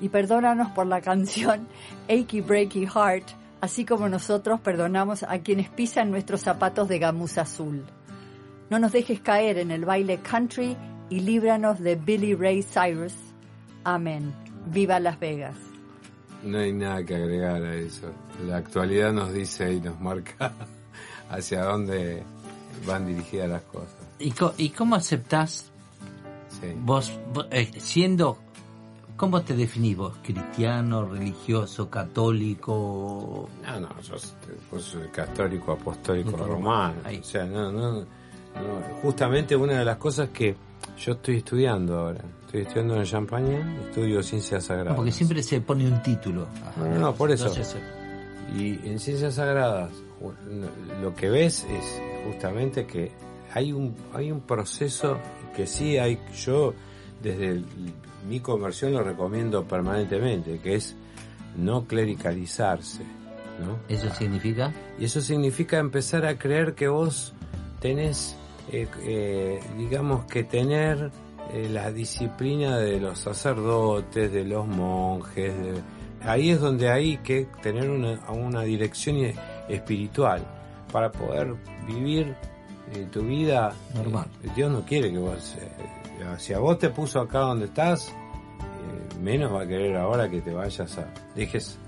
Y 0.00 0.08
perdónanos 0.08 0.70
por 0.70 0.86
la 0.86 1.00
canción 1.00 1.66
Achy 2.08 2.42
Breaky 2.42 2.86
Heart, 2.86 3.30
así 3.60 3.84
como 3.84 4.08
nosotros 4.08 4.60
perdonamos 4.60 5.24
a 5.24 5.40
quienes 5.40 5.68
pisan 5.68 6.12
nuestros 6.12 6.42
zapatos 6.42 6.88
de 6.88 7.00
gamuza 7.00 7.40
azul. 7.40 7.84
No 8.70 8.78
nos 8.78 8.92
dejes 8.92 9.18
caer 9.18 9.58
en 9.58 9.72
el 9.72 9.84
baile 9.84 10.18
country 10.18 10.76
y 11.10 11.18
líbranos 11.18 11.80
de 11.80 11.96
Billy 11.96 12.36
Ray 12.36 12.62
Cyrus. 12.62 13.16
Amén. 13.82 14.32
Viva 14.66 15.00
Las 15.00 15.18
Vegas. 15.18 15.56
No 16.44 16.58
hay 16.58 16.72
nada 16.72 17.04
que 17.04 17.16
agregar 17.16 17.64
a 17.64 17.74
eso. 17.74 18.12
La 18.46 18.58
actualidad 18.58 19.12
nos 19.12 19.32
dice 19.32 19.72
y 19.72 19.80
nos 19.80 20.00
marca 20.00 20.52
hacia 21.30 21.64
dónde 21.64 22.22
van 22.86 23.08
dirigidas 23.08 23.48
las 23.48 23.62
cosas. 23.62 24.03
¿Y, 24.18 24.70
cómo 24.70 24.94
aceptás 24.94 25.70
vos, 26.78 27.12
eh, 27.50 27.70
siendo, 27.78 28.38
cómo 29.16 29.42
te 29.42 29.54
definís 29.54 29.96
vos? 29.96 30.14
¿Cristiano, 30.22 31.04
religioso, 31.06 31.90
católico? 31.90 33.48
No, 33.62 33.80
no, 33.80 34.00
yo, 34.00 34.78
soy 34.78 35.08
católico, 35.08 35.72
apostólico, 35.72 36.36
romano. 36.36 36.96
O 37.20 37.24
sea, 37.24 37.44
no, 37.44 37.72
no, 37.72 38.06
Justamente 39.02 39.56
una 39.56 39.80
de 39.80 39.84
las 39.84 39.96
cosas 39.96 40.28
que 40.28 40.54
yo 40.98 41.12
estoy 41.12 41.38
estudiando 41.38 41.98
ahora. 41.98 42.24
Estoy 42.46 42.62
estudiando 42.62 42.96
en 42.96 43.04
Champaña, 43.04 43.76
estudio 43.86 44.22
ciencias 44.22 44.64
sagradas. 44.64 44.94
porque 44.94 45.10
siempre 45.10 45.42
se 45.42 45.60
pone 45.60 45.86
un 45.88 46.00
título. 46.02 46.46
No, 46.76 46.98
no, 46.98 47.14
por 47.14 47.32
eso. 47.32 47.52
y 48.56 48.78
en 48.88 49.00
ciencias 49.00 49.34
sagradas 49.34 49.90
lo 51.02 51.14
que 51.14 51.28
ves 51.28 51.64
es 51.64 52.00
justamente 52.26 52.86
que 52.86 53.10
hay 53.54 53.72
un, 53.72 53.94
hay 54.12 54.32
un 54.32 54.40
proceso 54.40 55.16
que 55.54 55.66
sí 55.66 55.96
hay, 55.96 56.18
yo 56.36 56.74
desde 57.22 57.62
mi 58.28 58.40
conversión 58.40 58.92
lo 58.92 59.04
recomiendo 59.04 59.64
permanentemente, 59.64 60.58
que 60.58 60.74
es 60.74 60.96
no 61.56 61.86
clericalizarse. 61.86 63.04
¿no? 63.64 63.78
¿Eso 63.88 64.12
significa? 64.12 64.74
Y 64.98 65.04
eso 65.04 65.20
significa 65.20 65.78
empezar 65.78 66.26
a 66.26 66.36
creer 66.36 66.74
que 66.74 66.88
vos 66.88 67.32
tenés, 67.80 68.36
eh, 68.72 68.88
eh, 69.04 69.60
digamos 69.78 70.24
que 70.24 70.42
tener 70.42 71.12
eh, 71.52 71.68
la 71.70 71.92
disciplina 71.92 72.76
de 72.78 72.98
los 72.98 73.20
sacerdotes, 73.20 74.32
de 74.32 74.44
los 74.44 74.66
monjes, 74.66 75.54
ahí 76.22 76.50
es 76.50 76.60
donde 76.60 76.90
hay 76.90 77.18
que 77.18 77.46
tener 77.62 77.88
una, 77.88 78.20
una 78.32 78.62
dirección 78.62 79.32
espiritual 79.68 80.44
para 80.90 81.12
poder 81.12 81.54
vivir 81.86 82.34
eh, 82.94 83.08
tu 83.10 83.22
vida 83.22 83.72
normal. 83.94 84.26
Eh, 84.42 84.48
Dios 84.54 84.70
no 84.70 84.84
quiere 84.84 85.10
que 85.10 85.18
vos, 85.18 85.56
eh, 85.58 85.68
si 86.38 86.52
a 86.52 86.58
vos 86.58 86.78
te 86.78 86.90
puso 86.90 87.20
acá 87.20 87.40
donde 87.40 87.66
estás, 87.66 88.14
menos 89.20 89.52
va 89.52 89.62
a 89.62 89.66
querer 89.66 89.96
ahora 89.96 90.28
que 90.28 90.40
te 90.40 90.52
vayas 90.52 90.98
a, 90.98 91.06
dejes 91.34 91.78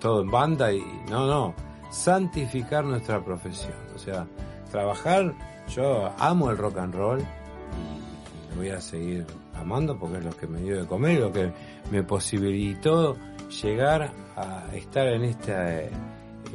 todo 0.00 0.22
en 0.22 0.30
banda 0.30 0.72
y 0.72 0.82
no, 1.08 1.26
no, 1.26 1.54
santificar 1.90 2.84
nuestra 2.84 3.24
profesión, 3.24 3.74
o 3.94 3.98
sea, 3.98 4.26
trabajar, 4.70 5.34
yo 5.68 6.12
amo 6.18 6.50
el 6.50 6.56
rock 6.56 6.78
and 6.78 6.94
roll 6.94 7.20
y, 7.20 8.50
lo 8.50 8.56
voy 8.56 8.70
a 8.70 8.80
seguir 8.80 9.26
amando 9.54 9.98
porque 9.98 10.18
es 10.18 10.24
lo 10.24 10.36
que 10.36 10.46
me 10.46 10.60
dio 10.60 10.80
de 10.80 10.86
comer, 10.86 11.20
lo 11.20 11.32
que 11.32 11.52
me 11.90 12.02
posibilitó 12.02 13.16
llegar 13.62 14.12
a 14.36 14.74
estar 14.74 15.06
en 15.08 15.24
este 15.24 15.90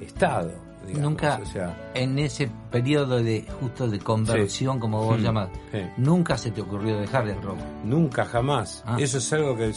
estado. 0.02 0.63
Nunca, 0.94 1.40
o 1.42 1.46
sea, 1.46 1.92
en 1.94 2.20
ese 2.20 2.50
periodo 2.72 3.22
de 3.22 3.46
justo 3.60 3.88
de 3.88 4.00
conversión, 4.00 4.80
como 4.80 5.04
vos 5.04 5.22
llamas, 5.22 5.50
nunca 5.98 6.38
se 6.38 6.52
te 6.52 6.62
ocurrió 6.62 7.00
dejar 7.00 7.28
el 7.28 7.42
rock. 7.42 7.58
Nunca, 7.84 8.26
jamás. 8.26 8.84
Ah. 8.86 8.98
Eso 9.00 9.18
es 9.18 9.34
algo 9.34 9.56
que 9.56 9.72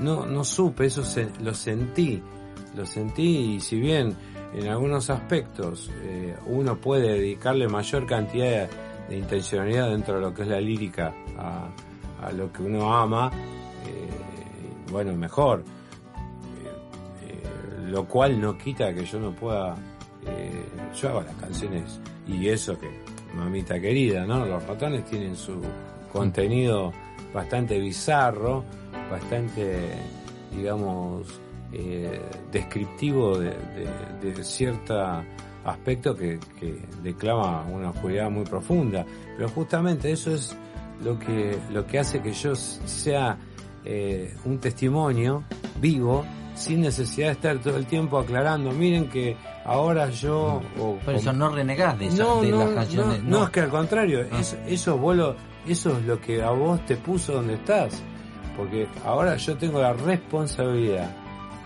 no, 0.00 0.26
no 0.26 0.44
supe, 0.44 0.86
eso 0.86 1.02
lo 1.40 1.54
sentí. 1.54 2.22
Lo 2.74 2.84
sentí 2.84 3.54
y 3.54 3.60
si 3.60 3.80
bien 3.80 4.14
en 4.52 4.68
algunos 4.68 5.08
aspectos 5.08 5.90
eh, 6.02 6.36
uno 6.46 6.76
puede 6.76 7.14
dedicarle 7.14 7.68
mayor 7.68 8.06
cantidad 8.06 8.68
de, 9.08 9.16
intencionalidad 9.16 9.90
dentro 9.90 10.16
de 10.16 10.20
lo 10.20 10.34
que 10.34 10.42
es 10.42 10.48
la 10.48 10.60
lírica 10.60 11.14
a, 11.38 12.32
lo 12.32 12.52
que 12.52 12.62
uno 12.62 12.92
ama, 12.92 13.30
eh, 13.86 14.08
bueno, 14.90 15.14
mejor 15.14 15.62
lo 17.86 18.06
cual 18.06 18.40
no 18.40 18.56
quita 18.58 18.92
que 18.92 19.04
yo 19.04 19.20
no 19.20 19.32
pueda, 19.32 19.74
eh, 20.26 20.64
yo 20.94 21.08
hago 21.08 21.22
las 21.22 21.34
canciones 21.36 22.00
y 22.26 22.48
eso 22.48 22.78
que, 22.78 22.88
mamita 23.34 23.80
querida, 23.80 24.24
¿no? 24.24 24.44
Los 24.46 24.64
ratones 24.66 25.04
tienen 25.04 25.36
su 25.36 25.60
contenido 26.12 26.92
bastante 27.32 27.78
bizarro, 27.78 28.64
bastante, 29.10 29.92
digamos, 30.54 31.40
eh, 31.72 32.20
descriptivo 32.50 33.38
de, 33.38 33.52
cierto 34.42 35.22
aspecto 35.64 36.16
que, 36.16 36.38
declama 37.02 37.62
una 37.64 37.90
oscuridad 37.90 38.30
muy 38.30 38.44
profunda. 38.44 39.04
Pero 39.36 39.48
justamente 39.50 40.10
eso 40.10 40.34
es 40.34 40.56
lo 41.04 41.18
que, 41.18 41.58
lo 41.70 41.86
que 41.86 41.98
hace 41.98 42.20
que 42.22 42.32
yo 42.32 42.54
sea 42.54 43.36
eh, 43.84 44.34
un 44.44 44.58
testimonio 44.58 45.44
vivo 45.80 46.24
sin 46.56 46.80
necesidad 46.80 47.28
de 47.28 47.32
estar 47.32 47.58
todo 47.58 47.76
el 47.76 47.86
tiempo 47.86 48.18
aclarando, 48.18 48.72
miren 48.72 49.08
que 49.08 49.36
ahora 49.64 50.10
yo... 50.10 50.62
Por 51.04 51.14
eso 51.14 51.32
no 51.32 51.50
renegás 51.50 51.98
de, 51.98 52.10
no, 52.10 52.42
las 52.42 52.70
canciones. 52.70 53.22
No, 53.22 53.44
es 53.44 53.50
que 53.50 53.60
al 53.60 53.68
contrario, 53.68 54.26
ah. 54.32 54.40
eso, 54.40 54.56
eso, 54.66 55.36
eso 55.66 55.98
es 55.98 56.04
lo 56.04 56.20
que 56.20 56.42
a 56.42 56.50
vos 56.50 56.84
te 56.86 56.96
puso 56.96 57.34
donde 57.34 57.54
estás. 57.54 58.02
Porque 58.56 58.88
ahora 59.04 59.36
yo 59.36 59.56
tengo 59.58 59.80
la 59.80 59.92
responsabilidad 59.92 61.14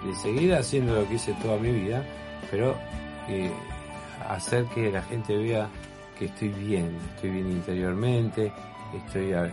de 0.04 0.14
seguir 0.16 0.54
haciendo 0.54 0.96
lo 0.96 1.08
que 1.08 1.14
hice 1.14 1.34
toda 1.40 1.56
mi 1.56 1.70
vida, 1.70 2.04
pero 2.50 2.76
eh, 3.28 3.50
hacer 4.28 4.64
que 4.66 4.90
la 4.90 5.02
gente 5.02 5.36
vea 5.36 5.68
que 6.18 6.24
estoy 6.26 6.48
bien, 6.48 6.96
estoy 7.14 7.30
bien 7.30 7.50
interiormente, 7.50 8.52
estoy, 9.06 9.32
eh, 9.32 9.50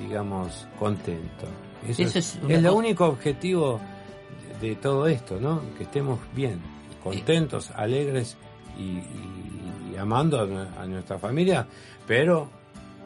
digamos, 0.00 0.66
contento. 0.78 1.46
Eso, 1.86 2.18
es, 2.18 2.38
el 2.48 2.66
único 2.68 3.04
objetivo 3.04 3.80
de 4.68 4.76
todo 4.76 5.06
esto, 5.06 5.38
¿no? 5.40 5.60
Que 5.76 5.84
estemos 5.84 6.18
bien, 6.34 6.60
contentos, 7.02 7.70
alegres 7.70 8.36
y, 8.78 9.00
amando 9.96 10.40
a, 10.40 10.86
nuestra 10.86 11.18
familia, 11.18 11.66
pero 12.06 12.48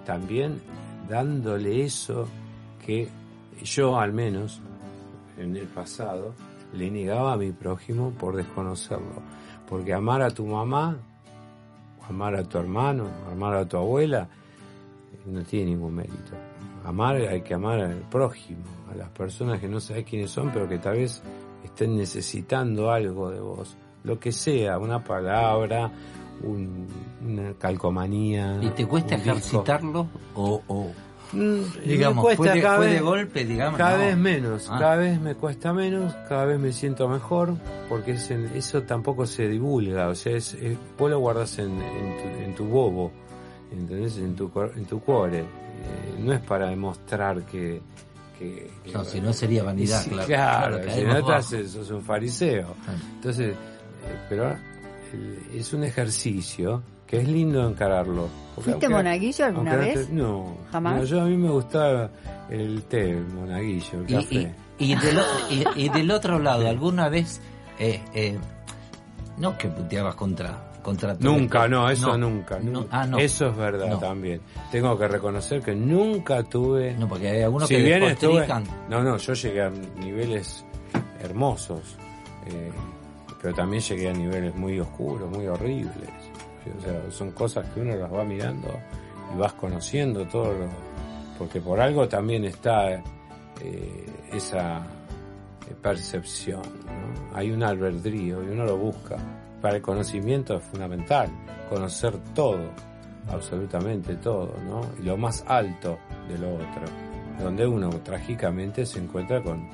también 0.06 0.60
dándole 1.08 1.84
eso 1.84 2.26
que 2.84 3.08
yo 3.62 3.98
al 3.98 4.12
menos 4.12 4.60
en 5.36 5.54
el 5.54 5.66
pasado 5.66 6.34
le 6.72 6.90
negaba 6.90 7.34
a 7.34 7.36
mi 7.36 7.52
prójimo 7.52 8.10
por 8.12 8.36
desconocerlo. 8.36 9.22
Porque 9.68 9.92
amar 9.92 10.22
a 10.22 10.30
tu 10.30 10.46
mamá, 10.46 10.96
amar 12.08 12.34
a 12.36 12.42
tu 12.42 12.58
hermano, 12.58 13.08
amar 13.30 13.54
a 13.54 13.68
tu 13.68 13.76
abuela, 13.76 14.28
no 15.26 15.42
tiene 15.42 15.72
ningún 15.72 15.94
mérito. 15.94 16.32
Amar 16.84 17.16
hay 17.16 17.42
que 17.42 17.54
amar 17.54 17.80
al 17.80 18.00
prójimo, 18.08 18.64
a 18.90 18.94
las 18.94 19.10
personas 19.10 19.60
que 19.60 19.68
no 19.68 19.78
sabes 19.78 20.04
quiénes 20.04 20.30
son, 20.30 20.50
pero 20.50 20.68
que 20.68 20.78
tal 20.78 20.96
vez 20.96 21.22
estén 21.64 21.96
necesitando 21.96 22.90
algo 22.90 23.30
de 23.30 23.40
vos, 23.40 23.76
lo 24.04 24.18
que 24.18 24.32
sea, 24.32 24.78
una 24.78 25.02
palabra, 25.02 25.90
una 26.42 27.54
calcomanía. 27.58 28.58
¿Y 28.62 28.70
te 28.70 28.86
cuesta 28.86 29.16
ejercitarlo 29.16 30.08
o, 30.34 30.92
mm, 31.32 31.60
digamos, 31.84 32.34
fue, 32.34 32.60
cada 32.60 32.78
vez, 32.78 32.92
de 32.92 33.00
golpe, 33.00 33.44
digamos? 33.44 33.78
Cada 33.78 33.96
vez 33.96 34.16
menos, 34.16 34.68
ah. 34.70 34.78
cada 34.78 34.96
vez 34.96 35.20
me 35.20 35.34
cuesta 35.34 35.72
menos, 35.72 36.14
cada 36.28 36.44
vez 36.46 36.58
me 36.58 36.72
siento 36.72 37.08
mejor, 37.08 37.54
porque 37.88 38.12
eso 38.12 38.82
tampoco 38.82 39.26
se 39.26 39.48
divulga, 39.48 40.08
o 40.08 40.14
sea, 40.14 40.36
es, 40.36 40.56
vos 40.96 41.10
lo 41.10 41.18
guardas 41.18 41.58
en, 41.58 41.80
en, 42.44 42.54
tu, 42.54 42.64
bobo, 42.64 43.12
¿entendés? 43.72 44.18
En 44.18 44.34
tu, 44.34 44.50
en 44.76 44.84
tu 44.84 45.00
cuore. 45.00 45.44
Eh, 45.78 46.18
no 46.18 46.32
es 46.32 46.40
para 46.40 46.68
demostrar 46.70 47.42
que, 47.44 47.80
no, 48.92 49.04
si 49.04 49.20
no 49.20 49.32
sería 49.32 49.62
vanidad, 49.62 50.04
claro. 50.06 50.26
Claro, 50.26 50.92
si 50.92 51.04
no 51.04 51.18
estás, 51.18 51.90
un 51.90 52.02
fariseo. 52.02 52.74
Entonces, 53.16 53.50
eh, 53.50 54.16
pero 54.28 54.56
es 55.54 55.72
un 55.72 55.84
ejercicio 55.84 56.82
que 57.06 57.20
es 57.20 57.28
lindo 57.28 57.66
encararlo. 57.66 58.28
¿Fuiste 58.60 58.88
monaguillo 58.88 59.46
alguna 59.46 59.76
vez? 59.76 60.10
no, 60.10 60.58
jamás. 60.70 61.08
yo 61.08 61.22
a 61.22 61.24
mí 61.24 61.36
me 61.36 61.50
gustaba 61.50 62.10
el 62.50 62.82
té, 62.84 63.10
el 63.10 63.26
monaguillo, 63.26 64.00
el 64.00 64.06
café. 64.06 64.54
Y, 64.78 64.92
y, 65.76 65.88
del, 65.88 66.10
otro 66.10 66.38
lado, 66.38 66.68
¿alguna 66.68 67.08
vez 67.08 67.40
eh, 67.78 68.00
eh, 68.14 68.38
no 69.38 69.56
que 69.58 69.68
puteabas 69.68 70.14
contra 70.14 70.67
Nunca, 71.20 71.68
no, 71.68 71.88
eso 71.90 72.16
nunca. 72.16 72.58
Ah, 72.90 73.06
eso 73.18 73.48
es 73.48 73.56
verdad 73.56 73.98
también. 73.98 74.40
Tengo 74.70 74.98
que 74.98 75.08
reconocer 75.08 75.62
que 75.62 75.74
nunca 75.74 76.42
tuve. 76.42 76.94
No, 76.94 77.08
porque 77.08 77.28
hay 77.28 77.42
algunos 77.42 77.68
que 77.68 77.78
bien 77.78 78.02
No, 78.88 79.02
no, 79.02 79.16
yo 79.16 79.32
llegué 79.34 79.62
a 79.62 79.70
niveles 79.70 80.64
hermosos. 81.20 81.96
Eh, 82.46 82.70
pero 83.40 83.54
también 83.54 83.82
llegué 83.82 84.08
a 84.08 84.12
niveles 84.12 84.54
muy 84.56 84.80
oscuros, 84.80 85.30
muy 85.30 85.46
horribles. 85.46 86.10
O 86.78 86.82
sea, 86.82 87.10
son 87.10 87.30
cosas 87.32 87.66
que 87.70 87.80
uno 87.80 87.94
las 87.96 88.12
va 88.12 88.24
mirando 88.24 88.68
y 89.34 89.38
vas 89.38 89.52
conociendo 89.54 90.26
todo 90.26 90.52
lo, 90.52 90.68
porque 91.38 91.60
por 91.60 91.80
algo 91.80 92.08
también 92.08 92.44
está 92.44 92.92
eh, 93.60 94.06
esa 94.32 94.82
percepción, 95.80 96.62
hay 97.34 97.50
un 97.50 97.62
albedrío 97.62 98.42
y 98.42 98.48
uno 98.48 98.64
lo 98.64 98.76
busca. 98.76 99.16
Para 99.60 99.76
el 99.76 99.82
conocimiento 99.82 100.56
es 100.56 100.62
fundamental, 100.62 101.30
conocer 101.68 102.16
todo, 102.34 102.70
absolutamente 103.28 104.14
todo, 104.16 104.54
¿no? 104.66 104.82
y 105.00 105.02
lo 105.02 105.16
más 105.16 105.44
alto 105.46 105.98
de 106.28 106.38
lo 106.38 106.54
otro, 106.54 106.82
donde 107.40 107.66
uno 107.66 107.90
trágicamente 108.04 108.86
se 108.86 109.00
encuentra 109.00 109.42
con, 109.42 109.68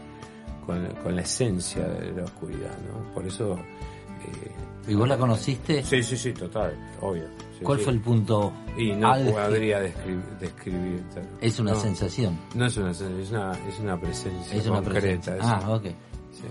con, 0.66 1.14
la 1.14 1.22
esencia 1.22 1.86
de 1.86 2.12
la 2.12 2.24
oscuridad. 2.24 2.76
¿no? 2.90 3.12
Por 3.12 3.26
eso 3.26 3.56
eh, 3.56 4.50
¿Y 4.86 4.94
vos 4.94 5.08
la 5.08 5.16
conociste? 5.16 5.82
Sí, 5.82 6.02
sí, 6.02 6.16
sí, 6.16 6.32
total, 6.32 6.74
obvio. 7.00 7.24
¿Cuál 7.62 7.78
fue 7.78 7.92
el 7.92 8.00
punto? 8.00 8.52
Y 8.76 8.92
no 8.92 9.14
podría 9.32 9.80
describir, 9.80 11.02
Es 11.40 11.58
una 11.58 11.74
sensación. 11.74 12.38
No 12.54 12.66
es 12.66 12.76
una 12.76 12.92
sensación, 12.92 13.20
es 13.20 13.30
una, 13.30 13.52
es 13.68 13.80
una 13.80 14.00
presencia 14.00 14.58
es 14.58 14.66
una 14.66 14.82
concreta. 14.82 15.36
Ah, 15.40 15.70
ok. 15.70 15.84
Sí, 15.84 16.44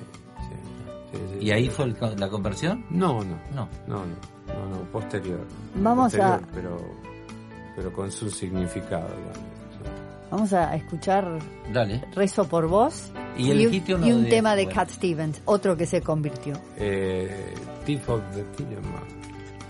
¿Y 1.39 1.51
ahí 1.51 1.69
fue 1.69 1.93
la 2.17 2.29
conversión? 2.29 2.85
No, 2.89 3.23
no. 3.23 3.37
No, 3.53 3.67
no, 3.87 4.05
no, 4.47 4.69
no, 4.69 4.83
posterior. 4.91 5.45
Vamos 5.75 6.15
a... 6.15 6.39
Pero, 6.53 6.77
pero 7.75 7.93
con 7.93 8.11
su 8.11 8.29
significado, 8.29 9.07
Vamos 10.31 10.51
a 10.53 10.75
escuchar 10.75 11.27
Dale. 11.71 12.03
Rezo 12.15 12.47
por 12.47 12.67
vos 12.67 13.11
y, 13.37 13.51
y 13.51 14.11
un, 14.11 14.27
tema 14.27 14.55
de 14.55 14.67
Cat 14.67 14.89
Stevens, 14.89 15.41
otro 15.45 15.77
que 15.77 15.85
se 15.85 16.01
convirtió. 16.01 16.55
Eh, 16.77 17.53
of 18.07 18.21
the 18.33 18.43
Tillerman. 18.55 19.03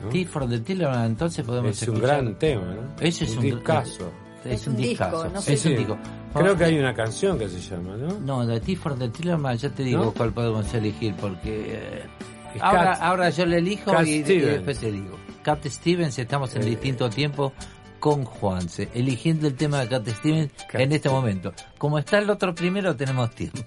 ¿no? 0.04 0.10
Thief 0.10 0.36
of 0.38 0.50
the 0.50 0.60
Tillerman, 0.60 1.06
entonces 1.06 1.46
podemos 1.46 1.82
Es 1.82 1.88
un 1.90 2.00
gran 2.00 2.40
tema, 2.40 2.64
¿no? 2.76 2.82
Ese 3.02 3.26
es 3.26 3.36
un, 3.36 3.44
discazo. 3.44 4.10
Es 4.46 4.68
un 4.68 4.76
disco, 4.76 5.28
no 5.32 5.42
sé 5.42 5.54
es 5.54 5.66
un 5.66 5.76
disco. 5.76 5.98
Creo 6.34 6.58
que 6.58 6.66
hay 6.66 6.78
una 6.78 6.94
canción 6.94 7.38
que 7.38 7.48
se 7.48 7.60
llama, 7.60 7.96
¿no? 7.96 8.20
No, 8.20 8.46
de 8.46 8.60
Thief 8.60 8.86
of 8.86 9.00
the 9.00 9.10
Tillerman 9.10 9.58
ya 9.58 9.70
te 9.70 9.84
digo 9.84 10.14
cuál 10.14 10.34
podemos 10.34 10.74
elegir, 10.74 11.16
porque... 11.16 11.76
Eh, 11.76 12.60
ahora, 12.60 12.94
ahora 12.94 13.30
yo 13.30 13.46
le 13.46 13.58
elijo 13.58 13.92
y, 14.04 14.22
después 14.22 14.80
te 14.80 14.92
digo. 14.92 15.18
Cat 15.44 15.66
Stevens, 15.66 16.18
estamos 16.18 16.56
en 16.56 16.64
eh, 16.64 16.66
distinto 16.66 17.10
tiempo 17.10 17.54
con 18.00 18.26
Juanse, 18.26 18.90
eligiendo 18.94 19.48
el 19.48 19.56
tema 19.56 19.80
de 19.82 19.90
Cat 19.90 20.08
Stevens 20.08 20.52
en 20.74 20.92
este 20.92 21.10
momento. 21.10 21.54
Como 21.78 22.00
está 22.00 22.18
el 22.18 22.30
otro 22.30 22.54
primero, 22.56 22.96
tenemos 22.96 23.32
tiempo. 23.32 23.62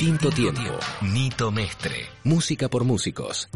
Distinto 0.00 0.30
tiempo. 0.30 0.78
Nito 1.02 1.52
Mestre. 1.52 2.08
Música 2.24 2.70
por 2.70 2.84
músicos. 2.84 3.50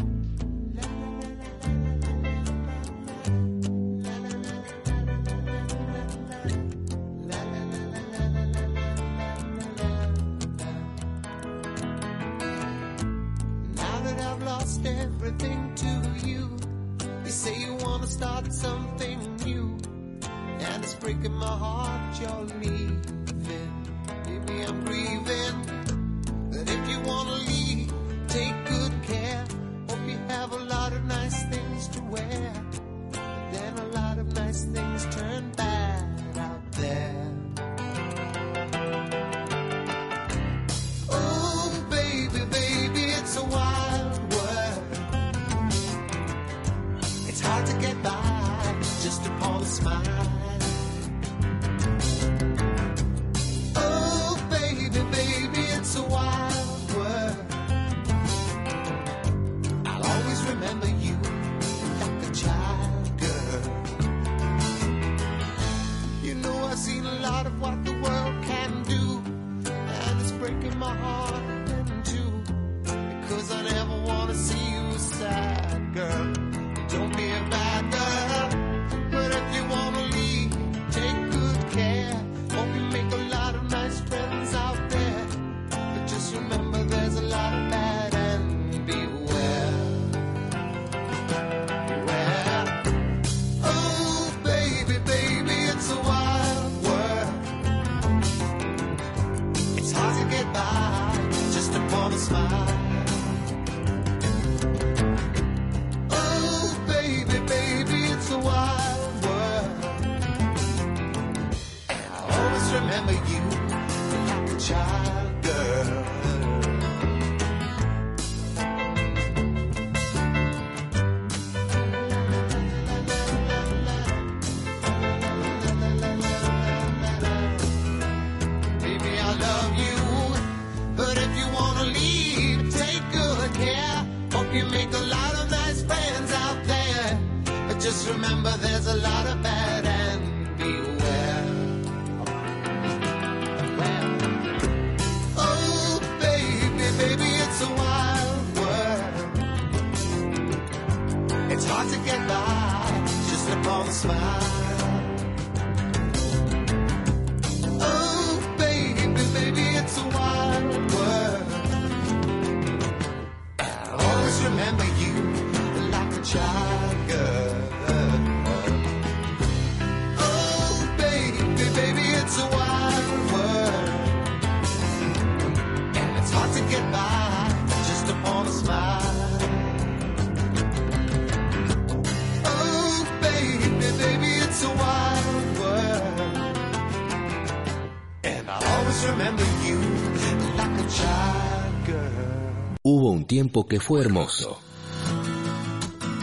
Tiempo 193.34 193.66
que 193.66 193.80
fue 193.80 194.00
hermoso. 194.00 194.60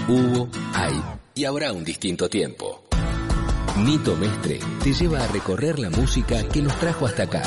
Hubo, 0.08 0.48
hay 0.74 0.94
y 1.36 1.44
habrá 1.44 1.74
un 1.74 1.84
distinto 1.84 2.30
tiempo. 2.30 2.86
Nito 3.80 4.16
Mestre 4.16 4.62
te 4.82 4.94
lleva 4.94 5.22
a 5.22 5.28
recorrer 5.28 5.78
la 5.78 5.90
música 5.90 6.42
que 6.48 6.62
nos 6.62 6.74
trajo 6.80 7.06
hasta 7.06 7.24
acá. 7.24 7.44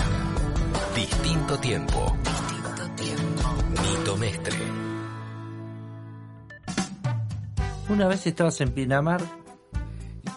Distinto 0.95 1.59
tiempo. 1.61 2.15
Distinto 2.24 2.91
tiempo. 2.95 3.43
Nito 3.70 4.16
Mestre. 4.19 4.59
Una 7.89 8.07
vez 8.07 8.27
estabas 8.27 8.61
en 8.61 8.70
Pinamar 8.70 9.23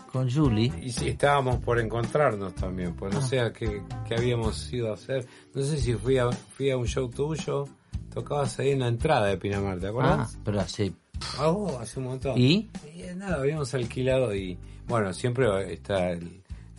con 0.09 0.31
Julie. 0.31 0.71
Y 0.81 0.91
si 0.93 1.09
estábamos 1.09 1.57
por 1.57 1.81
encontrarnos 1.81 2.55
también, 2.55 2.95
pues 2.95 3.13
no 3.13 3.19
ah. 3.19 3.23
sé 3.23 3.51
qué, 3.51 4.15
habíamos 4.15 4.71
ido 4.71 4.89
a 4.89 4.93
hacer. 4.93 5.27
No 5.53 5.63
sé 5.63 5.77
si 5.79 5.95
fui 5.95 6.17
a, 6.17 6.31
fui 6.31 6.71
a 6.71 6.77
un 6.77 6.87
show 6.87 7.09
tuyo, 7.09 7.65
tocabas 8.17 8.57
ahí 8.57 8.71
en 8.71 8.79
la 8.79 8.87
entrada 8.87 9.27
de 9.27 9.37
Pinamar, 9.37 9.79
¿te 9.79 9.87
acuerdas? 9.87 10.33
Ah, 10.35 10.39
pero 10.43 10.59
hace... 10.59 10.91
Oh, 11.39 11.77
hace 11.79 11.99
un 11.99 12.05
montón. 12.05 12.35
¿Y? 12.35 12.67
nada, 13.15 13.35
habíamos 13.35 13.71
alquilado 13.75 14.33
y 14.35 14.57
bueno, 14.87 15.13
siempre 15.13 15.71
está 15.71 16.17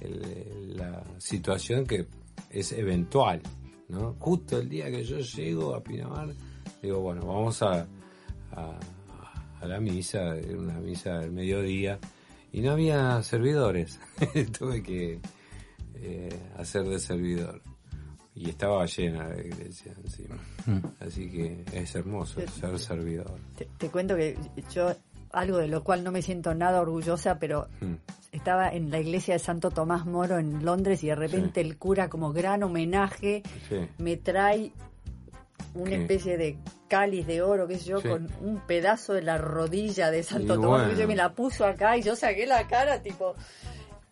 la 0.00 1.04
situación 1.18 1.86
que 1.86 2.06
es 2.50 2.72
eventual, 2.72 3.40
¿no? 3.88 4.16
Justo 4.18 4.58
el 4.58 4.68
día 4.68 4.90
que 4.90 5.04
yo 5.04 5.18
llego 5.18 5.76
a 5.76 5.82
Pinamar, 5.82 6.34
digo, 6.82 7.00
bueno, 7.00 7.24
vamos 7.24 7.62
a, 7.62 7.86
a, 8.52 8.78
a 9.60 9.66
la 9.66 9.78
misa, 9.78 10.34
una 10.56 10.80
misa 10.80 11.18
del 11.20 11.30
mediodía, 11.30 12.00
y 12.52 12.62
no 12.62 12.72
había 12.72 13.22
servidores. 13.22 14.00
Tuve 14.58 14.82
que 14.82 15.20
eh, 15.94 16.40
hacer 16.56 16.82
de 16.84 16.98
servidor. 16.98 17.62
Y 18.38 18.50
estaba 18.50 18.86
llena 18.86 19.28
la 19.28 19.40
iglesia 19.40 19.92
encima. 20.02 20.36
Mm. 20.66 20.78
Así 21.00 21.28
que 21.28 21.64
es 21.72 21.94
hermoso 21.94 22.40
ser 22.46 22.78
servidor. 22.78 23.38
Te, 23.78 23.88
cuento 23.88 24.14
que 24.14 24.36
yo, 24.72 24.94
algo 25.32 25.58
de 25.58 25.68
lo 25.68 25.82
cual 25.82 26.04
no 26.04 26.12
me 26.12 26.22
siento 26.22 26.54
nada 26.54 26.80
orgullosa, 26.80 27.38
pero 27.38 27.66
mm. 27.80 27.94
estaba 28.32 28.68
en 28.68 28.90
la 28.90 29.00
iglesia 29.00 29.34
de 29.34 29.40
Santo 29.40 29.70
Tomás 29.70 30.06
Moro 30.06 30.38
en 30.38 30.64
Londres 30.64 31.02
y 31.02 31.08
de 31.08 31.16
repente 31.16 31.60
el 31.60 31.76
cura, 31.78 32.08
como 32.08 32.32
gran 32.32 32.62
homenaje, 32.62 33.42
me 33.98 34.16
trae 34.16 34.72
una 35.74 35.96
especie 35.96 36.36
de 36.36 36.58
cáliz 36.88 37.26
de 37.26 37.42
oro, 37.42 37.66
qué 37.66 37.78
sé 37.78 37.86
yo, 37.86 38.02
con 38.02 38.28
un 38.40 38.60
pedazo 38.66 39.14
de 39.14 39.22
la 39.22 39.36
rodilla 39.36 40.10
de 40.10 40.22
Santo 40.22 40.60
Tomás, 40.60 40.96
me 40.96 41.16
la 41.16 41.34
puso 41.34 41.66
acá 41.66 41.96
y 41.96 42.02
yo 42.02 42.16
saqué 42.16 42.46
la 42.46 42.66
cara, 42.66 43.02
tipo, 43.02 43.34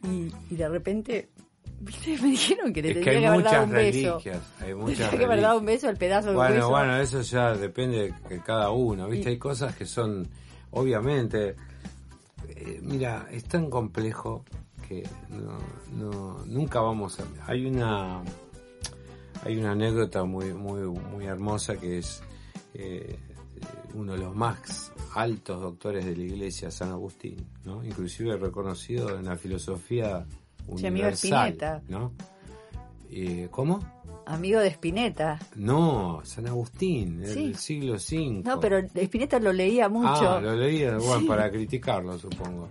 y, 0.02 0.54
de 0.54 0.68
repente 0.68 1.28
me 1.80 2.28
dijeron 2.28 2.72
que 2.72 2.82
le 2.82 2.94
tenía 2.94 3.20
que 3.20 3.26
haber 3.26 3.44
dado 3.44 3.64
un 3.64 3.70
beso. 3.70 4.20
Hay 4.60 4.74
muchas 4.74 5.10
que 5.14 5.24
haber 5.24 5.40
dado 5.40 5.58
un 5.58 5.66
beso 5.66 5.88
el 5.88 5.96
pedazo 5.96 6.30
de 6.30 6.34
Bueno, 6.36 6.68
bueno, 6.70 6.96
eso 6.96 7.20
ya 7.22 7.54
depende 7.54 8.14
de 8.28 8.40
cada 8.40 8.70
uno, 8.70 9.08
¿viste? 9.08 9.30
hay 9.30 9.38
cosas 9.38 9.76
que 9.76 9.86
son, 9.86 10.26
obviamente, 10.70 11.56
eh, 12.48 12.80
mira, 12.82 13.26
es 13.30 13.44
tan 13.44 13.68
complejo 13.70 14.44
que 14.88 15.02
no, 15.28 15.58
no, 15.92 16.44
nunca 16.46 16.80
vamos 16.80 17.18
a... 17.20 17.24
Hay 17.50 17.66
una 17.66 18.22
hay 19.44 19.58
una 19.58 19.72
anécdota 19.72 20.24
muy, 20.24 20.52
muy, 20.52 20.80
muy 20.80 21.26
hermosa 21.26 21.76
que 21.76 21.98
es 21.98 22.20
eh, 22.74 23.16
uno 23.94 24.12
de 24.12 24.18
los 24.18 24.34
más 24.34 24.92
altos 25.14 25.60
doctores 25.60 26.04
de 26.04 26.16
la 26.16 26.24
iglesia, 26.24 26.70
San 26.70 26.90
Agustín, 26.90 27.46
¿no? 27.64 27.84
Inclusive 27.84 28.36
reconocido 28.36 29.16
en 29.16 29.26
la 29.26 29.36
filosofía 29.36 30.26
universal, 30.66 31.82
¿no? 31.88 32.12
Eh, 33.10 33.48
¿Cómo? 33.50 33.80
Amigo 34.26 34.58
de 34.58 34.68
Spinetta. 34.68 35.38
No, 35.54 36.20
San 36.24 36.48
Agustín, 36.48 37.20
del 37.20 37.54
siglo 37.56 37.94
V. 37.94 38.42
No, 38.44 38.58
pero 38.58 38.78
Spinetta 38.78 39.38
lo 39.38 39.52
leía 39.52 39.88
mucho. 39.88 40.28
Ah, 40.28 40.40
lo 40.40 40.56
leía, 40.56 40.98
bueno, 40.98 41.26
para 41.28 41.48
criticarlo, 41.50 42.18
supongo. 42.18 42.68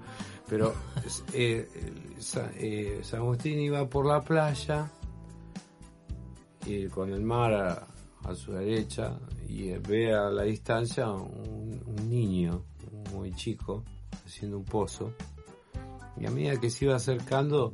Pero 0.50 0.74
eh, 1.34 1.68
eh, 2.58 3.00
San 3.02 3.20
Agustín 3.22 3.60
iba 3.60 3.88
por 3.88 4.06
la 4.06 4.22
playa 4.22 4.92
y 6.66 6.88
con 6.88 7.14
el 7.14 7.22
mar 7.22 7.54
a, 7.54 8.36
su 8.36 8.52
derecha 8.52 9.18
y 9.48 9.70
ve 9.78 10.14
a 10.14 10.30
la 10.30 10.44
distancia 10.44 11.10
un, 11.12 11.82
un 11.86 12.10
niño 12.10 12.64
muy 13.14 13.34
chico 13.34 13.84
haciendo 14.26 14.58
un 14.58 14.66
pozo. 14.66 15.14
Y 16.18 16.26
a 16.26 16.32
medida 16.32 16.60
que 16.60 16.70
se 16.70 16.86
iba 16.86 16.96
acercando, 16.96 17.74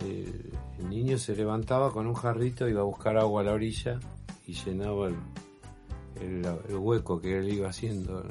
el, 0.00 0.88
niño 0.88 1.18
se 1.18 1.34
levantaba 1.34 1.92
con 1.92 2.06
un 2.06 2.14
jarrito, 2.14 2.68
iba 2.68 2.80
a 2.80 2.84
buscar 2.84 3.16
agua 3.16 3.40
a 3.40 3.44
la 3.44 3.52
orilla 3.52 3.98
y 4.46 4.52
llenaba 4.52 5.08
el, 5.08 6.46
hueco 6.70 7.20
que 7.20 7.38
él 7.38 7.52
iba 7.52 7.68
haciendo 7.68 8.24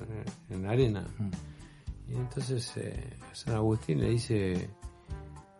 en, 0.49 0.64
la 0.64 0.72
arena. 0.72 1.06
Mm. 1.18 2.11
Y 2.11 2.15
entonces 2.15 2.77
eh, 2.77 3.18
San 3.34 3.56
Agustín 3.56 3.99
le 3.99 4.10
dice, 4.10 4.69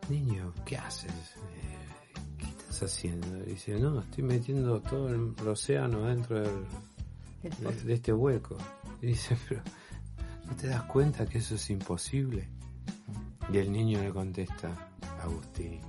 niño, 0.10 0.54
¿qué 0.66 0.78
haces? 0.78 1.12
Eh, 1.12 2.38
¿Qué 2.38 2.46
estás 2.46 2.84
haciendo? 2.84 3.28
dice, 3.44 3.80
no, 3.80 4.00
estoy 4.00 4.24
metiendo 4.24 4.80
todo 4.82 5.10
el, 5.10 5.34
océano 5.48 6.04
dentro 6.04 6.42
de, 6.42 6.50
de, 7.86 7.94
este 7.94 8.14
hueco. 8.14 8.58
Y 9.02 9.08
dice, 9.08 9.38
pero 9.48 9.62
¿no 10.46 10.56
te 10.56 10.68
das 10.68 10.84
cuenta 10.84 11.26
que 11.26 11.40
eso 11.40 11.56
es 11.56 11.70
imposible? 11.70 12.50
Y 13.52 13.58
el 13.58 13.72
niño 13.72 14.02
le 14.02 14.12
contesta, 14.12 14.92
Agustín, 15.22 15.80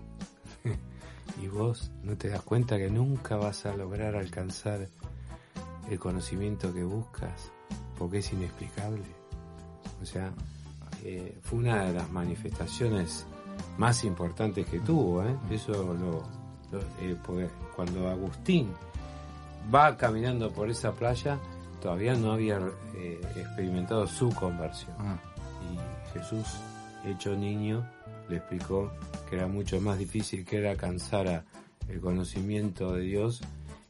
y 1.42 1.48
vos 1.48 1.90
no 2.02 2.16
te 2.16 2.28
das 2.28 2.42
cuenta 2.42 2.78
que 2.78 2.90
nunca 2.90 3.36
vas 3.36 3.66
a 3.66 3.76
lograr 3.76 4.16
alcanzar 4.16 4.88
el 5.90 5.98
conocimiento 5.98 6.72
que 6.72 6.84
buscas 6.84 7.52
porque 7.98 8.18
es 8.18 8.32
inexplicable. 8.32 9.04
O 10.02 10.06
sea, 10.06 10.32
eh, 11.04 11.38
fue 11.42 11.60
una 11.60 11.84
de 11.84 11.92
las 11.94 12.10
manifestaciones 12.10 13.26
más 13.78 14.04
importantes 14.04 14.66
que 14.66 14.80
tuvo. 14.80 15.22
¿eh? 15.22 15.36
Eso 15.50 15.72
lo, 15.94 16.22
eh, 17.00 17.16
cuando 17.76 18.08
Agustín 18.08 18.72
va 19.72 19.96
caminando 19.96 20.50
por 20.50 20.68
esa 20.70 20.92
playa, 20.92 21.38
todavía 21.80 22.14
no 22.14 22.32
había 22.32 22.60
experimentado 23.36 24.06
su 24.06 24.30
conversión. 24.30 24.94
Ah. 24.98 25.16
Y 25.62 26.18
Jesús, 26.18 26.46
hecho 27.04 27.36
niño, 27.36 27.86
le 28.28 28.36
explicó 28.36 28.90
que 29.34 29.40
era 29.40 29.48
mucho 29.48 29.80
más 29.80 29.98
difícil 29.98 30.44
que 30.44 30.58
él 30.58 30.66
alcanzara 30.66 31.44
el 31.88 32.00
conocimiento 32.00 32.94
de 32.94 33.02
Dios 33.02 33.40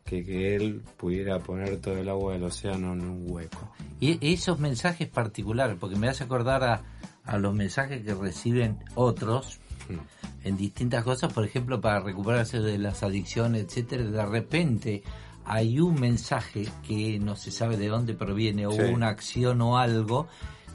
que 0.05 0.25
que 0.25 0.57
él 0.57 0.83
pudiera 0.97 1.39
poner 1.39 1.81
todo 1.81 1.99
el 1.99 2.09
agua 2.09 2.33
del 2.33 2.45
océano 2.45 2.93
en 2.93 3.03
un 3.03 3.31
hueco. 3.31 3.71
Y 4.01 4.19
esos 4.33 4.59
mensajes 4.59 5.09
particulares, 5.09 5.77
porque 5.79 5.97
me 5.97 6.09
hace 6.09 6.25
acordar 6.25 6.63
a, 6.65 6.83
a 7.25 7.39
los 7.39 7.55
mensajes 7.55 8.03
que 8.03 8.15
reciben 8.15 8.79
otros 8.95 9.61
mm. 9.89 10.47
en 10.47 10.57
distintas 10.57 11.05
cosas, 11.05 11.33
por 11.33 11.45
ejemplo, 11.45 11.81
para 11.81 12.01
recuperarse 12.01 12.61
de 12.61 12.79
las 12.79 13.03
adicciones, 13.03 13.65
etcétera, 13.65 14.05
de 14.05 14.27
repente 14.27 15.03
hay 15.45 15.79
un 15.79 16.01
mensaje 16.01 16.67
que 16.87 17.19
no 17.19 17.37
se 17.37 17.51
sabe 17.51 17.77
de 17.77 17.89
dónde 17.89 18.15
proviene 18.15 18.67
o 18.67 18.73
una 18.73 19.09
acción 19.09 19.61
o 19.61 19.79
algo 19.79 20.27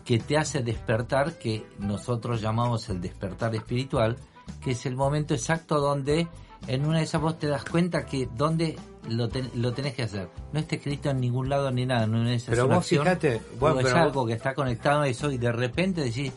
que 0.05 0.17
te 0.17 0.37
hace 0.37 0.63
despertar, 0.63 1.37
que 1.37 1.65
nosotros 1.77 2.41
llamamos 2.41 2.89
el 2.89 2.99
despertar 2.99 3.53
espiritual, 3.53 4.17
que 4.61 4.71
es 4.71 4.85
el 4.85 4.95
momento 4.95 5.33
exacto 5.33 5.79
donde 5.79 6.27
en 6.67 6.85
una 6.85 6.99
de 6.99 7.03
esas 7.03 7.21
vos 7.21 7.39
te 7.39 7.47
das 7.47 7.63
cuenta 7.65 8.05
que 8.05 8.27
donde 8.35 8.77
lo, 9.07 9.29
lo 9.55 9.73
tenés 9.73 9.93
que 9.93 10.03
hacer. 10.03 10.29
No 10.51 10.59
está 10.59 10.75
escrito 10.75 11.09
en 11.09 11.19
ningún 11.19 11.49
lado 11.49 11.71
ni 11.71 11.85
nada, 11.85 12.05
no 12.05 12.27
es 12.29 12.43
pero 12.43 12.67
vos 12.67 12.85
fíjate, 12.85 13.41
bueno, 13.59 13.79
es 13.79 13.93
algo 13.93 14.25
que 14.25 14.33
está 14.33 14.53
conectado 14.53 15.01
a 15.01 15.07
eso 15.07 15.31
y 15.31 15.37
de 15.37 15.51
repente 15.51 16.01
decís, 16.01 16.31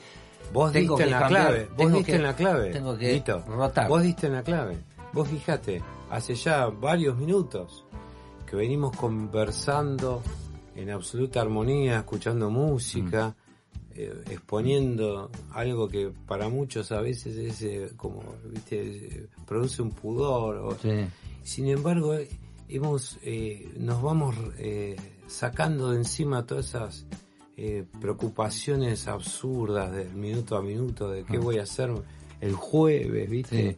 vos 0.52 0.72
diste 0.72 1.02
en 1.02 1.10
la 1.10 1.26
clave, 1.26 1.68
vos 1.76 1.92
diste 1.92 2.16
en 2.16 2.22
la 2.22 2.36
clave, 2.36 2.70
tengo 2.70 2.96
que 2.96 3.22
rotar. 3.46 3.88
Vos 3.88 4.02
diste 4.02 4.26
en 4.26 4.34
la 4.34 4.42
clave. 4.42 4.78
Vos 5.12 5.28
fíjate, 5.28 5.82
hace 6.10 6.34
ya 6.34 6.66
varios 6.66 7.16
minutos 7.18 7.84
que 8.46 8.56
venimos 8.56 8.96
conversando 8.96 10.22
en 10.74 10.90
absoluta 10.90 11.40
armonía, 11.40 11.98
escuchando 11.98 12.48
música, 12.50 13.34
eh, 13.94 14.22
exponiendo 14.30 15.30
algo 15.52 15.88
que 15.88 16.10
para 16.26 16.48
muchos 16.48 16.92
a 16.92 17.00
veces 17.00 17.36
es 17.36 17.62
eh, 17.62 17.90
como, 17.96 18.22
viste, 18.50 19.28
produce 19.46 19.82
un 19.82 19.90
pudor. 19.90 20.76
Sin 21.42 21.68
embargo, 21.68 22.16
hemos, 22.68 23.18
eh, 23.22 23.70
nos 23.76 24.02
vamos 24.02 24.34
sacando 25.26 25.90
de 25.90 25.98
encima 25.98 26.46
todas 26.46 26.68
esas 26.68 27.06
preocupaciones 28.00 29.08
absurdas 29.08 29.92
del 29.92 30.14
minuto 30.14 30.56
a 30.56 30.62
minuto, 30.62 31.10
de 31.10 31.24
qué 31.24 31.36
ah. 31.36 31.40
voy 31.40 31.58
a 31.58 31.64
hacer 31.64 31.90
el 32.40 32.54
jueves, 32.54 33.28
viste. 33.28 33.76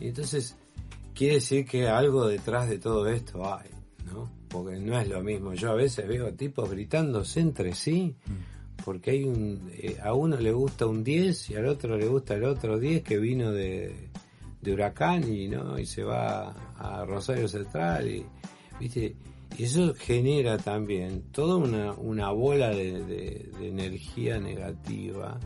Y 0.00 0.08
entonces, 0.08 0.56
quiere 1.14 1.34
decir 1.34 1.66
que 1.66 1.88
algo 1.88 2.26
detrás 2.26 2.68
de 2.68 2.78
todo 2.78 3.06
esto 3.06 3.54
hay, 3.54 3.68
¿no? 4.06 4.30
Porque 4.48 4.78
no 4.78 4.98
es 4.98 5.08
lo 5.08 5.22
mismo. 5.22 5.52
Yo 5.54 5.70
a 5.70 5.74
veces 5.74 6.08
veo 6.08 6.32
tipos 6.32 6.70
gritándose 6.70 7.40
entre 7.40 7.74
sí. 7.74 8.16
Mm 8.26 8.51
porque 8.84 9.12
hay 9.12 9.24
un 9.24 9.70
eh, 9.72 9.98
a 10.02 10.14
uno 10.14 10.36
le 10.36 10.52
gusta 10.52 10.86
un 10.86 11.02
10 11.04 11.50
y 11.50 11.54
al 11.56 11.66
otro 11.66 11.96
le 11.96 12.06
gusta 12.06 12.34
el 12.34 12.44
otro 12.44 12.78
10 12.78 13.02
que 13.02 13.18
vino 13.18 13.52
de, 13.52 14.08
de 14.60 14.72
Huracán 14.72 15.32
y 15.32 15.48
no 15.48 15.78
y 15.78 15.86
se 15.86 16.02
va 16.02 16.50
a 16.76 17.04
Rosario 17.04 17.48
Central 17.48 18.08
y 18.08 18.24
viste 18.80 19.14
eso 19.58 19.94
genera 19.94 20.56
también 20.58 21.24
toda 21.30 21.56
una, 21.56 21.92
una 21.92 22.30
bola 22.30 22.70
de, 22.70 23.04
de, 23.04 23.68
energía 23.68 24.38
negativa 24.40 25.38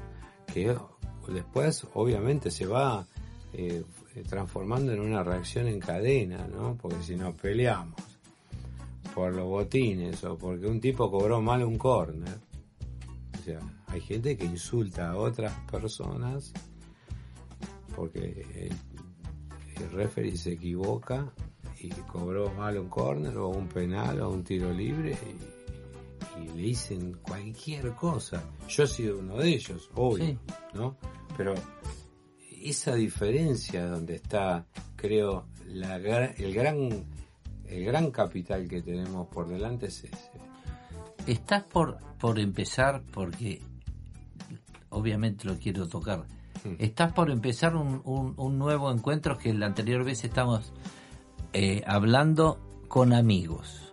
que 0.52 0.76
después 1.28 1.86
obviamente 1.94 2.50
se 2.50 2.66
va 2.66 3.06
eh, 3.52 3.82
transformando 4.28 4.92
en 4.92 5.00
una 5.00 5.22
reacción 5.22 5.66
en 5.66 5.80
cadena, 5.80 6.46
¿no? 6.46 6.76
Porque 6.80 7.02
si 7.02 7.16
nos 7.16 7.34
peleamos 7.34 8.00
por 9.14 9.34
los 9.34 9.46
botines 9.46 10.22
o 10.24 10.36
porque 10.36 10.66
un 10.66 10.80
tipo 10.80 11.10
cobró 11.10 11.40
mal 11.40 11.62
un 11.64 11.78
corner, 11.78 12.38
hay 13.86 14.00
gente 14.00 14.36
que 14.36 14.44
insulta 14.44 15.10
a 15.10 15.16
otras 15.16 15.52
personas 15.70 16.52
porque 17.94 18.46
el, 18.54 19.82
el 19.82 19.90
referee 19.92 20.36
se 20.36 20.52
equivoca 20.52 21.32
y 21.80 21.90
cobró 21.90 22.52
mal 22.52 22.78
un 22.78 22.88
corner 22.88 23.36
o 23.38 23.48
un 23.48 23.68
penal 23.68 24.20
o 24.20 24.30
un 24.30 24.42
tiro 24.44 24.72
libre 24.72 25.16
y, 25.22 25.56
le 26.38 26.52
dicen 26.52 27.14
cualquier 27.22 27.94
cosa. 27.94 28.44
Yo 28.68 28.84
he 28.84 28.86
sido 28.86 29.18
uno 29.18 29.38
de 29.38 29.48
ellos, 29.48 29.90
obvio, 29.94 30.38
¿no? 30.74 30.98
Pero 31.34 31.54
esa 32.62 32.94
diferencia 32.94 33.86
donde 33.86 34.16
está, 34.16 34.66
creo, 34.96 35.46
la, 35.66 35.96
el 35.96 36.52
gran 36.52 37.06
el 37.68 37.84
gran 37.84 38.10
capital 38.10 38.68
que 38.68 38.82
tenemos 38.82 39.28
por 39.28 39.48
delante 39.48 39.86
es 39.86 40.04
ese. 40.04 40.30
Estás 41.26 41.64
por, 41.64 41.98
por 42.18 42.38
empezar, 42.38 43.02
porque 43.12 43.60
obviamente 44.90 45.46
lo 45.46 45.56
quiero 45.58 45.88
tocar. 45.88 46.24
Hmm. 46.64 46.74
Estás 46.78 47.12
por 47.12 47.30
empezar 47.30 47.74
un, 47.76 48.02
un, 48.36 48.58
nuevo 48.58 48.90
encuentro 48.92 49.36
que 49.36 49.52
la 49.52 49.66
anterior 49.66 50.04
vez 50.04 50.24
estamos 50.24 50.72
eh, 51.52 51.82
hablando 51.86 52.60
con 52.88 53.12
amigos. 53.12 53.92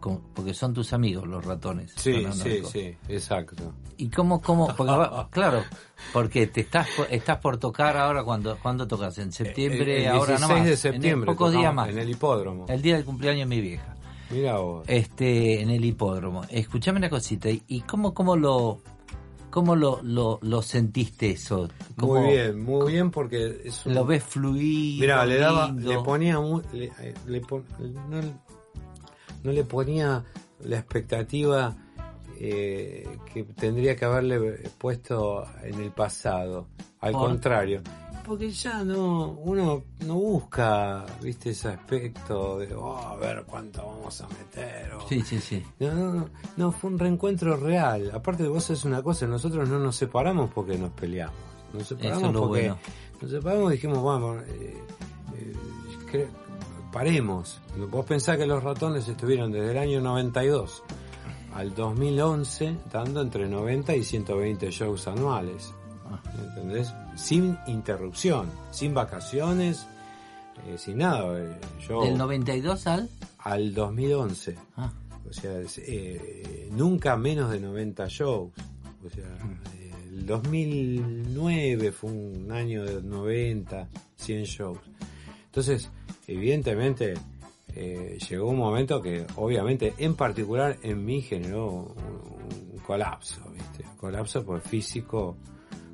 Hmm. 0.00 0.16
porque 0.34 0.54
son 0.54 0.74
tus 0.74 0.92
amigos 0.92 1.26
los 1.28 1.44
ratones. 1.44 1.92
Sí, 1.96 2.26
sí, 2.32 2.62
sí, 2.64 2.96
exacto. 3.08 3.72
¿Y 3.96 4.08
cómo, 4.08 4.40
cómo? 4.42 4.74
claro, 5.30 5.62
porque 6.12 6.46
te 6.48 6.62
estás, 6.62 6.88
estás 7.10 7.38
por 7.38 7.58
tocar 7.58 7.96
ahora 7.96 8.24
cuando, 8.24 8.58
cuando 8.58 8.88
tocas, 8.88 9.18
en 9.18 9.30
septiembre, 9.30 10.08
ahora 10.08 10.38
no 10.38 10.48
más. 10.48 10.64
de 10.64 10.76
septiembre. 10.76 11.30
En 11.30 11.36
pocos 11.36 11.52
días 11.52 11.72
más. 11.72 11.90
En 11.90 11.98
el 11.98 12.10
hipódromo. 12.10 12.66
El 12.68 12.82
día 12.82 12.96
del 12.96 13.04
cumpleaños 13.04 13.48
de 13.48 13.54
mi 13.56 13.60
vieja. 13.60 13.94
Mira 14.30 14.58
vos. 14.58 14.84
Este, 14.86 15.60
en 15.60 15.70
el 15.70 15.84
hipódromo. 15.84 16.44
Escuchame 16.50 16.98
una 16.98 17.10
cosita, 17.10 17.48
¿y 17.50 17.80
cómo, 17.82 18.14
cómo 18.14 18.36
lo, 18.36 18.80
cómo 19.50 19.74
lo, 19.74 20.00
lo, 20.02 20.62
sentiste 20.62 21.30
eso? 21.30 21.68
muy 21.96 22.30
bien, 22.30 22.62
muy 22.62 22.92
bien 22.92 23.10
porque 23.10 23.62
es 23.64 23.84
Lo 23.86 24.04
ves 24.04 24.22
fluido, 24.22 25.00
Mira, 25.00 25.26
le 25.26 25.38
daba, 25.38 25.72
le 25.72 25.98
ponía, 25.98 26.38
le, 26.72 26.92
no, 29.42 29.52
le 29.52 29.64
ponía 29.64 30.24
la 30.60 30.78
expectativa 30.78 31.76
eh, 32.38 33.08
que 33.32 33.44
tendría 33.44 33.96
que 33.96 34.04
haberle 34.04 34.70
puesto 34.78 35.44
en 35.62 35.80
el 35.80 35.90
pasado. 35.90 36.68
Al 37.00 37.12
contrario, 37.12 37.82
porque 38.30 38.48
ya 38.52 38.84
no, 38.84 39.32
uno 39.42 39.82
no 40.06 40.14
busca, 40.14 41.04
viste, 41.20 41.50
ese 41.50 41.70
aspecto 41.70 42.60
de, 42.60 42.72
oh, 42.76 42.96
a 42.96 43.16
ver 43.16 43.42
cuánto 43.44 43.84
vamos 43.84 44.20
a 44.20 44.28
meter. 44.28 44.92
sí, 45.08 45.20
sí, 45.22 45.40
sí. 45.40 45.66
No, 45.80 45.92
no, 45.92 46.30
no, 46.56 46.70
fue 46.70 46.90
un 46.90 46.98
reencuentro 47.00 47.56
real. 47.56 48.12
Aparte 48.14 48.44
de 48.44 48.48
vos 48.48 48.70
es 48.70 48.84
una 48.84 49.02
cosa, 49.02 49.26
nosotros 49.26 49.68
no 49.68 49.80
nos 49.80 49.96
separamos 49.96 50.48
porque 50.54 50.78
nos 50.78 50.92
peleamos. 50.92 51.34
Nos 51.72 51.88
separamos 51.88 52.32
porque 52.32 52.72
nos 53.20 53.30
separamos 53.32 53.72
y 53.72 53.74
dijimos, 53.74 54.00
vamos, 54.00 54.44
eh, 54.46 54.80
eh, 56.12 56.28
paremos. 56.92 57.60
Vos 57.90 58.06
pensás 58.06 58.36
que 58.36 58.46
los 58.46 58.62
ratones 58.62 59.08
estuvieron 59.08 59.50
desde 59.50 59.72
el 59.72 59.78
año 59.78 60.00
92 60.00 60.84
al 61.52 61.74
2011 61.74 62.76
dando 62.92 63.22
entre 63.22 63.48
90 63.48 63.96
y 63.96 64.04
120 64.04 64.70
shows 64.70 65.08
anuales. 65.08 65.74
¿Entendés? 66.48 66.92
Sin 67.16 67.58
interrupción, 67.66 68.50
sin 68.70 68.94
vacaciones, 68.94 69.86
eh, 70.66 70.78
sin 70.78 70.98
nada. 70.98 71.38
Eh, 71.38 71.56
yo, 71.88 72.02
¿Del 72.02 72.18
92 72.18 72.86
al? 72.86 73.08
Al 73.38 73.74
2011. 73.74 74.56
Ah. 74.76 74.92
O 75.28 75.32
sea, 75.32 75.60
eh, 75.78 76.68
nunca 76.72 77.16
menos 77.16 77.50
de 77.50 77.60
90 77.60 78.06
shows. 78.08 78.52
O 79.04 79.08
sea, 79.08 79.24
el 80.10 80.26
2009 80.26 81.92
fue 81.92 82.10
un 82.10 82.52
año 82.52 82.84
de 82.84 83.02
90, 83.02 83.88
100 84.16 84.44
shows. 84.44 84.78
Entonces, 85.46 85.90
evidentemente, 86.26 87.14
llegó 88.28 88.50
un 88.50 88.58
momento 88.58 89.00
que, 89.00 89.24
obviamente, 89.36 89.94
en 89.98 90.14
particular 90.14 90.76
en 90.82 91.04
mí 91.04 91.22
generó 91.22 91.68
un, 91.70 92.78
colapso, 92.86 93.40
¿viste? 93.52 93.84
Un 93.84 93.96
colapso 93.96 94.44
por 94.44 94.60
físico 94.60 95.36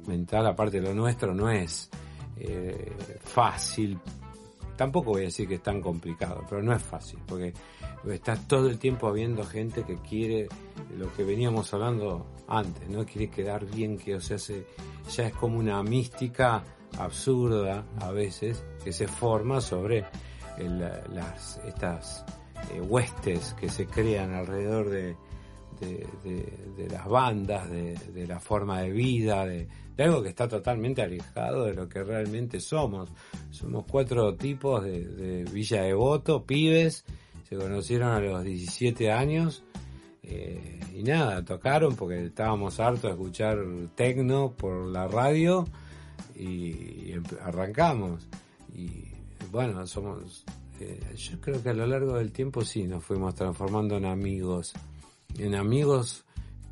mental, 0.06 0.46
aparte 0.46 0.80
de 0.80 0.88
lo 0.88 0.94
nuestro, 0.94 1.34
no 1.34 1.50
es 1.50 1.90
eh, 2.36 2.92
fácil. 3.20 3.98
Tampoco 4.76 5.12
voy 5.12 5.22
a 5.22 5.24
decir 5.26 5.48
que 5.48 5.54
es 5.54 5.62
tan 5.62 5.80
complicado, 5.80 6.44
pero 6.48 6.62
no 6.62 6.74
es 6.74 6.82
fácil, 6.82 7.18
porque 7.26 7.54
estás 8.10 8.46
todo 8.46 8.68
el 8.68 8.78
tiempo 8.78 9.10
viendo 9.12 9.44
gente 9.44 9.84
que 9.84 9.96
quiere 9.96 10.48
lo 10.98 11.12
que 11.14 11.24
veníamos 11.24 11.72
hablando 11.72 12.26
antes, 12.46 12.88
no 12.88 13.06
quiere 13.06 13.28
quedar 13.30 13.64
bien, 13.64 13.96
que 13.96 14.16
o 14.16 14.20
sea, 14.20 14.38
se, 14.38 14.66
ya 15.14 15.28
es 15.28 15.32
como 15.32 15.58
una 15.58 15.82
mística 15.82 16.62
absurda 16.98 17.86
a 18.00 18.10
veces 18.10 18.64
que 18.84 18.92
se 18.92 19.08
forma 19.08 19.60
sobre 19.60 20.04
las 21.12 21.58
estas 21.66 22.24
eh, 22.74 22.80
huestes 22.80 23.54
que 23.54 23.68
se 23.68 23.86
crean 23.86 24.32
alrededor 24.34 24.88
de, 24.88 25.16
de, 25.80 26.88
las 26.90 27.06
bandas, 27.06 27.68
de, 27.70 28.26
la 28.26 28.40
forma 28.40 28.80
de 28.80 28.90
vida, 28.90 29.44
de, 29.44 29.68
algo 30.02 30.22
que 30.22 30.28
está 30.28 30.48
totalmente 30.48 31.02
alejado 31.02 31.64
de 31.64 31.74
lo 31.74 31.88
que 31.88 32.02
realmente 32.02 32.60
somos. 32.60 33.10
Somos 33.50 33.84
cuatro 33.90 34.34
tipos 34.34 34.84
de, 34.84 35.44
Villa 35.50 35.82
Devoto, 35.82 36.44
pibes, 36.44 37.04
se 37.48 37.56
conocieron 37.56 38.10
a 38.10 38.20
los 38.20 38.44
17 38.44 39.10
años 39.10 39.64
eh, 40.22 40.80
y 40.94 41.02
nada, 41.02 41.44
tocaron 41.44 41.94
porque 41.94 42.26
estábamos 42.26 42.80
hartos 42.80 43.02
de 43.02 43.10
escuchar 43.10 43.58
tecno 43.94 44.52
por 44.52 44.86
la 44.86 45.06
radio 45.06 45.66
y, 46.34 47.12
arrancamos. 47.42 48.28
Y 48.74 49.04
bueno, 49.50 49.86
somos... 49.86 50.44
Eh, 50.78 51.00
yo 51.16 51.40
creo 51.40 51.62
que 51.62 51.70
a 51.70 51.74
lo 51.74 51.86
largo 51.86 52.18
del 52.18 52.32
tiempo 52.32 52.62
sí 52.62 52.86
nos 52.86 53.02
fuimos 53.02 53.34
transformando 53.34 53.96
en 53.96 54.04
amigos 54.04 54.74
en 55.38 55.54
amigos 55.54 56.24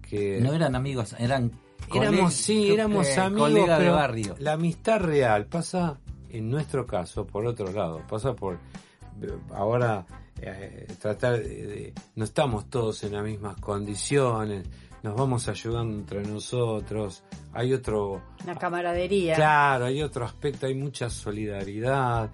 que... 0.08 0.40
No 0.40 0.52
eran 0.54 0.74
amigos, 0.74 1.14
eran... 1.18 1.52
Éramos, 1.94 2.34
sí, 2.34 2.72
éramos 2.72 3.18
amigos, 3.18 3.52
de 3.52 3.90
barrio. 3.90 4.36
la 4.38 4.54
amistad 4.54 5.00
real 5.00 5.46
pasa, 5.46 5.98
en 6.30 6.50
nuestro 6.50 6.86
caso, 6.86 7.26
por 7.26 7.46
otro 7.46 7.70
lado, 7.72 8.02
pasa 8.08 8.34
por 8.34 8.58
ahora 9.52 10.04
eh, 10.40 10.86
tratar 11.00 11.38
de, 11.38 11.92
no 12.16 12.24
estamos 12.24 12.68
todos 12.68 13.04
en 13.04 13.12
las 13.12 13.24
mismas 13.24 13.56
condiciones, 13.60 14.66
nos 15.02 15.14
vamos 15.14 15.48
ayudando 15.48 15.96
entre 15.96 16.22
nosotros, 16.22 17.22
hay 17.52 17.72
otro... 17.72 18.22
La 18.46 18.56
camaradería. 18.56 19.34
Claro, 19.34 19.84
hay 19.84 20.02
otro 20.02 20.24
aspecto, 20.24 20.66
hay 20.66 20.74
mucha 20.74 21.10
solidaridad, 21.10 22.30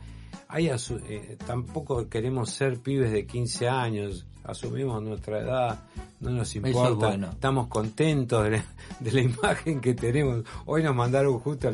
hay 0.49 0.69
eh, 0.69 1.37
tampoco 1.47 2.09
queremos 2.09 2.51
ser 2.51 2.81
pibes 2.81 3.13
de 3.13 3.27
15 3.27 3.69
años, 3.69 4.27
asumimos 4.45 5.03
nuestra 5.03 5.41
edad, 5.41 5.81
no 6.21 6.31
nos 6.31 6.55
importa, 6.57 7.15
estamos 7.15 7.69
contentos 7.69 8.45
de 9.01 9.13
la, 9.13 9.21
imagen 9.21 9.81
que 9.81 9.95
tenemos. 9.95 10.45
Hoy 10.67 10.83
nos 10.83 10.95
mandaron 10.95 11.39
justo 11.39 11.71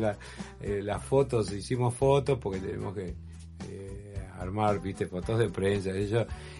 eh, 0.61 0.81
las 0.83 1.03
fotos, 1.03 1.51
hicimos 1.51 1.93
fotos 1.93 2.37
porque 2.39 2.59
tenemos 2.59 2.93
que 2.93 3.15
eh, 3.69 4.27
armar, 4.39 4.81
viste, 4.81 5.07
fotos 5.07 5.39
de 5.39 5.49
prensa 5.49 5.89
y, 5.91 6.11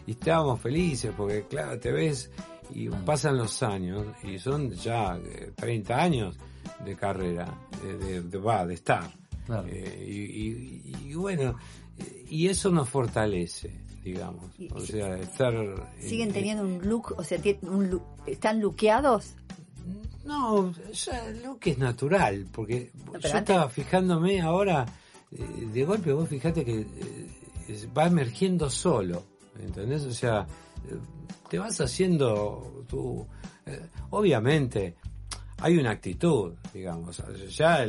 y 0.07 0.11
estábamos 0.11 0.59
felices 0.61 1.13
porque, 1.15 1.45
claro, 1.47 1.79
te 1.79 1.91
ves 1.91 2.31
y 2.73 2.88
ah. 2.88 3.01
pasan 3.05 3.38
los 3.38 3.63
años 3.63 4.05
y 4.23 4.39
son 4.39 4.71
ya 4.71 5.19
30 5.55 5.93
eh, 5.93 6.01
años 6.01 6.38
de 6.84 6.95
carrera, 6.95 7.53
de, 7.81 8.21
de, 8.21 8.39
de 8.39 8.73
estar. 8.73 9.09
y 10.05 11.13
bueno, 11.13 11.55
y 12.29 12.47
eso 12.47 12.69
nos 12.69 12.89
fortalece 12.89 13.86
digamos. 14.07 14.45
O 14.73 14.79
sea, 14.79 15.17
estar... 15.17 15.53
¿Siguen 15.99 16.31
teniendo 16.31 16.63
un 16.63 16.88
look? 16.88 17.15
O 17.17 17.23
sea, 17.23 17.39
un 17.61 18.01
¿están 18.25 18.61
luqueados? 18.61 19.35
No, 20.25 20.73
ya 20.91 21.25
el 21.27 21.43
look 21.43 21.59
es 21.65 21.77
natural, 21.77 22.47
porque 22.51 22.91
yo 23.13 23.38
estaba 23.38 23.69
fijándome 23.69 24.41
ahora, 24.41 24.85
eh, 25.31 25.67
de 25.73 25.85
golpe 25.85 26.11
vos 26.11 26.27
fijate 26.27 26.65
que 26.65 26.81
eh, 26.81 27.88
va 27.97 28.07
emergiendo 28.07 28.69
solo, 28.69 29.23
¿entendés? 29.59 30.03
O 30.03 30.13
sea, 30.13 30.45
eh, 30.89 30.97
te 31.49 31.59
vas 31.59 31.79
haciendo 31.79 32.84
tu... 32.88 33.25
obviamente, 34.09 34.95
hay 35.59 35.77
una 35.77 35.91
actitud, 35.91 36.53
digamos. 36.73 37.23
Ya 37.49 37.85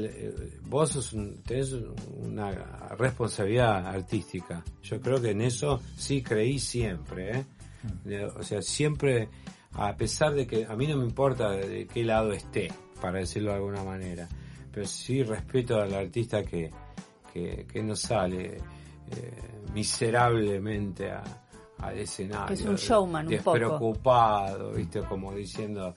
vos 0.63 1.15
tenés 1.47 1.75
una 2.17 2.51
responsabilidad 2.97 3.87
artística. 3.87 4.63
Yo 4.83 5.01
creo 5.01 5.21
que 5.21 5.31
en 5.31 5.43
eso 5.43 5.81
sí 5.97 6.23
creí 6.23 6.59
siempre. 6.59 7.45
¿eh? 8.07 8.25
O 8.37 8.43
sea, 8.43 8.63
siempre, 8.63 9.29
a 9.73 9.95
pesar 9.97 10.35
de 10.35 10.47
que 10.47 10.65
a 10.65 10.75
mí 10.77 10.87
no 10.87 10.97
me 10.97 11.05
importa 11.05 11.51
de 11.51 11.87
qué 11.87 12.05
lado 12.05 12.33
esté, 12.33 12.73
para 13.01 13.19
decirlo 13.19 13.51
de 13.51 13.57
alguna 13.57 13.85
manera, 13.85 14.29
pero 14.73 14.87
sí 14.87 15.23
respeto 15.23 15.81
al 15.81 15.93
artista 15.95 16.43
que, 16.43 16.71
que, 17.33 17.83
no 17.83 17.95
sale 17.95 18.57
eh, 18.57 18.61
miserablemente 19.75 21.11
a, 21.11 21.23
al 21.79 21.99
escenario. 21.99 22.55
Es 22.55 22.63
un 22.63 22.77
showman, 22.77 23.29
un 23.29 23.37
poco. 23.39 23.53
Despreocupado, 23.59 24.73
¿viste? 24.73 25.01
Como 25.03 25.35
diciendo 25.35 25.95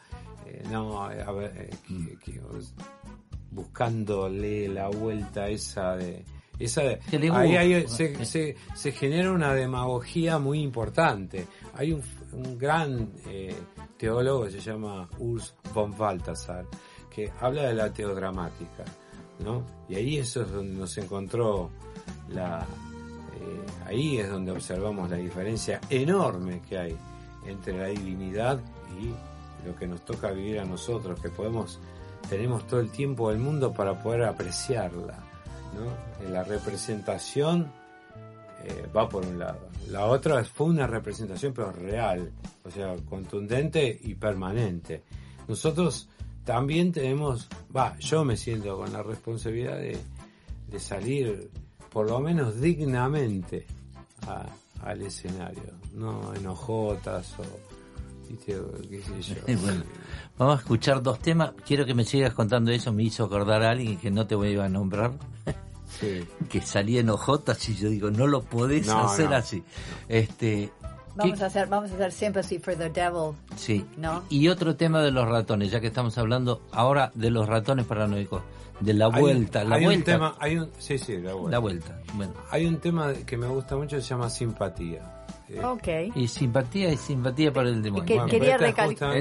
eh, 0.51 0.63
no, 0.69 1.01
a 1.01 1.31
ver, 1.31 1.51
eh, 1.55 1.69
buscándole 3.51 4.67
la 4.67 4.89
vuelta 4.89 5.47
esa 5.47 5.95
de... 5.95 6.23
Esa 6.59 6.81
ahí, 7.33 7.87
se, 7.87 8.55
se, 8.75 8.91
genera 8.91 9.31
una 9.31 9.53
demagogía 9.55 10.37
muy 10.37 10.59
importante. 10.61 11.47
Hay 11.73 11.91
un, 11.91 12.03
un 12.33 12.57
gran 12.57 13.13
eh, 13.25 13.55
teólogo 13.97 14.43
que 14.43 14.51
se 14.51 14.59
llama 14.59 15.09
Urs 15.17 15.55
von 15.73 15.97
Balthasar, 15.97 16.65
que 17.09 17.31
habla 17.39 17.63
de 17.63 17.73
la 17.73 17.91
teodramática, 17.91 18.83
¿no? 19.43 19.65
Y 19.89 19.95
ahí 19.95 20.17
eso 20.17 20.43
es 20.43 20.51
donde 20.51 20.75
nos 20.75 20.95
encontró 20.99 21.71
la... 22.29 22.67
ahí 23.87 24.19
es 24.19 24.29
donde 24.29 24.51
observamos 24.51 25.09
la 25.09 25.17
diferencia 25.17 25.81
enorme 25.89 26.61
que 26.69 26.77
hay 26.77 26.95
entre 27.47 27.75
la 27.75 27.87
divinidad 27.87 28.59
y 29.01 29.30
lo 29.65 29.75
que 29.75 29.87
nos 29.87 30.03
toca 30.03 30.31
vivir 30.31 30.59
a 30.59 30.65
nosotros, 30.65 31.19
que 31.19 31.29
podemos, 31.29 31.79
tenemos 32.29 32.65
todo 32.67 32.79
el 32.79 32.89
tiempo 32.91 33.29
del 33.29 33.39
mundo 33.39 33.73
para 33.73 34.01
poder 34.01 34.23
apreciarla. 34.23 35.17
¿no? 35.75 36.29
La 36.29 36.43
representación 36.43 37.71
eh, 38.63 38.87
va 38.95 39.07
por 39.07 39.25
un 39.25 39.39
lado. 39.39 39.69
La 39.89 40.05
otra 40.05 40.43
fue 40.43 40.67
una 40.67 40.87
representación 40.87 41.53
pero 41.53 41.71
real, 41.71 42.31
o 42.63 42.71
sea, 42.71 42.95
contundente 43.09 43.99
y 44.03 44.15
permanente. 44.15 45.03
Nosotros 45.47 46.07
también 46.45 46.91
tenemos, 46.91 47.47
va, 47.75 47.97
yo 47.99 48.23
me 48.23 48.37
siento 48.37 48.77
con 48.77 48.91
la 48.93 49.03
responsabilidad 49.03 49.77
de, 49.77 49.97
de 50.69 50.79
salir 50.79 51.49
por 51.91 52.09
lo 52.09 52.19
menos 52.19 52.59
dignamente 52.59 53.65
al 54.81 55.01
escenario, 55.01 55.73
no 55.93 56.33
enojotas 56.33 57.35
o 57.39 57.43
vamos 60.37 60.55
a 60.55 60.59
escuchar 60.59 61.01
dos 61.01 61.19
temas. 61.19 61.53
Quiero 61.65 61.85
que 61.85 61.93
me 61.93 62.05
sigas 62.05 62.33
contando 62.33 62.71
eso. 62.71 62.91
Me 62.91 63.03
hizo 63.03 63.25
acordar 63.25 63.63
a 63.63 63.71
alguien 63.71 63.97
que 63.97 64.11
no 64.11 64.27
te 64.27 64.35
voy 64.35 64.57
a 64.57 64.69
nombrar. 64.69 65.11
que 66.49 66.61
salía 66.61 67.01
en 67.01 67.09
ojotas 67.09 67.67
y 67.69 67.75
yo 67.75 67.89
digo, 67.89 68.11
no 68.11 68.27
lo 68.27 68.43
podés 68.43 68.89
hacer 68.89 69.33
así. 69.33 69.63
Este, 70.07 70.71
Vamos 71.15 71.41
a 71.41 71.45
hacer, 71.47 71.67
vamos 71.67 71.91
a 71.91 71.95
hacer 71.95 72.11
Sympathy 72.11 72.59
for 72.59 72.75
the 72.75 72.89
Devil. 72.89 73.33
Sí. 73.55 73.85
¿no? 73.97 74.23
Y 74.29 74.47
otro 74.47 74.75
tema 74.75 75.01
de 75.01 75.11
los 75.11 75.27
ratones, 75.27 75.71
ya 75.71 75.79
que 75.79 75.87
estamos 75.87 76.17
hablando 76.17 76.61
ahora 76.71 77.11
de 77.15 77.29
los 77.29 77.47
ratones 77.47 77.85
paranoicos, 77.85 78.41
de 78.79 78.93
la 78.93 79.07
vuelta, 79.07 79.63
la 79.63 79.77
vuelta. 79.77 79.97
Un 79.97 80.03
tema, 80.03 80.35
hay 80.39 80.57
un, 80.57 80.69
sí, 80.77 80.97
sí, 80.97 81.17
la 81.17 81.33
vuelta. 81.33 81.51
La 81.51 81.59
vuelta. 81.59 82.01
Bueno. 82.13 82.33
Hay 82.49 82.65
un 82.65 82.77
tema 82.77 83.13
que 83.13 83.37
me 83.37 83.47
gusta 83.47 83.75
mucho 83.75 83.97
que 83.97 84.01
se 84.01 84.09
llama 84.09 84.29
simpatía. 84.29 85.20
Okay. 85.59 86.11
Y 86.15 86.27
simpatía 86.27 86.91
y 86.91 86.97
simpatía 86.97 87.51
para 87.51 87.69
el 87.69 87.81
demonio. 87.81 88.25
quería, 88.25 88.57
recalcar 88.57 89.13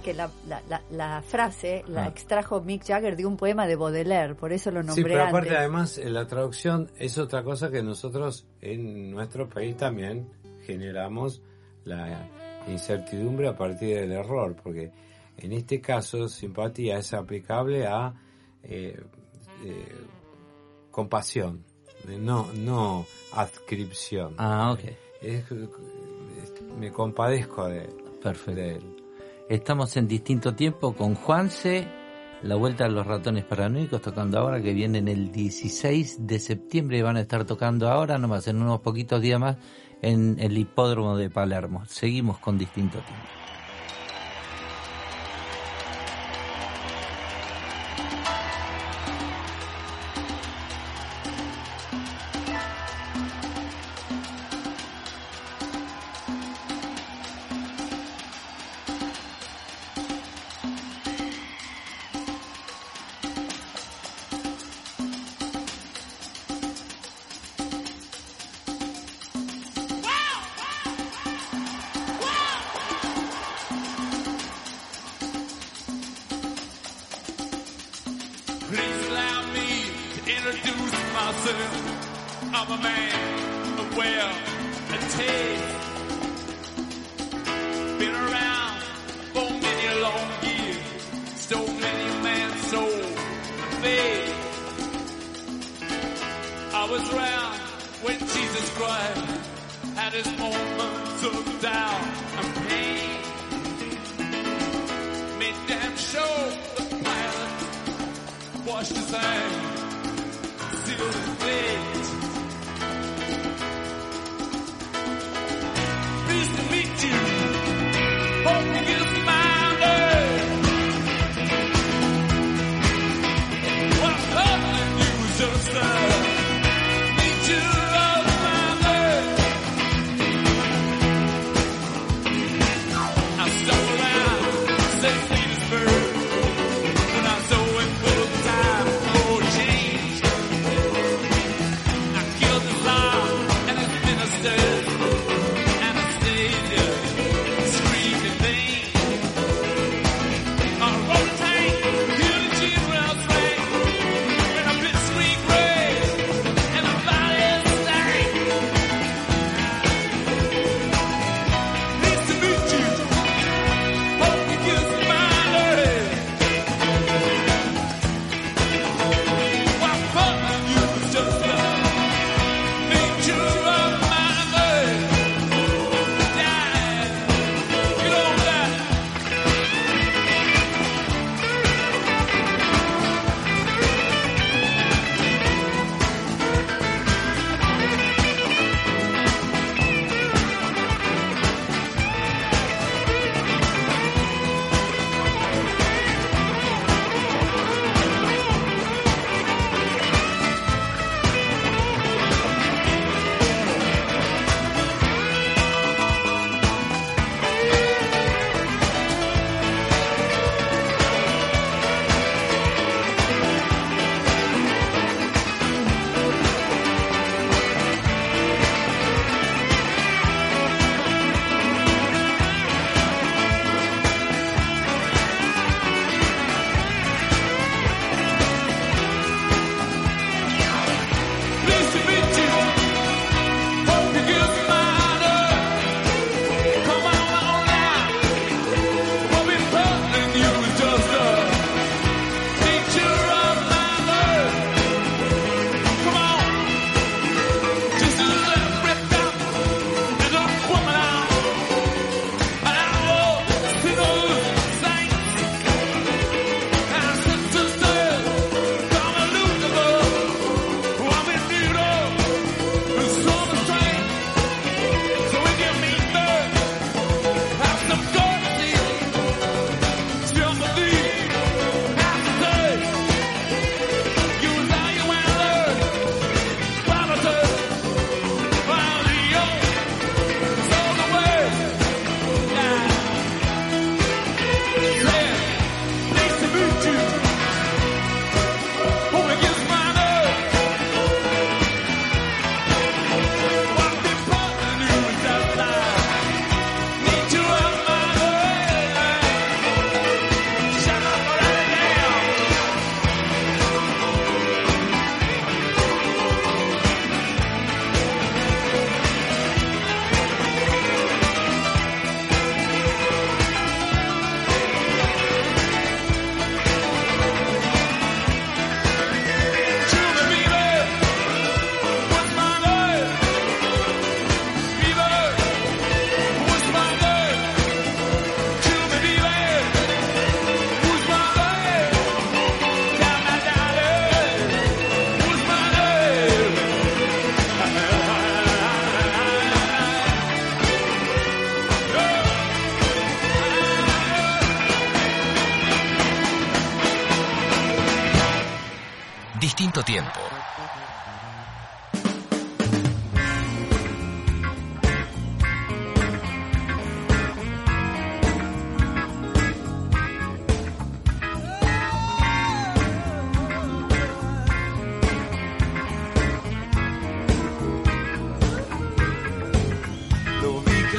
que 0.00 0.14
la, 0.14 0.30
la, 0.48 0.82
la, 0.90 1.22
frase 1.22 1.84
la 1.86 2.04
ah. 2.04 2.08
extrajo 2.08 2.60
Mick 2.60 2.84
Jagger 2.84 3.16
de 3.16 3.26
un 3.26 3.36
poema 3.36 3.66
de 3.66 3.76
Baudelaire, 3.76 4.34
por 4.34 4.52
eso 4.52 4.70
lo 4.70 4.82
nombré. 4.82 4.94
Sí, 4.94 5.02
pero 5.04 5.24
aparte, 5.24 5.56
además, 5.56 5.98
la 5.98 6.26
traducción 6.26 6.90
es 6.98 7.18
otra 7.18 7.42
cosa 7.42 7.70
que 7.70 7.82
nosotros 7.82 8.46
en 8.60 9.10
nuestro 9.10 9.48
país 9.48 9.76
también 9.76 10.28
generamos 10.64 11.42
la 11.84 12.28
incertidumbre 12.68 13.48
a 13.48 13.56
partir 13.56 13.96
del 13.96 14.12
error, 14.12 14.56
porque 14.62 14.90
en 15.38 15.52
este 15.52 15.80
caso, 15.80 16.28
simpatía 16.28 16.98
es 16.98 17.12
aplicable 17.12 17.86
a 17.86 18.14
eh, 18.62 18.98
eh, 19.64 19.94
compasión 20.90 21.64
no, 22.18 22.48
no 22.54 23.06
adscripción. 23.32 24.34
Ah, 24.38 24.72
ok. 24.72 24.80
me 26.78 26.92
compadezco 26.92 27.66
de, 27.68 27.88
Perfecto. 28.22 28.60
él. 28.60 28.96
Estamos 29.48 29.96
en 29.96 30.08
distinto 30.08 30.54
tiempo 30.54 30.94
con 30.94 31.14
Juanse, 31.14 31.86
la 32.42 32.56
vuelta 32.56 32.84
a 32.84 32.88
los 32.88 33.06
ratones 33.06 33.44
paranoicos 33.44 34.02
tocando 34.02 34.38
ahora, 34.38 34.60
que 34.60 34.72
vienen 34.72 35.08
el 35.08 35.30
16 35.30 36.26
de 36.26 36.38
septiembre 36.38 36.98
y 36.98 37.02
van 37.02 37.16
a 37.16 37.20
estar 37.20 37.44
tocando 37.44 37.88
ahora, 37.88 38.18
nomás 38.18 38.48
en 38.48 38.60
unos 38.60 38.80
poquitos 38.80 39.20
días 39.20 39.38
más, 39.38 39.56
en 40.02 40.36
el 40.40 40.58
hipódromo 40.58 41.16
de 41.16 41.30
Palermo. 41.30 41.84
Seguimos 41.86 42.38
con 42.38 42.58
distinto 42.58 42.98
tiempo. 42.98 43.45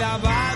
la 0.08 0.18
va. 0.18 0.47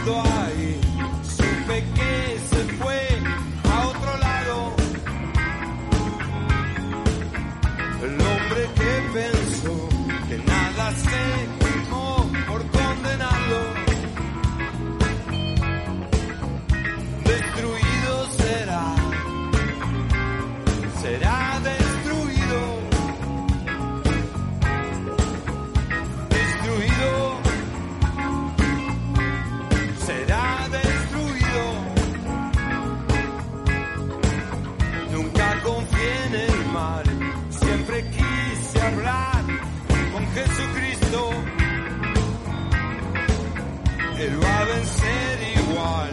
te 44.22 44.30
lo 44.30 44.46
ha 44.46 44.66
de 44.66 45.54
igual. 45.60 46.12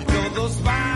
Y 0.00 0.04
todos 0.04 0.62
van 0.62 0.87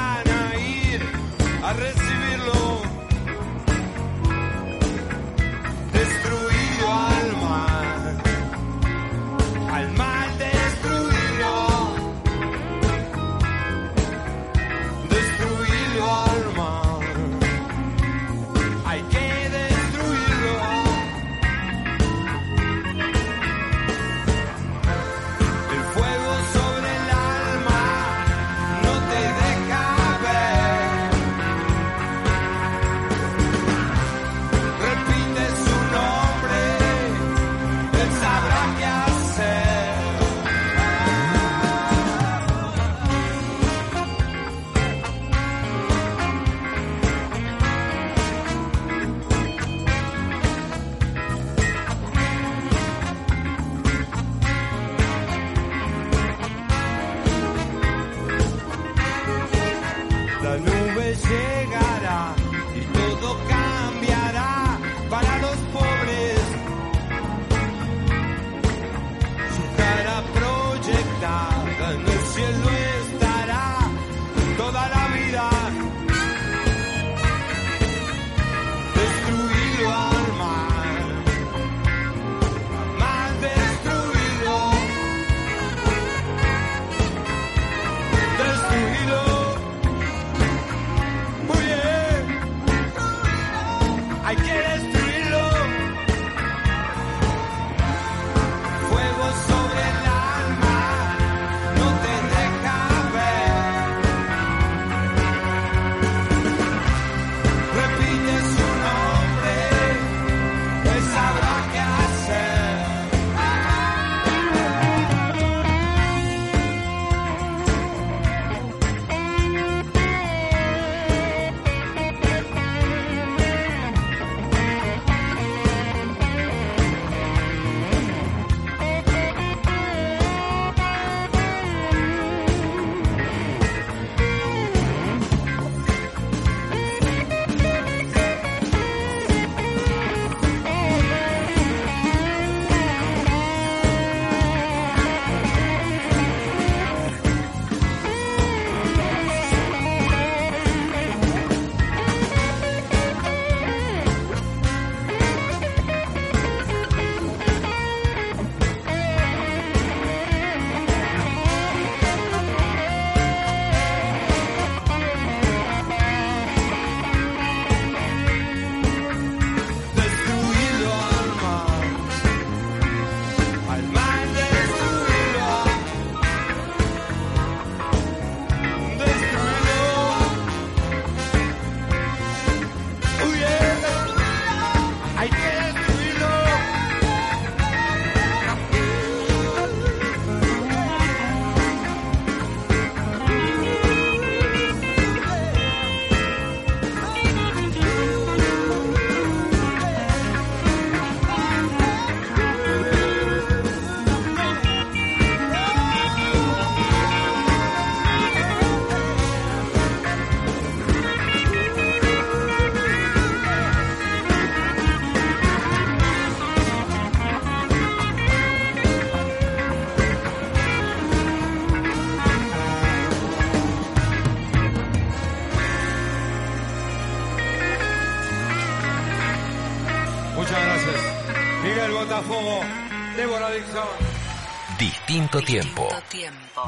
Distinto 235.33 235.47
tiempo. 235.47 235.89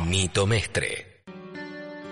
Mito 0.07 0.47
Mestre. 0.47 1.23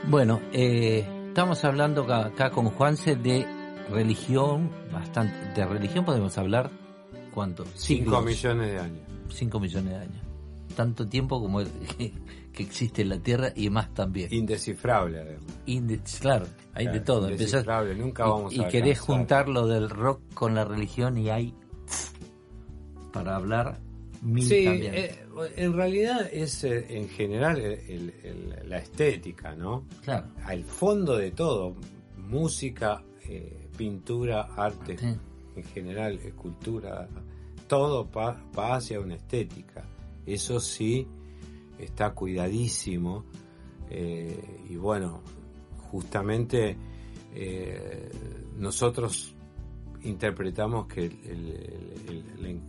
Bueno, 0.06 0.38
eh, 0.52 1.02
estamos 1.28 1.64
hablando 1.64 2.02
acá 2.12 2.50
con 2.50 2.66
Juanse 2.66 3.16
de 3.16 3.46
religión, 3.88 4.70
bastante. 4.92 5.34
De 5.58 5.64
religión 5.64 6.04
podemos 6.04 6.36
hablar, 6.36 6.70
¿cuánto? 7.32 7.64
Cinco 7.74 8.20
millones 8.20 8.70
de 8.70 8.78
años. 8.78 9.00
Cinco 9.30 9.60
millones 9.60 9.92
de 9.92 9.98
años. 9.98 10.22
Tanto 10.76 11.08
tiempo 11.08 11.40
como 11.40 11.60
que, 11.96 12.12
existe 12.58 13.00
en 13.00 13.08
la 13.08 13.18
Tierra 13.18 13.50
y 13.56 13.70
más 13.70 13.94
también. 13.94 14.28
Indescifrable, 14.30 15.20
además. 15.20 16.20
claro, 16.20 16.46
hay 16.74 16.86
de 16.86 17.00
todo. 17.00 17.30
Indescifrable, 17.30 17.94
nunca 17.94 18.26
vamos 18.26 18.52
y, 18.52 18.62
a 18.62 18.68
Y 18.68 18.70
querés 18.70 19.00
juntar 19.00 19.48
lo 19.48 19.66
del 19.66 19.88
rock 19.88 20.20
con 20.34 20.54
la 20.54 20.66
religión 20.66 21.16
y 21.16 21.30
hay 21.30 21.54
para 23.10 23.36
hablar 23.36 23.80
sí, 24.38 24.66
eh, 24.66 25.24
en 25.56 25.72
realidad 25.72 26.28
es 26.32 26.64
eh, 26.64 26.86
en 26.88 27.08
general 27.08 27.78
la 28.66 28.78
estética, 28.78 29.54
¿no? 29.54 29.86
Claro. 30.02 30.28
Al 30.44 30.64
fondo 30.64 31.16
de 31.16 31.32
todo, 31.32 31.76
música, 32.16 33.02
eh, 33.28 33.68
pintura, 33.76 34.48
arte, 34.56 34.96
en 35.56 35.64
general, 35.74 36.18
escultura, 36.24 37.08
todo 37.66 38.08
va 38.12 38.76
hacia 38.76 39.00
una 39.00 39.14
estética. 39.16 39.84
Eso 40.24 40.60
sí 40.60 41.06
está 41.78 42.10
cuidadísimo. 42.10 43.24
y 43.90 44.76
bueno, 44.76 45.22
justamente 45.90 46.76
nosotros 48.56 49.34
interpretamos 50.02 50.86
que 50.86 51.04
el, 51.04 52.60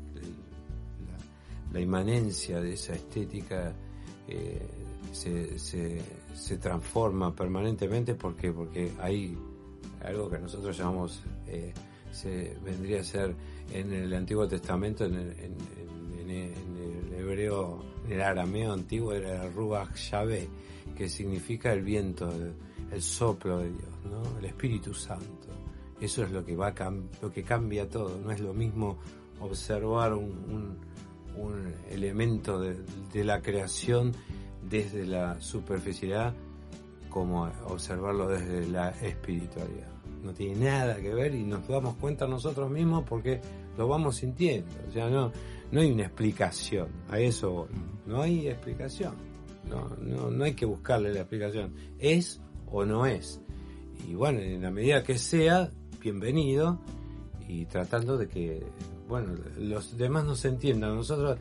la 1.73 1.81
inmanencia 1.81 2.61
de 2.61 2.73
esa 2.73 2.93
estética 2.93 3.73
eh, 4.27 4.61
se, 5.11 5.59
se, 5.59 6.57
transforma 6.57 7.35
permanentemente 7.35 8.15
porque 8.15 8.51
porque 8.51 8.91
hay 9.01 9.37
algo 10.03 10.29
que 10.29 10.39
nosotros 10.39 10.77
llamamos 10.77 11.23
eh, 11.47 11.73
se 12.11 12.55
vendría 12.63 13.01
a 13.01 13.03
ser 13.03 13.35
en 13.71 13.91
el 13.91 14.13
Antiguo 14.13 14.47
Testamento 14.47 15.05
en 15.05 15.15
el, 15.15 15.31
en, 15.39 15.55
el 16.29 17.13
hebreo 17.13 17.83
en 18.05 18.13
el 18.13 18.21
arameo 18.21 18.73
antiguo 18.73 19.13
era 19.13 19.45
el 19.45 19.53
ruach 19.53 19.95
Yahvé 20.11 20.47
que 20.95 21.09
significa 21.09 21.73
el 21.73 21.81
viento 21.81 22.29
el, 22.91 23.01
soplo 23.01 23.59
de 23.59 23.69
Dios 23.69 23.89
¿no? 24.05 24.39
el 24.39 24.45
Espíritu 24.45 24.93
Santo. 24.93 25.47
Eso 25.99 26.23
es 26.23 26.31
lo 26.31 26.45
que 26.45 26.55
va 26.55 26.73
lo 27.21 27.31
que 27.31 27.43
cambia 27.43 27.89
todo. 27.89 28.19
No 28.19 28.29
es 28.31 28.39
lo 28.39 28.53
mismo 28.53 28.99
observar 29.39 30.13
un 30.13 30.23
un 30.23 30.92
elemento 31.89 32.59
de, 32.59 33.23
la 33.23 33.41
creación 33.41 34.13
desde 34.69 35.05
la 35.05 35.39
superficialidad 35.39 36.33
como 37.09 37.43
observarlo 37.67 38.27
desde 38.27 38.67
la 38.67 38.89
espiritualidad. 38.89 39.89
No 40.23 40.33
tiene 40.33 40.65
nada 40.65 40.95
que 40.95 41.13
ver 41.13 41.35
y 41.35 41.43
nos 41.43 41.67
damos 41.67 41.95
cuenta 41.95 42.27
nosotros 42.27 42.71
mismos 42.71 43.03
porque 43.07 43.41
lo 43.77 43.87
vamos 43.87 44.17
sintiendo. 44.17 44.71
O 44.87 44.91
sea, 44.91 45.09
no, 45.09 45.31
no 45.71 45.81
hay 45.81 45.91
una 45.91 46.03
explicación. 46.03 46.87
A 47.09 47.19
eso 47.19 47.67
No 48.05 48.21
hay 48.21 48.47
explicación. 48.47 49.13
No, 49.69 49.89
no, 49.97 50.31
no 50.31 50.43
hay 50.43 50.53
que 50.53 50.65
buscarle 50.65 51.13
la 51.13 51.21
explicación. 51.21 51.73
Es 51.99 52.41
o 52.67 52.85
no 52.85 53.05
es. 53.05 53.41
Y 54.07 54.15
bueno, 54.15 54.39
en 54.39 54.61
la 54.61 54.71
medida 54.71 55.03
que 55.03 55.17
sea, 55.17 55.69
bienvenido 55.99 56.79
y 57.47 57.65
tratando 57.65 58.17
de 58.17 58.27
que 58.27 58.63
bueno, 59.13 59.35
los 59.59 59.95
demás 59.95 60.25
nos 60.25 60.43
entiendan. 60.43 60.95
Nosotros 60.95 61.37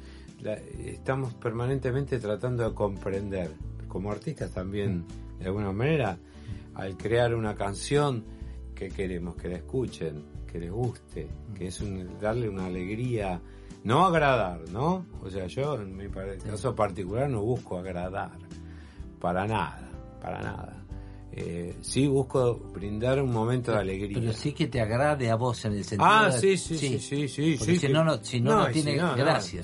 estamos 0.85 1.32
permanentemente 1.32 2.19
tratando 2.19 2.69
de 2.69 2.74
comprender, 2.74 3.51
como 3.89 4.12
artistas 4.12 4.51
también, 4.51 5.07
de 5.39 5.47
alguna 5.47 5.73
manera, 5.73 6.19
al 6.74 6.99
crear 6.99 7.35
una 7.35 7.55
canción 7.55 8.27
que 8.74 8.90
queremos 8.90 9.36
que 9.36 9.49
la 9.49 9.57
escuchen, 9.57 10.23
que 10.47 10.59
les 10.59 10.70
guste, 10.70 11.31
que 11.55 11.69
es 11.69 11.82
darle 12.20 12.51
una 12.51 12.66
alegría, 12.66 13.40
no 13.85 14.05
agradar, 14.05 14.69
¿no? 14.69 15.07
O 15.23 15.31
sea, 15.31 15.47
yo 15.47 15.81
en 15.81 15.97
mi 15.97 16.11
caso 16.11 16.74
particular 16.74 17.31
no 17.31 17.40
busco 17.40 17.78
agradar, 17.78 18.36
para 19.19 19.47
nada, 19.47 19.89
para 20.20 20.43
nada 20.43 20.82
eh, 21.35 21.77
sí 21.81 22.07
busco 22.07 22.57
brindar 22.75 23.23
un 23.23 23.33
momento 23.33 23.73
de 23.73 23.79
alegría. 23.79 24.19
Pero 24.21 24.33
sí 24.33 24.53
que 24.53 24.67
te 24.67 24.81
agrade 24.81 25.31
a 25.31 25.37
vos 25.37 25.65
en 25.65 25.73
el 25.73 25.85
sentido 25.85 26.11
Ah, 26.11 26.31
sí, 26.31 26.59
sí, 26.59 26.77
sí, 26.77 26.99
sí, 26.99 27.29
sí, 27.29 27.57
si, 27.57 27.89
no, 27.89 28.05
no, 28.05 28.23
si 28.23 28.41
no, 28.41 28.67
no, 28.67 28.71
tiene 28.71 28.97
gracia. 28.97 29.63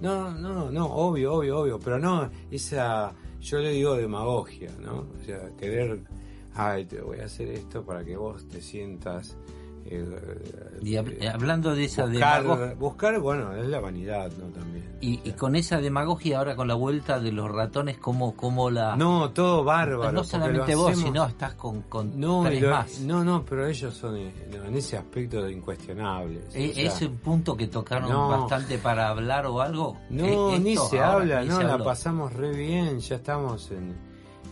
No, 0.00 0.30
no, 0.30 0.70
no, 0.70 0.86
obvio, 0.86 1.34
obvio, 1.34 1.58
obvio, 1.58 1.80
pero 1.80 1.98
no 1.98 2.30
esa, 2.52 3.12
yo 3.40 3.58
le 3.58 3.72
digo 3.72 3.96
demagogia, 3.96 4.70
¿no? 4.80 5.08
O 5.20 5.24
sea, 5.24 5.50
querer, 5.58 6.02
ay, 6.54 6.84
te 6.84 7.00
voy 7.00 7.18
a 7.18 7.24
hacer 7.24 7.48
esto 7.48 7.84
para 7.84 8.04
que 8.04 8.16
vos 8.16 8.46
te 8.46 8.60
sientas 8.60 9.36
eh, 9.90 10.78
y 10.82 10.96
eh, 10.96 11.28
hablando 11.32 11.74
de 11.74 11.84
esa 11.84 12.06
demagogia. 12.06 12.74
Buscar, 12.74 13.18
bueno, 13.20 13.54
es 13.56 13.66
la 13.66 13.80
vanidad, 13.80 14.30
¿no? 14.38 14.46
También. 14.46 14.98
Y, 15.00 15.18
con 15.32 15.56
esa 15.56 15.80
demagogia, 15.80 16.38
ahora 16.38 16.56
con 16.56 16.68
la 16.68 16.74
vuelta 16.74 17.20
de 17.20 17.32
los 17.32 17.50
ratones, 17.50 17.98
¿cómo, 17.98 18.36
cómo 18.36 18.70
la.? 18.70 18.96
No, 18.96 19.30
todo 19.30 19.64
bárbaro. 19.64 20.12
No 20.12 20.24
solamente 20.24 20.74
vos, 20.74 20.96
sino 20.96 21.26
estás 21.26 21.54
con, 21.54 21.82
con 21.82 22.18
no, 22.18 22.44
tres 22.44 22.68
más. 22.68 23.00
No, 23.00 23.24
no, 23.24 23.44
pero 23.44 23.66
ellos 23.66 23.94
son 23.94 24.16
eh, 24.16 24.32
en 24.52 24.76
ese 24.76 24.98
aspecto 24.98 25.48
incuestionables. 25.48 26.54
¿Es 26.54 27.00
un 27.02 27.16
punto 27.18 27.56
que 27.56 27.68
tocaron 27.68 28.30
bastante 28.30 28.78
para 28.78 29.08
hablar 29.08 29.46
o 29.46 29.60
algo? 29.60 29.96
No, 30.10 30.58
ni 30.58 30.76
se 30.76 31.00
habla, 31.00 31.44
no, 31.44 31.62
la 31.62 31.78
pasamos 31.78 32.32
re 32.32 32.52
bien, 32.52 32.98
ya 32.98 33.16
estamos 33.16 33.70
en, 33.70 33.96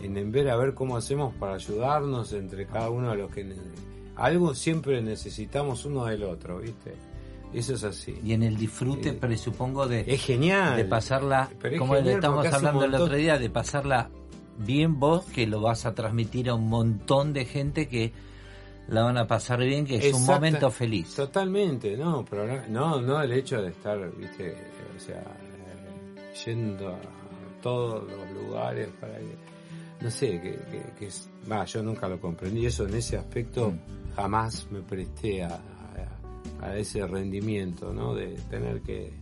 en, 0.01 0.17
en 0.17 0.31
ver 0.31 0.49
a 0.49 0.55
ver 0.55 0.73
cómo 0.73 0.97
hacemos 0.97 1.33
para 1.35 1.55
ayudarnos 1.55 2.33
entre 2.33 2.65
cada 2.65 2.89
uno 2.89 3.11
de 3.11 3.17
los 3.17 3.31
que 3.31 3.43
algo 4.17 4.55
siempre 4.55 5.01
necesitamos 5.01 5.85
uno 5.85 6.05
del 6.05 6.23
otro, 6.23 6.59
¿viste? 6.59 6.95
Eso 7.53 7.75
es 7.75 7.83
así. 7.83 8.19
Y 8.23 8.33
en 8.33 8.43
el 8.43 8.57
disfrute, 8.57 9.09
eh, 9.09 9.13
presupongo, 9.13 9.87
de. 9.87 10.03
Es 10.07 10.23
genial. 10.23 10.75
De 10.75 10.85
pasarla, 10.85 11.49
como 11.77 11.95
le 11.95 12.13
estamos 12.13 12.45
hablando 12.45 12.85
el 12.85 12.95
otro 12.95 13.15
día, 13.15 13.37
de 13.37 13.49
pasarla 13.49 14.09
bien 14.57 14.99
vos, 14.99 15.25
que 15.25 15.47
lo 15.47 15.61
vas 15.61 15.85
a 15.85 15.93
transmitir 15.93 16.49
a 16.49 16.55
un 16.55 16.67
montón 16.67 17.31
de 17.31 17.45
gente 17.45 17.87
que 17.87 18.11
la 18.89 19.03
van 19.03 19.17
a 19.17 19.27
pasar 19.27 19.59
bien, 19.59 19.85
que 19.85 19.95
es 19.97 20.13
un 20.13 20.25
momento 20.25 20.71
feliz. 20.71 21.15
Totalmente, 21.15 21.95
no, 21.95 22.25
pero 22.29 22.47
no, 22.69 22.99
no, 23.01 23.21
el 23.21 23.31
hecho 23.31 23.61
de 23.61 23.69
estar, 23.69 23.97
viste, 24.15 24.55
o 24.95 24.99
sea, 24.99 25.21
eh, 25.21 26.33
yendo 26.45 26.89
a 26.89 26.99
todos 27.61 28.03
los 28.09 28.31
lugares 28.31 28.89
para 28.99 29.19
no 29.99 30.11
sé, 30.11 30.39
que, 30.39 30.59
que, 30.99 31.07
es, 31.07 31.29
va, 31.51 31.65
yo 31.65 31.81
nunca 31.81 32.07
lo 32.07 32.19
comprendí 32.19 32.65
eso 32.65 32.87
en 32.87 32.95
ese 32.95 33.17
aspecto. 33.17 33.71
Mm 33.71 34.06
jamás 34.17 34.67
me 34.71 34.81
presté 34.81 35.43
a, 35.43 35.59
a, 36.61 36.75
ese 36.75 37.05
rendimiento, 37.05 37.93
¿no? 37.93 38.15
De 38.15 38.29
tener 38.49 38.81
que 38.81 39.13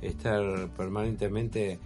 estar 0.00 0.68
permanentemente 0.68 1.80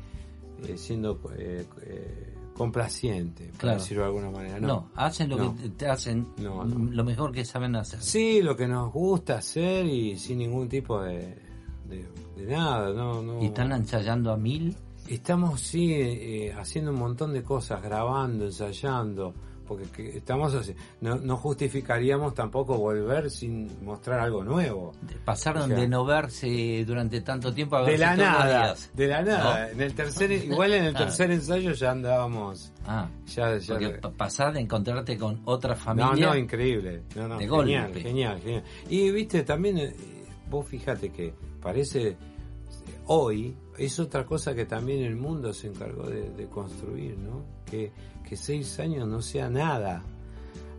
eh, 0.66 0.76
siendo 0.76 1.18
eh, 1.38 1.64
eh, 1.80 2.34
complaciente, 2.54 3.50
por 3.58 3.70
decirlo 3.70 4.02
de 4.02 4.08
alguna 4.08 4.30
manera. 4.30 4.60
No, 4.60 4.90
hacen 4.94 5.30
lo 5.30 5.56
que 5.56 5.70
te 5.70 5.88
hacen 5.88 6.28
lo 6.36 7.02
mejor 7.02 7.32
que 7.32 7.46
saben 7.46 7.74
hacer. 7.76 8.02
Sí, 8.02 8.42
lo 8.42 8.54
que 8.54 8.68
nos 8.68 8.92
gusta 8.92 9.38
hacer 9.38 9.86
y 9.86 10.18
sin 10.18 10.38
ningún 10.38 10.68
tipo 10.68 11.02
de, 11.02 11.38
de, 11.88 12.46
nada, 12.46 12.92
no, 12.92 13.22
no. 13.22 13.42
¿Y 13.42 13.46
están 13.46 13.72
ensayando 13.72 14.32
a 14.32 14.36
mil? 14.36 14.76
Estamos, 15.08 15.62
sí, 15.62 16.50
haciendo 16.50 16.90
un 16.90 16.98
montón 16.98 17.32
de 17.32 17.42
cosas, 17.42 17.82
grabando, 17.82 18.44
ensayando 18.44 19.34
porque 19.70 20.16
estamos 20.16 20.52
así, 20.52 20.74
no, 21.00 21.36
justificaríamos 21.36 22.34
tampoco 22.34 22.76
volver 22.76 23.30
sin 23.30 23.84
mostrar 23.84 24.18
algo 24.18 24.42
nuevo. 24.42 24.90
Pasaron 25.24 25.70
de 25.70 25.86
no 25.86 26.04
verse 26.04 26.84
durante 26.84 27.20
tanto 27.20 27.54
tiempo 27.54 27.76
a 27.76 27.82
verse 27.82 27.92
de 27.92 27.98
la 27.98 28.16
nada, 28.16 28.74
de 28.92 29.06
la 29.06 29.22
nada. 29.22 29.70
En 29.70 29.80
el 29.80 29.94
tercer, 29.94 30.32
igual 30.32 30.72
en 30.72 30.86
el 30.86 30.94
tercer 30.94 31.30
ensayo 31.30 31.70
ya 31.70 31.92
andábamos. 31.92 32.72
Ah, 32.84 33.08
ya, 33.26 33.58
ya 33.58 34.00
pasar 34.16 34.54
de 34.54 34.58
encontrarte 34.58 35.16
con 35.16 35.40
otra 35.44 35.76
familia. 35.76 36.26
No, 36.26 36.32
no, 36.32 36.36
increíble. 36.36 37.04
No, 37.14 37.28
no, 37.28 37.38
genial, 37.38 37.94
genial, 37.94 38.40
genial. 38.40 38.64
Y 38.88 39.08
viste, 39.12 39.44
también 39.44 39.78
eh, 39.78 39.94
vos 40.48 40.66
fíjate 40.66 41.10
que 41.10 41.32
parece 41.62 42.16
hoy 43.06 43.56
es 43.78 44.00
otra 44.00 44.26
cosa 44.26 44.52
que 44.52 44.66
también 44.66 45.04
el 45.04 45.14
mundo 45.14 45.54
se 45.54 45.68
encargó 45.68 46.08
de, 46.10 46.46
construir, 46.48 47.16
¿no? 47.16 47.44
Que, 47.64 47.92
que, 48.30 48.36
seis 48.36 48.78
años 48.78 49.08
no 49.08 49.20
sea 49.20 49.50
nada. 49.50 50.02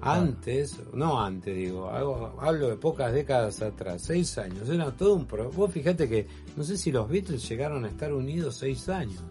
Antes, 0.03 0.77
no 0.93 1.21
antes 1.21 1.55
digo, 1.55 1.87
hablo 1.87 2.69
de 2.69 2.75
pocas 2.75 3.13
décadas 3.13 3.61
atrás, 3.61 4.01
seis 4.01 4.35
años, 4.39 4.67
era 4.67 4.89
todo 4.91 5.13
un 5.13 5.25
pro. 5.25 5.51
Vos 5.51 5.71
fíjate 5.71 6.09
que, 6.09 6.25
no 6.57 6.63
sé 6.63 6.77
si 6.77 6.91
los 6.91 7.07
Beatles 7.07 7.47
llegaron 7.47 7.85
a 7.85 7.89
estar 7.89 8.11
unidos 8.11 8.55
seis 8.57 8.89
años. 8.89 9.21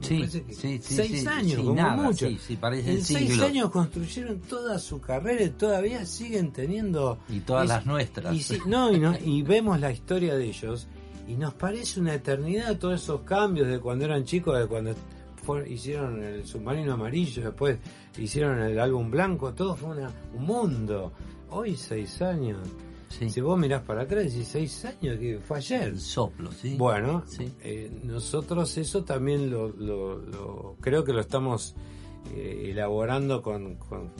Sí, 0.00 0.26
sí, 0.26 0.80
seis 0.82 1.26
años, 1.26 1.58
como 1.62 1.74
nada, 1.74 1.96
mucho. 1.96 2.26
en 2.26 3.04
seis 3.04 3.40
años 3.40 3.70
construyeron 3.70 4.40
toda 4.40 4.78
su 4.78 5.00
carrera 5.00 5.44
y 5.44 5.50
todavía 5.50 6.04
siguen 6.04 6.52
teniendo. 6.52 7.18
Y 7.28 7.40
todas 7.40 7.68
las 7.68 7.86
nuestras. 7.86 8.34
Y, 8.34 8.58
no, 8.66 8.92
y, 8.92 8.98
no, 8.98 9.14
y 9.24 9.42
vemos 9.42 9.78
la 9.80 9.92
historia 9.92 10.34
de 10.34 10.44
ellos 10.44 10.88
y 11.28 11.34
nos 11.34 11.54
parece 11.54 12.00
una 12.00 12.14
eternidad 12.14 12.78
todos 12.78 13.02
esos 13.02 13.22
cambios 13.22 13.68
de 13.68 13.80
cuando 13.80 14.04
eran 14.04 14.24
chicos, 14.24 14.58
de 14.58 14.66
cuando 14.66 14.94
hicieron 15.66 16.22
el 16.22 16.46
submarino 16.46 16.94
amarillo, 16.94 17.44
después 17.44 17.78
hicieron 18.18 18.60
el 18.60 18.78
álbum 18.78 19.10
blanco, 19.10 19.54
todo 19.54 19.76
fue 19.76 19.90
una, 19.90 20.12
un 20.34 20.44
mundo. 20.44 21.12
Hoy 21.50 21.76
seis 21.76 22.20
años. 22.22 22.58
Si 23.08 23.40
vos 23.40 23.58
mirás 23.58 23.82
para 23.82 24.02
atrás, 24.02 24.24
decís 24.24 24.48
seis 24.48 24.84
años, 24.84 25.18
que 25.18 25.38
fue 25.38 25.58
ayer. 25.58 25.98
soplo, 25.98 26.50
sí. 26.52 26.76
Bueno, 26.76 27.24
eh, 27.62 27.90
nosotros 28.02 28.76
eso 28.76 29.04
también 29.04 29.48
lo, 29.48 29.68
lo, 29.68 30.76
creo 30.80 31.04
que 31.04 31.12
lo 31.12 31.20
estamos 31.20 31.74
eh, 32.34 32.70
elaborando 32.70 33.40
con, 33.40 33.76
con, 33.76 34.10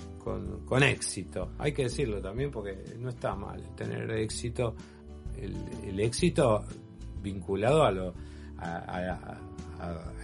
con, 0.64 0.82
éxito. 0.82 1.50
Hay 1.58 1.72
que 1.72 1.84
decirlo 1.84 2.22
también 2.22 2.50
porque 2.50 2.94
no 2.98 3.10
está 3.10 3.34
mal 3.34 3.74
tener 3.74 4.10
éxito. 4.12 4.74
El, 5.36 5.54
el 5.88 6.00
éxito 6.00 6.64
vinculado 7.20 7.82
a 7.82 7.90
lo 7.90 8.14
a, 8.58 9.38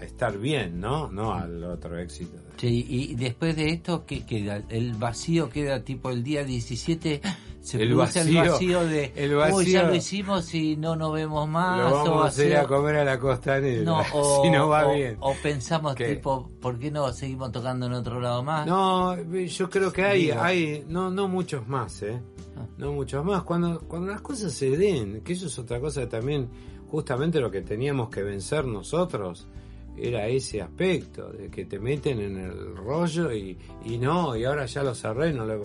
estar 0.01 0.39
bien, 0.39 0.81
¿no? 0.81 1.11
No 1.11 1.33
al 1.33 1.63
otro 1.65 1.99
éxito. 1.99 2.39
Sí, 2.57 2.87
y 2.89 3.15
después 3.15 3.57
de 3.57 3.71
esto, 3.71 4.05
¿qué 4.07 4.25
queda? 4.25 4.63
El 4.69 4.95
vacío 4.95 5.49
queda 5.49 5.83
tipo 5.83 6.11
el 6.11 6.23
día 6.23 6.45
17 6.45 7.21
se 7.63 7.81
el 7.81 7.95
vacío, 7.95 8.23
el 8.23 8.49
vacío 8.49 8.85
de 8.85 9.13
el 9.15 9.37
vacío, 9.37 9.63
ya 9.63 9.83
lo 9.85 9.95
hicimos 9.95 10.53
y 10.53 10.77
no 10.77 10.97
nos 10.97 11.13
vemos 11.13 11.49
más 11.49 11.79
lo 11.79 11.91
vamos 11.93 12.39
a 12.39 12.45
ir 12.45 12.57
a 12.57 12.67
comer 12.67 12.97
a 12.97 13.05
la 13.05 13.21
costanera 13.21 13.85
no, 13.85 14.03
o, 14.13 14.43
si 14.43 14.51
no 14.51 14.69
va 14.69 14.93
bien 14.93 15.17
o 15.21 15.33
pensamos 15.41 15.95
tipo 15.95 16.51
¿por 16.61 16.79
qué 16.79 16.91
no 16.91 17.13
seguimos 17.13 17.53
tocando 17.53 17.87
en 17.87 17.93
otro 17.93 18.21
lado 18.21 18.43
más? 18.43 18.67
no 18.67 19.17
yo 19.17 19.71
creo 19.71 19.93
que 19.93 20.03
hay 20.03 20.31
hay 20.31 20.85
no 20.89 21.09
no 21.11 21.29
muchos 21.29 21.67
más 21.69 22.03
eh 22.03 22.21
ah. 22.57 22.67
no 22.79 22.93
muchos 22.93 23.25
más 23.25 23.45
cuando 23.45 23.81
cuando 23.83 24.11
las 24.11 24.23
cosas 24.23 24.53
se 24.53 24.77
den 24.77 25.21
que 25.21 25.35
eso 25.35 25.47
es 25.47 25.57
otra 25.57 25.79
cosa 25.79 26.09
también 26.09 26.49
justamente 26.93 27.41
lo 27.41 27.51
que 27.51 27.63
teníamos 27.63 28.11
que 28.11 28.23
vencer 28.23 28.67
nosotros 28.67 29.49
era 29.97 30.29
ese 30.29 30.61
aspecto 30.61 31.31
de 31.31 31.49
que 31.49 31.65
te 31.65 31.79
meten 31.79 32.21
en 32.21 32.37
el 32.37 32.77
rollo 32.77 33.33
y, 33.33 33.57
y 33.87 33.97
no, 33.97 34.37
y 34.37 34.45
ahora 34.45 34.67
ya 34.67 34.83
lo 34.83 34.95
cerré, 34.95 35.33
no 35.33 35.47
lo, 35.47 35.63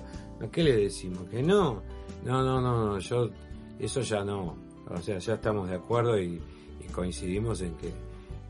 ¿qué 0.50 0.64
le 0.64 0.78
decimos? 0.78 1.28
Que 1.30 1.44
no, 1.44 1.84
no, 2.24 2.44
no, 2.44 2.62
no, 2.62 3.00
yo, 3.00 3.30
eso 3.78 4.00
ya 4.00 4.24
no, 4.24 4.56
o 4.90 4.98
sea, 5.02 5.20
ya 5.20 5.34
estamos 5.34 5.70
de 5.70 5.76
acuerdo 5.76 6.18
y, 6.20 6.42
coincidimos 6.94 7.62
en 7.62 7.76
que 7.76 7.92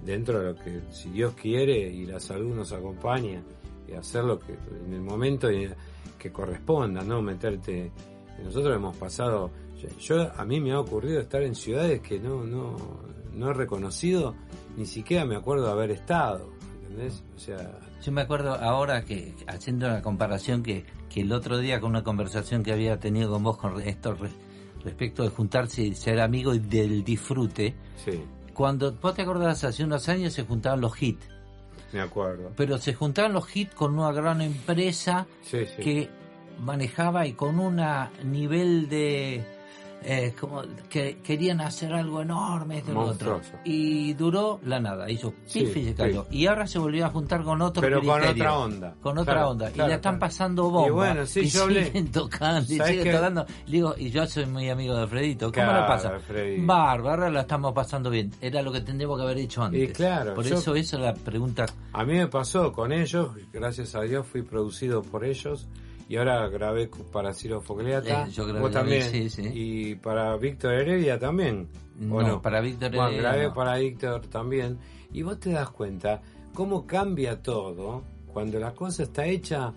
dentro 0.06 0.40
de 0.40 0.46
lo 0.46 0.56
que, 0.56 0.82
si 0.92 1.10
Dios 1.10 1.34
quiere 1.34 1.80
y 1.80 2.06
la 2.06 2.20
salud 2.20 2.56
nos 2.56 2.72
acompaña, 2.72 3.42
y 3.88 3.94
hacer 3.94 4.24
lo 4.24 4.40
que 4.40 4.54
en 4.86 4.94
el 4.94 5.02
momento 5.02 5.50
que 6.20 6.32
corresponda, 6.32 7.02
¿no? 7.02 7.22
Meterte, 7.22 7.92
nosotros 8.42 8.76
hemos 8.76 8.96
pasado 8.96 9.50
yo, 10.00 10.32
a 10.36 10.46
mí 10.46 10.60
me 10.60 10.72
ha 10.72 10.80
ocurrido 10.80 11.20
estar 11.20 11.44
en 11.44 11.56
ciudades 11.56 12.02
que 12.02 12.20
no, 12.20 12.44
no, 12.44 12.76
no 13.34 13.52
he 13.52 13.54
reconocido, 13.54 14.36
ni 14.76 14.86
siquiera 14.86 15.26
me 15.26 15.36
acuerdo 15.36 15.66
de 15.66 15.72
haber 15.72 15.92
estado, 15.92 16.52
¿entendés? 16.82 17.24
O 17.36 17.40
sea... 17.40 17.80
Yo 18.02 18.12
me 18.12 18.22
acuerdo 18.22 18.54
ahora 18.56 19.04
que, 19.04 19.34
haciendo 19.48 19.88
la 19.88 20.02
comparación, 20.02 20.64
que, 20.64 20.86
que 21.10 21.22
el 21.22 21.32
otro 21.32 21.58
día 21.58 21.80
con 21.80 21.92
una 21.92 22.04
conversación 22.04 22.64
que 22.64 22.72
había 22.72 23.00
tenido 23.00 23.32
con 23.32 23.44
vos 23.44 23.58
con 23.58 23.80
esto 23.82 24.16
respecto 24.84 25.24
de 25.24 25.30
juntarse 25.30 25.84
y 25.84 25.96
ser 25.96 26.20
amigo 26.20 26.54
y 26.54 26.60
del 26.60 27.04
disfrute, 27.04 27.76
sí. 28.04 28.24
cuando 28.54 28.94
vos 28.94 29.16
te 29.16 29.24
acordás, 29.24 29.64
hace 29.64 29.84
unos 29.84 30.08
años 30.10 30.34
se 30.34 30.44
juntaban 30.44 30.82
los 30.82 31.02
hits. 31.02 31.28
Me 31.94 32.02
acuerdo. 32.02 32.52
Pero 32.56 32.78
se 32.78 32.94
juntaban 32.94 33.34
los 33.34 33.56
hits 33.56 33.74
con 33.74 33.98
una 33.98 34.12
gran 34.12 34.42
empresa 34.42 35.26
que 35.50 36.10
manejaba 36.60 37.26
y 37.26 37.34
con 37.34 37.60
un 37.60 37.82
nivel 38.24 38.90
de 38.90 39.57
eh, 40.10 40.34
como 40.40 40.62
que 40.90 41.18
querían 41.18 41.60
hacer 41.60 41.94
algo 41.94 42.22
enorme 42.22 42.82
de 42.82 42.94
otro. 42.94 43.42
Y 43.66 44.14
duró 44.14 44.58
la 44.64 44.80
nada 44.80 45.12
hizo 45.12 45.34
pif 45.52 45.76
y 45.76 45.84
se 45.84 45.96
cayó. 45.96 46.26
Y 46.32 46.46
ahora 46.46 46.66
se 46.66 46.80
volvió 46.80 47.06
a 47.06 47.10
juntar 47.10 47.44
con 47.44 47.62
otro 47.62 47.82
pero 47.82 48.02
con 48.02 48.24
otra 48.24 48.58
onda. 48.58 48.96
Con 49.02 49.18
otra 49.18 49.50
onda. 49.50 49.70
Y 49.70 49.78
le 49.78 49.96
están 49.96 50.18
pasando 50.18 50.70
bomba. 50.70 50.88
y 50.88 50.92
bueno 50.92 51.26
sí, 51.26 51.42
y 51.42 51.48
yo 51.48 51.68
siguen 51.68 52.10
tocando 52.10 52.62
y 52.74 52.80
siguen 52.80 53.12
tocando. 53.12 53.46
Digo 53.68 53.96
y 53.98 54.10
yo 54.10 54.26
soy 54.28 54.46
muy 54.46 54.70
amigo 54.70 54.96
de 54.96 55.02
Alfredito. 55.02 55.52
¿cómo 55.52 55.74
le 55.74 55.80
pasa? 55.80 56.14
bárbaro 56.60 57.30
la 57.30 57.42
estamos 57.42 57.74
pasando 57.74 58.10
bien. 58.10 58.32
Era 58.40 58.62
lo 58.62 58.72
que 58.72 58.80
tendríamos 58.80 59.18
que 59.18 59.24
haber 59.24 59.40
hecho 59.40 59.64
antes. 59.64 59.90
y 59.90 59.92
claro, 59.92 60.36
por 60.36 60.48
eso 60.48 60.74
esa 60.74 60.96
es 60.96 61.04
la 61.04 61.14
pregunta. 61.14 61.66
A 61.92 62.06
mí 62.06 62.14
me 62.14 62.28
pasó 62.28 62.72
con 62.72 62.94
ellos 62.94 63.32
gracias 63.52 63.94
a 63.94 64.04
Dios 64.04 64.26
fui 64.26 64.42
producido 64.42 65.02
por 65.02 65.26
ellos 65.26 65.68
y 66.10 66.16
ahora 66.16 66.48
grabé 66.48 66.90
para 67.12 67.34
Ciro 67.34 67.62
Fogleata. 67.62 68.28
yo 68.30 68.46
grabé, 68.46 68.70
también. 68.70 69.32
Y 69.54 69.96
para 69.96 70.38
Víctor 70.38 70.74
Heredia 70.74 71.20
también. 71.20 71.68
No, 72.00 72.42
para 72.42 72.62
Víctor 72.62 72.88
Heredia. 72.88 73.04
Bueno, 73.04 73.18
grabé 73.18 73.52
para 73.52 73.78
Víctor 73.78 74.28
también. 74.28 74.78
Y 75.12 75.22
vos 75.22 75.40
te 75.40 75.52
das 75.52 75.70
cuenta 75.70 76.22
cómo 76.54 76.88
cambia 76.88 77.42
todo 77.42 78.04
cuando 78.34 78.60
la 78.60 78.74
cosa 78.74 79.04
está 79.04 79.26
hecha 79.26 79.74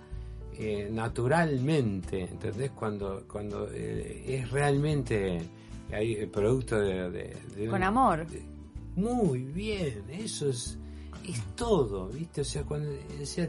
eh, 0.57 0.89
naturalmente, 0.93 2.21
¿entendés? 2.23 2.71
Cuando, 2.73 3.25
cuando 3.27 3.69
eh, 3.73 4.25
es 4.29 4.51
realmente 4.51 5.41
hay 5.93 6.15
el 6.15 6.29
producto 6.29 6.79
de... 6.79 7.35
Con 7.69 7.83
amor. 7.83 8.27
muy 8.95 9.45
bien, 9.45 10.05
eso 10.11 10.49
es, 10.49 10.79
es 11.27 11.43
todo, 11.57 12.09
¿viste? 12.09 12.43
O 12.43 12.45
sea, 12.45 12.63
cuando, 12.63 12.91
o 12.91 13.27
sea, 13.27 13.49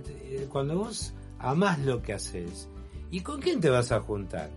cuando 0.49 0.77
vos 0.77 1.13
amás 1.41 1.79
lo 1.79 2.01
que 2.01 2.13
haces. 2.13 2.69
¿Y 3.09 3.21
con 3.21 3.41
quién 3.41 3.59
te 3.59 3.69
vas 3.69 3.91
a 3.91 3.99
juntar? 4.01 4.49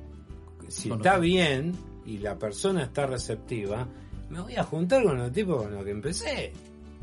Si 0.69 0.91
está 0.91 1.19
bien 1.19 1.73
y 2.07 2.19
la 2.19 2.39
persona 2.39 2.85
está 2.85 3.07
receptiva, 3.07 3.87
me 4.31 4.41
voy 4.41 4.57
a 4.57 4.65
juntar 4.65 5.03
con 5.05 5.19
los 5.19 5.33
tipos 5.33 5.63
con 5.63 5.75
los 5.75 5.85
que 5.85 5.91
empecé. 5.91 6.53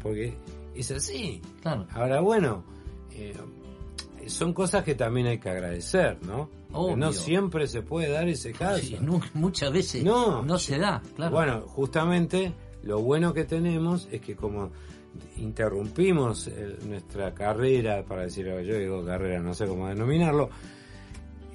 Porque 0.02 0.34
es 0.76 0.92
así. 0.92 1.42
Claro. 1.62 1.86
Ahora, 1.92 2.22
bueno, 2.22 2.64
eh, 3.14 3.36
son 4.28 4.54
cosas 4.54 4.84
que 4.84 4.96
también 4.96 5.28
hay 5.28 5.40
que 5.40 5.50
agradecer, 5.50 6.18
¿no? 6.26 6.50
No 6.96 7.12
siempre 7.12 7.68
se 7.68 7.82
puede 7.82 8.10
dar 8.10 8.28
ese 8.30 8.54
caso. 8.54 8.96
muchas 9.34 9.72
veces 9.74 10.04
no, 10.04 10.42
no 10.44 10.58
se 10.58 10.78
da, 10.78 11.02
claro. 11.16 11.36
Bueno, 11.36 11.62
justamente 11.68 12.54
lo 12.84 13.00
bueno 13.02 13.34
que 13.34 13.44
tenemos 13.44 14.08
es 14.12 14.22
que 14.22 14.36
como 14.36 14.72
interrumpimos 15.38 16.50
nuestra 16.88 17.34
carrera, 17.34 18.04
para 18.04 18.24
decirlo, 18.24 18.62
yo 18.62 18.78
digo 18.78 19.06
carrera, 19.06 19.40
no 19.40 19.54
sé 19.54 19.66
cómo 19.66 19.88
denominarlo, 19.88 20.50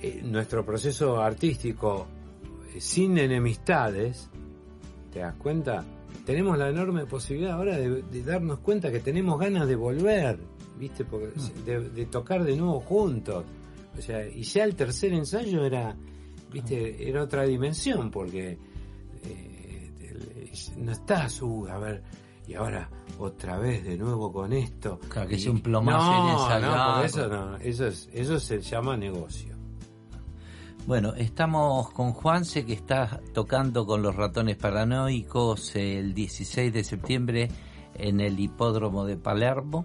eh, 0.03 0.21
nuestro 0.23 0.65
proceso 0.65 1.21
artístico 1.23 2.07
eh, 2.75 2.81
sin 2.81 3.17
enemistades, 3.17 4.29
¿te 5.11 5.21
das 5.21 5.35
cuenta? 5.37 5.85
Tenemos 6.27 6.59
la 6.59 6.69
enorme 6.69 7.07
posibilidad 7.07 7.55
ahora 7.55 7.79
de, 7.79 8.23
darnos 8.23 8.59
cuenta 8.59 8.93
que 8.93 9.01
tenemos 9.01 9.39
ganas 9.41 9.67
de 9.67 9.75
volver, 9.75 10.39
¿viste? 10.79 11.05
Porque, 11.05 11.29
mm. 11.29 11.95
de, 11.95 12.07
tocar 12.07 12.45
de 12.45 12.57
nuevo 12.57 12.81
juntos. 12.81 13.45
O 13.97 14.03
sea, 14.03 14.29
y 14.29 14.43
ya 14.43 14.65
el 14.65 14.77
tercer 14.77 15.15
ensayo 15.15 15.65
era, 15.65 15.97
¿viste? 16.53 17.09
Era 17.09 17.23
otra 17.23 17.45
dimensión, 17.45 18.11
porque 18.11 18.59
eh, 19.25 20.53
no 20.77 20.93
estás, 20.93 21.41
uh, 21.41 21.67
a 21.69 21.79
ver, 21.79 22.03
y 22.47 22.55
ahora 22.55 22.89
otra 23.19 23.59
vez 23.59 23.85
de 23.85 23.97
nuevo 23.97 24.33
con 24.33 24.53
esto. 24.53 25.01
Claro, 25.09 25.29
que 25.29 25.37
es 25.37 25.47
un 25.47 25.61
plomazo 25.61 25.99
no, 25.99 27.03
eso 27.03 27.29
no, 27.29 27.57
eso, 27.57 27.87
es, 27.87 28.09
eso 28.13 28.39
se 28.39 28.61
llama 28.61 28.97
negocio. 28.97 29.57
Bueno, 30.87 31.15
estamos 31.17 31.91
con 31.91 32.13
Juanse 32.13 32.65
que 32.65 32.73
está 32.73 33.21
tocando 33.35 33.87
con 33.87 34.03
los 34.03 34.15
ratones 34.15 34.57
paranoicos 34.57 35.75
el 35.75 36.15
16 36.15 36.73
de 36.73 36.85
septiembre 36.85 37.49
en 37.95 38.21
el 38.21 38.39
hipódromo 38.39 39.05
de 39.05 39.17
Palermo. 39.17 39.85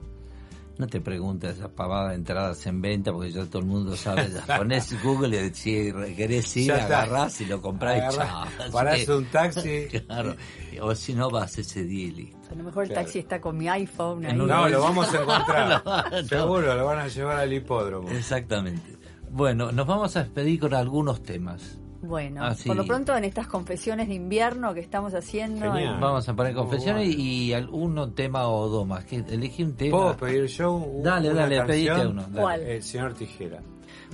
No 0.81 0.87
te 0.87 0.99
preguntes 0.99 1.57
esa 1.57 1.69
pavada 1.69 2.09
de 2.09 2.15
entradas 2.15 2.65
en 2.65 2.81
venta 2.81 3.13
porque 3.13 3.29
ya 3.29 3.45
todo 3.45 3.59
el 3.59 3.67
mundo 3.67 3.95
sabe. 3.95 4.31
Pones 4.57 5.03
Google 5.03 5.45
y 5.45 5.53
si 5.53 5.93
querés 6.17 6.57
ir, 6.57 6.71
agarrás 6.71 7.39
y 7.39 7.45
lo 7.45 7.61
comprás 7.61 8.15
y 8.15 8.71
Parás 8.71 9.07
un 9.09 9.25
taxi. 9.25 9.85
claro. 10.07 10.35
O 10.81 10.95
si 10.95 11.13
no 11.13 11.29
vas 11.29 11.55
ese 11.59 11.83
día 11.83 12.07
y 12.07 12.11
listo. 12.13 12.49
A 12.51 12.55
lo 12.55 12.63
mejor 12.63 12.85
el 12.85 12.93
taxi 12.93 13.19
está 13.19 13.39
con 13.39 13.59
mi 13.59 13.69
iPhone. 13.69 14.25
Ahí. 14.25 14.35
No, 14.35 14.67
lo 14.67 14.81
vamos 14.81 15.13
a 15.13 15.17
encontrar. 15.21 15.83
Seguro, 16.27 16.73
lo 16.73 16.83
van 16.83 16.97
a 16.97 17.07
llevar 17.07 17.37
al 17.37 17.53
hipódromo. 17.53 18.09
Exactamente. 18.09 18.97
Bueno, 19.29 19.71
nos 19.71 19.85
vamos 19.85 20.15
a 20.15 20.23
despedir 20.23 20.61
con 20.61 20.73
algunos 20.73 21.21
temas. 21.21 21.77
Bueno, 22.01 22.43
ah, 22.43 22.55
por 22.65 22.75
lo 22.75 22.85
pronto 22.85 23.15
en 23.15 23.23
estas 23.25 23.47
confesiones 23.47 24.07
de 24.07 24.15
invierno 24.15 24.73
que 24.73 24.79
estamos 24.79 25.13
haciendo. 25.13 25.71
Vamos 25.71 26.27
a 26.27 26.35
poner 26.35 26.55
confesiones 26.55 27.07
y, 27.15 27.53
algún 27.53 28.13
tema 28.15 28.47
o 28.47 28.67
dos 28.67 28.87
más. 28.87 29.05
Que 29.05 29.17
elegí 29.17 29.63
un 29.63 29.75
tema. 29.75 29.97
¿Puedo 29.97 30.17
pedir 30.17 30.45
yo? 30.47 30.85
dale, 31.03 31.33
dale, 31.33 31.63
pedite 31.63 32.07
uno. 32.07 32.25
¿Cuál? 32.33 32.61
El 32.61 32.83
señor 32.83 33.13
Tijera. 33.13 33.61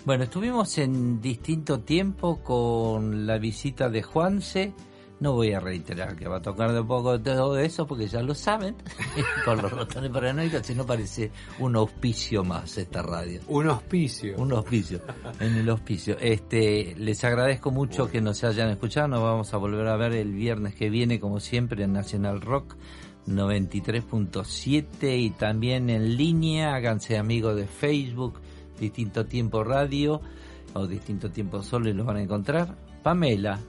Bueno, 0.05 0.25
estuvimos 0.25 0.77
en 0.77 1.21
distinto 1.21 1.81
tiempo 1.81 2.41
con 2.43 3.25
la 3.25 3.37
visita 3.37 3.89
de 3.89 4.03
Juanse, 4.03 4.73
No 5.19 5.33
voy 5.33 5.51
a 5.51 5.59
reiterar 5.59 6.15
que 6.15 6.27
va 6.27 6.37
a 6.37 6.41
tocar 6.41 6.73
de 6.73 6.83
poco 6.83 7.19
todo 7.19 7.57
eso 7.57 7.87
porque 7.87 8.07
ya 8.07 8.21
lo 8.21 8.35
saben 8.35 8.75
con 9.45 9.61
los 9.61 9.71
ratones 9.71 10.11
paranoicos, 10.11 10.65
si 10.65 10.75
no 10.75 10.85
parece 10.85 11.31
un 11.59 11.75
auspicio 11.75 12.43
más 12.43 12.77
esta 12.77 13.01
radio. 13.01 13.41
Un 13.47 13.67
auspicio. 13.67 14.35
Un 14.37 14.51
auspicio, 14.53 15.01
en 15.39 15.55
el 15.55 15.69
auspicio. 15.69 16.17
Este, 16.19 16.93
les 16.97 17.23
agradezco 17.23 17.71
mucho 17.71 18.11
que 18.11 18.21
nos 18.21 18.43
hayan 18.43 18.69
escuchado, 18.69 19.07
nos 19.07 19.23
vamos 19.23 19.53
a 19.53 19.57
volver 19.57 19.87
a 19.87 19.97
ver 19.97 20.13
el 20.13 20.33
viernes 20.33 20.75
que 20.75 20.91
viene 20.91 21.19
como 21.19 21.39
siempre 21.39 21.83
en 21.83 21.93
Nacional 21.93 22.41
Rock 22.41 22.75
93.7 23.27 25.19
y 25.19 25.31
también 25.31 25.89
en 25.89 26.15
línea, 26.15 26.75
háganse 26.75 27.17
amigos 27.17 27.55
de 27.55 27.65
Facebook, 27.65 28.39
Distinto 28.79 29.25
Tiempo 29.25 29.63
Radio 29.63 30.21
o 30.73 30.85
Distinto 30.87 31.31
Tiempo 31.31 31.63
Solo 31.63 31.89
y 31.89 31.93
los 31.93 32.05
van 32.05 32.17
a 32.17 32.21
encontrar. 32.21 32.75
Pamela, 33.03 33.59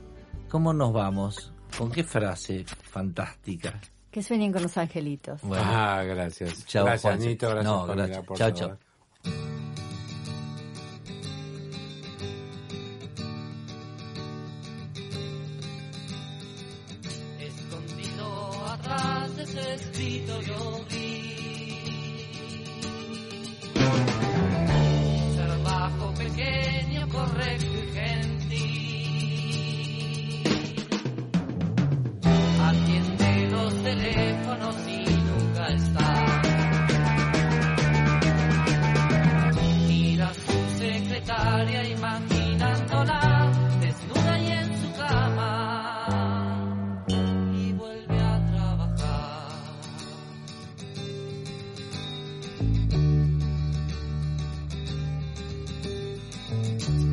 ¿Cómo 0.48 0.72
nos 0.72 0.92
vamos? 0.92 1.52
¿Con 1.76 1.90
qué 1.90 2.02
frase 2.02 2.64
fantástica? 2.64 3.78
Que 4.10 4.22
sueñen 4.22 4.52
con 4.52 4.62
los 4.62 4.76
angelitos. 4.78 5.40
ah, 5.52 6.02
gracias. 6.06 6.64
Chao, 6.66 6.86
gracias, 6.86 7.18
Nito. 7.20 7.48
Gracias, 7.50 7.64
no, 7.64 7.86
gracias. 7.86 8.24
Chao, 8.34 8.50
chao. 8.52 8.78
Escondido 17.38 18.66
atrás 18.66 19.36
de 19.36 19.42
ese 19.42 19.74
escrito 19.74 20.40
yo 20.42 20.84
vi. 20.90 21.34
Ser 25.34 25.62
bajo, 25.62 26.14
pequeño, 26.14 27.08
correcto 27.08 27.66
y 27.66 27.92
gentil. 27.92 28.77
Teléfonos 33.88 34.76
y 34.86 35.04
nunca 35.28 35.68
está. 35.68 36.42
Mira 39.86 40.28
a 40.28 40.34
su 40.34 40.78
secretaria 40.78 41.88
imaginándola 41.88 43.52
desnuda 43.80 44.38
y 44.38 44.50
en 44.50 44.80
su 44.80 44.92
cama 44.96 45.54
y 47.54 47.72
vuelve 47.72 48.20
a 48.20 48.46
trabajar. 48.46 49.48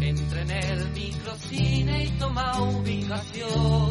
Entra 0.02 0.42
en 0.42 0.52
el 0.52 0.92
microcine 0.92 2.04
y 2.04 2.10
toma 2.20 2.62
ubicación. 2.62 3.85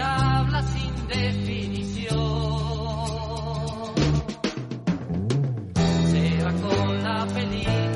habla 0.00 0.62
sin 0.62 1.08
definición. 1.08 2.18
Se 6.10 6.44
va 6.44 6.52
con 6.52 7.02
la 7.02 7.26
película. 7.26 7.89